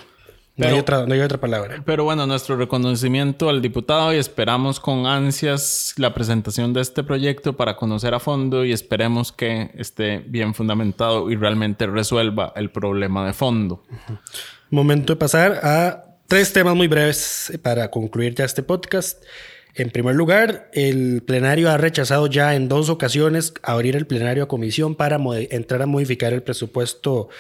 No, 0.55 0.69
hay, 0.69 0.79
otra, 0.79 1.07
no 1.07 1.13
hay 1.13 1.23
otra 1.23 1.41
palabra. 1.41 1.83
Pero 1.85 2.05
bueno, 2.05 2.25
nuestro 2.25 2.57
reconocimiento 2.57 3.49
al 3.49 3.61
diputado 3.61 4.15
y 4.15 4.19
esperamos 4.19 4.79
con 4.79 5.07
ansias 5.07 5.95
la 5.97 6.15
presentación 6.15 6.73
de 6.73 6.83
este 6.83 7.03
proyecto 7.03 7.57
para 7.57 7.75
conocer 7.75 8.15
a 8.15 8.21
fondo 8.21 8.65
y 8.65 8.71
esperemos 8.73 9.33
que 9.33 9.73
esté 9.75 10.19
bien 10.19 10.55
fundamentado 10.55 11.29
y 11.29 11.35
realmente 11.35 11.89
resuelva 11.89 12.53
el 12.55 12.71
problema 12.71 13.27
de 13.27 13.33
fondo. 13.33 13.83
Momento 14.71 15.15
de 15.15 15.17
pasar 15.17 15.59
a 15.65 16.10
tres 16.31 16.53
temas 16.53 16.77
muy 16.77 16.87
breves 16.87 17.59
para 17.61 17.91
concluir 17.91 18.37
ya 18.37 18.45
este 18.45 18.63
podcast. 18.63 19.25
En 19.75 19.91
primer 19.91 20.15
lugar, 20.15 20.71
el 20.73 21.25
plenario 21.27 21.69
ha 21.71 21.77
rechazado 21.77 22.29
ya 22.29 22.55
en 22.55 22.69
dos 22.69 22.89
ocasiones 22.89 23.53
abrir 23.65 23.97
el 23.97 24.07
plenario 24.07 24.45
a 24.45 24.49
comisión 24.49 24.95
para 24.95 25.19
entrar 25.51 25.83
a 25.83 25.87
modificar 25.87 26.33
el 26.33 26.45
presupuesto 26.45 27.31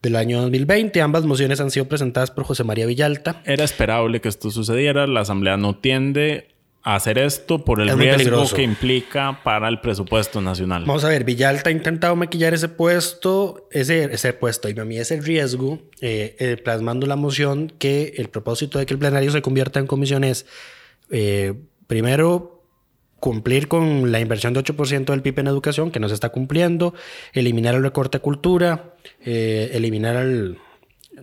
del 0.00 0.14
año 0.14 0.40
2020. 0.42 1.02
Ambas 1.02 1.24
mociones 1.24 1.60
han 1.60 1.72
sido 1.72 1.88
presentadas 1.88 2.30
por 2.30 2.44
José 2.44 2.62
María 2.62 2.86
Villalta. 2.86 3.42
Era 3.44 3.64
esperable 3.64 4.20
que 4.20 4.28
esto 4.28 4.52
sucediera. 4.52 5.08
La 5.08 5.22
Asamblea 5.22 5.56
no 5.56 5.76
tiende 5.78 6.46
hacer 6.94 7.18
esto 7.18 7.64
por 7.64 7.80
el 7.80 7.88
Es 7.88 7.96
riesgo 7.96 8.48
que 8.54 8.62
implica 8.62 9.40
para 9.42 9.68
el 9.68 9.80
presupuesto 9.80 10.40
nacional. 10.40 10.84
Vamos 10.86 11.02
a 11.02 11.08
ver, 11.08 11.24
Villalta 11.24 11.68
ha 11.68 11.72
intentado 11.72 12.14
maquillar 12.14 12.54
ese 12.54 12.68
puesto, 12.68 13.66
ese, 13.72 14.04
ese 14.04 14.32
puesto, 14.32 14.68
y 14.68 14.78
a 14.78 14.84
mí 14.84 14.96
ese 14.96 15.20
riesgo, 15.20 15.80
eh, 16.00 16.36
eh, 16.38 16.56
plasmando 16.62 17.08
la 17.08 17.16
moción 17.16 17.72
que 17.76 18.14
el 18.18 18.28
propósito 18.28 18.78
de 18.78 18.86
que 18.86 18.94
el 18.94 19.00
plenario 19.00 19.32
se 19.32 19.42
convierta 19.42 19.80
en 19.80 19.88
comisión 19.88 20.22
es, 20.22 20.46
eh, 21.10 21.54
primero, 21.88 22.62
cumplir 23.18 23.66
con 23.66 24.12
la 24.12 24.20
inversión 24.20 24.54
de 24.54 24.60
8% 24.60 25.06
del 25.06 25.22
PIB 25.22 25.40
en 25.40 25.46
educación, 25.48 25.90
que 25.90 25.98
no 25.98 26.06
se 26.06 26.14
está 26.14 26.28
cumpliendo, 26.28 26.94
eliminar 27.32 27.74
el 27.74 27.82
recorte 27.82 28.18
a 28.18 28.20
cultura, 28.20 28.94
eh, 29.24 29.70
eliminar 29.72 30.14
el, 30.14 30.58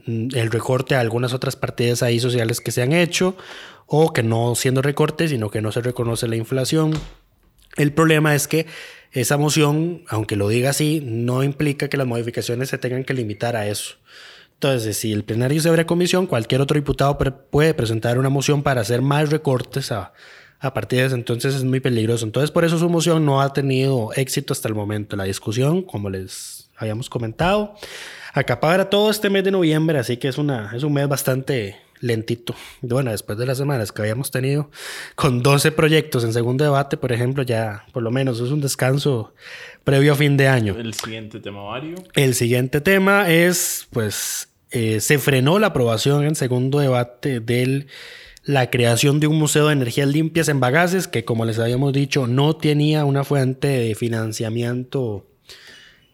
el 0.05 0.51
recorte 0.51 0.95
a 0.95 0.99
algunas 0.99 1.33
otras 1.33 1.55
partidas 1.55 2.03
ahí 2.03 2.19
sociales 2.19 2.59
que 2.59 2.71
se 2.71 2.81
han 2.81 2.91
hecho, 2.91 3.37
o 3.85 4.13
que 4.13 4.23
no 4.23 4.55
siendo 4.55 4.81
recorte, 4.81 5.27
sino 5.27 5.49
que 5.49 5.61
no 5.61 5.71
se 5.71 5.81
reconoce 5.81 6.27
la 6.27 6.35
inflación. 6.35 6.93
El 7.75 7.91
problema 7.91 8.35
es 8.35 8.47
que 8.47 8.67
esa 9.11 9.37
moción, 9.37 10.03
aunque 10.07 10.35
lo 10.35 10.47
diga 10.47 10.71
así, 10.71 11.01
no 11.03 11.43
implica 11.43 11.87
que 11.87 11.97
las 11.97 12.07
modificaciones 12.07 12.69
se 12.69 12.77
tengan 12.77 13.03
que 13.03 13.13
limitar 13.13 13.55
a 13.55 13.67
eso. 13.67 13.95
Entonces, 14.53 14.97
si 14.97 15.11
el 15.11 15.23
plenario 15.23 15.61
se 15.61 15.69
abre 15.69 15.85
comisión, 15.85 16.25
cualquier 16.25 16.61
otro 16.61 16.75
diputado 16.75 17.17
puede 17.51 17.73
presentar 17.73 18.17
una 18.17 18.29
moción 18.29 18.63
para 18.63 18.81
hacer 18.81 19.01
más 19.01 19.29
recortes 19.29 19.91
a, 19.91 20.13
a 20.59 20.73
partidas, 20.73 21.11
entonces 21.11 21.53
es 21.53 21.63
muy 21.65 21.81
peligroso. 21.81 22.25
Entonces, 22.25 22.49
por 22.49 22.63
eso 22.63 22.77
su 22.79 22.89
moción 22.89 23.25
no 23.25 23.41
ha 23.41 23.51
tenido 23.51 24.11
éxito 24.15 24.53
hasta 24.53 24.69
el 24.69 24.75
momento. 24.75 25.17
La 25.17 25.25
discusión, 25.25 25.81
como 25.81 26.09
les 26.09 26.69
habíamos 26.77 27.09
comentado, 27.09 27.75
acapara 28.33 28.89
todo 28.89 29.11
este 29.11 29.29
mes 29.29 29.43
de 29.43 29.51
noviembre, 29.51 29.99
así 29.99 30.15
que 30.15 30.29
es, 30.29 30.37
una, 30.37 30.71
es 30.73 30.83
un 30.83 30.93
mes 30.93 31.07
bastante 31.09 31.82
lentito. 32.03 32.53
Bueno, 32.81 33.11
después 33.11 33.37
de 33.37 33.45
las 33.45 33.57
semanas 33.57 33.91
que 33.91 34.01
habíamos 34.01 34.29
tenido 34.29 34.69
con 35.15 35.41
12 35.41 35.71
proyectos 35.71 36.23
en 36.23 36.33
segundo 36.33 36.63
debate, 36.63 36.97
por 36.97 37.11
ejemplo, 37.11 37.43
ya 37.43 37.85
por 37.93 38.03
lo 38.03 38.11
menos 38.11 38.39
es 38.39 38.51
un 38.51 38.61
descanso 38.61 39.33
previo 39.83 40.13
a 40.13 40.15
fin 40.15 40.37
de 40.37 40.49
año. 40.49 40.75
El 40.77 40.93
siguiente 40.93 41.39
tema, 41.39 41.63
Mario. 41.63 41.95
El 42.13 42.35
siguiente 42.35 42.81
tema 42.81 43.29
es, 43.29 43.87
pues, 43.91 44.49
eh, 44.71 44.99
se 44.99 45.17
frenó 45.17 45.59
la 45.59 45.67
aprobación 45.67 46.25
en 46.25 46.35
segundo 46.35 46.79
debate 46.79 47.39
de 47.39 47.87
la 48.43 48.69
creación 48.69 49.21
de 49.21 49.27
un 49.27 49.39
museo 49.39 49.67
de 49.67 49.73
energías 49.73 50.09
limpias 50.09 50.49
en 50.49 50.59
Bagaces, 50.59 51.07
que 51.07 51.23
como 51.23 51.45
les 51.45 51.57
habíamos 51.59 51.93
dicho, 51.93 52.27
no 52.27 52.57
tenía 52.57 53.05
una 53.05 53.23
fuente 53.23 53.69
de 53.69 53.95
financiamiento 53.95 55.25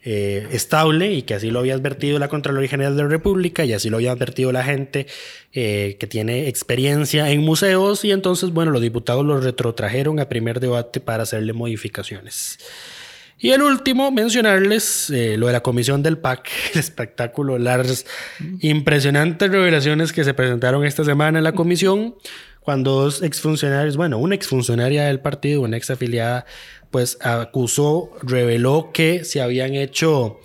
eh, 0.04 0.48
estable 0.52 1.12
y 1.12 1.24
que 1.24 1.34
así 1.34 1.52
lo 1.52 1.60
había 1.60 1.74
advertido 1.74 2.20
la 2.20 2.30
Contraloría 2.30 2.70
General 2.70 2.96
de 2.96 3.04
la 3.04 3.10
República 3.10 3.66
y 3.66 3.74
así 3.74 3.90
lo 3.90 3.98
había 3.98 4.12
advertido 4.12 4.54
la 4.54 4.64
gente 4.64 5.08
eh, 5.52 5.98
que 6.00 6.08
tiene 6.08 6.48
experiencia 6.48 7.30
en 7.30 7.42
museos 7.42 8.06
y 8.06 8.12
entonces, 8.12 8.52
bueno, 8.52 8.72
los 8.72 8.82
diputados 8.82 9.26
lo 9.26 9.42
retrotrajeron 9.42 10.22
a 10.22 10.30
primer 10.30 10.62
debate 10.62 11.02
para 11.02 11.24
hacerle 11.24 11.52
modificaciones. 11.52 12.60
Y 13.42 13.52
el 13.52 13.62
último, 13.62 14.12
mencionarles 14.12 15.10
eh, 15.10 15.38
lo 15.38 15.48
de 15.48 15.54
la 15.54 15.62
comisión 15.62 16.02
del 16.02 16.18
PAC, 16.18 16.50
el 16.74 16.80
espectáculo, 16.80 17.58
las 17.58 18.06
impresionantes 18.62 19.50
revelaciones 19.50 20.14
que 20.14 20.24
se 20.24 20.34
presentaron 20.34 20.86
esta 20.86 21.04
semana 21.04 21.40
en 21.40 21.44
la 21.44 21.54
comisión, 21.54 22.16
cuando 22.62 22.92
dos 22.92 23.24
exfuncionarios, 23.24 23.98
bueno, 23.98 24.18
una 24.18 24.36
exfuncionaria 24.36 25.06
del 25.06 25.20
partido, 25.22 25.62
una 25.62 25.78
exafiliada, 25.78 26.46
pues 26.92 27.18
acusó, 27.22 28.12
reveló 28.22 28.92
que 28.94 29.24
se 29.24 29.42
habían 29.42 29.76
hecho 29.76 30.40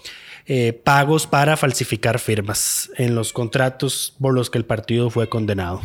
eh, 0.47 0.73
pagos 0.73 1.27
para 1.27 1.57
falsificar 1.57 2.19
firmas 2.19 2.91
en 2.97 3.15
los 3.15 3.33
contratos 3.33 4.15
por 4.21 4.35
los 4.35 4.51
que 4.51 4.59
el 4.59 4.65
partido 4.65 5.11
fue 5.11 5.29
condenado. 5.29 5.81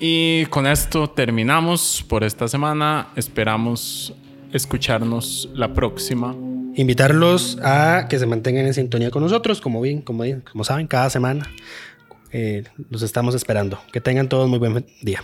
Y 0.00 0.46
con 0.46 0.66
esto 0.66 1.10
terminamos 1.10 2.04
por 2.08 2.24
esta 2.24 2.48
semana. 2.48 3.08
Esperamos 3.14 4.14
escucharnos 4.52 5.48
la 5.54 5.74
próxima. 5.74 6.34
Invitarlos 6.74 7.58
a 7.62 8.06
que 8.08 8.18
se 8.18 8.26
mantengan 8.26 8.66
en 8.66 8.74
sintonía 8.74 9.10
con 9.10 9.22
nosotros, 9.22 9.60
como 9.60 9.80
bien, 9.80 10.00
como, 10.00 10.24
como 10.50 10.64
saben, 10.64 10.86
cada 10.86 11.10
semana 11.10 11.48
eh, 12.32 12.64
los 12.90 13.02
estamos 13.02 13.34
esperando. 13.34 13.78
Que 13.92 14.00
tengan 14.00 14.28
todos 14.28 14.48
muy 14.48 14.58
buen 14.58 14.86
día. 15.02 15.22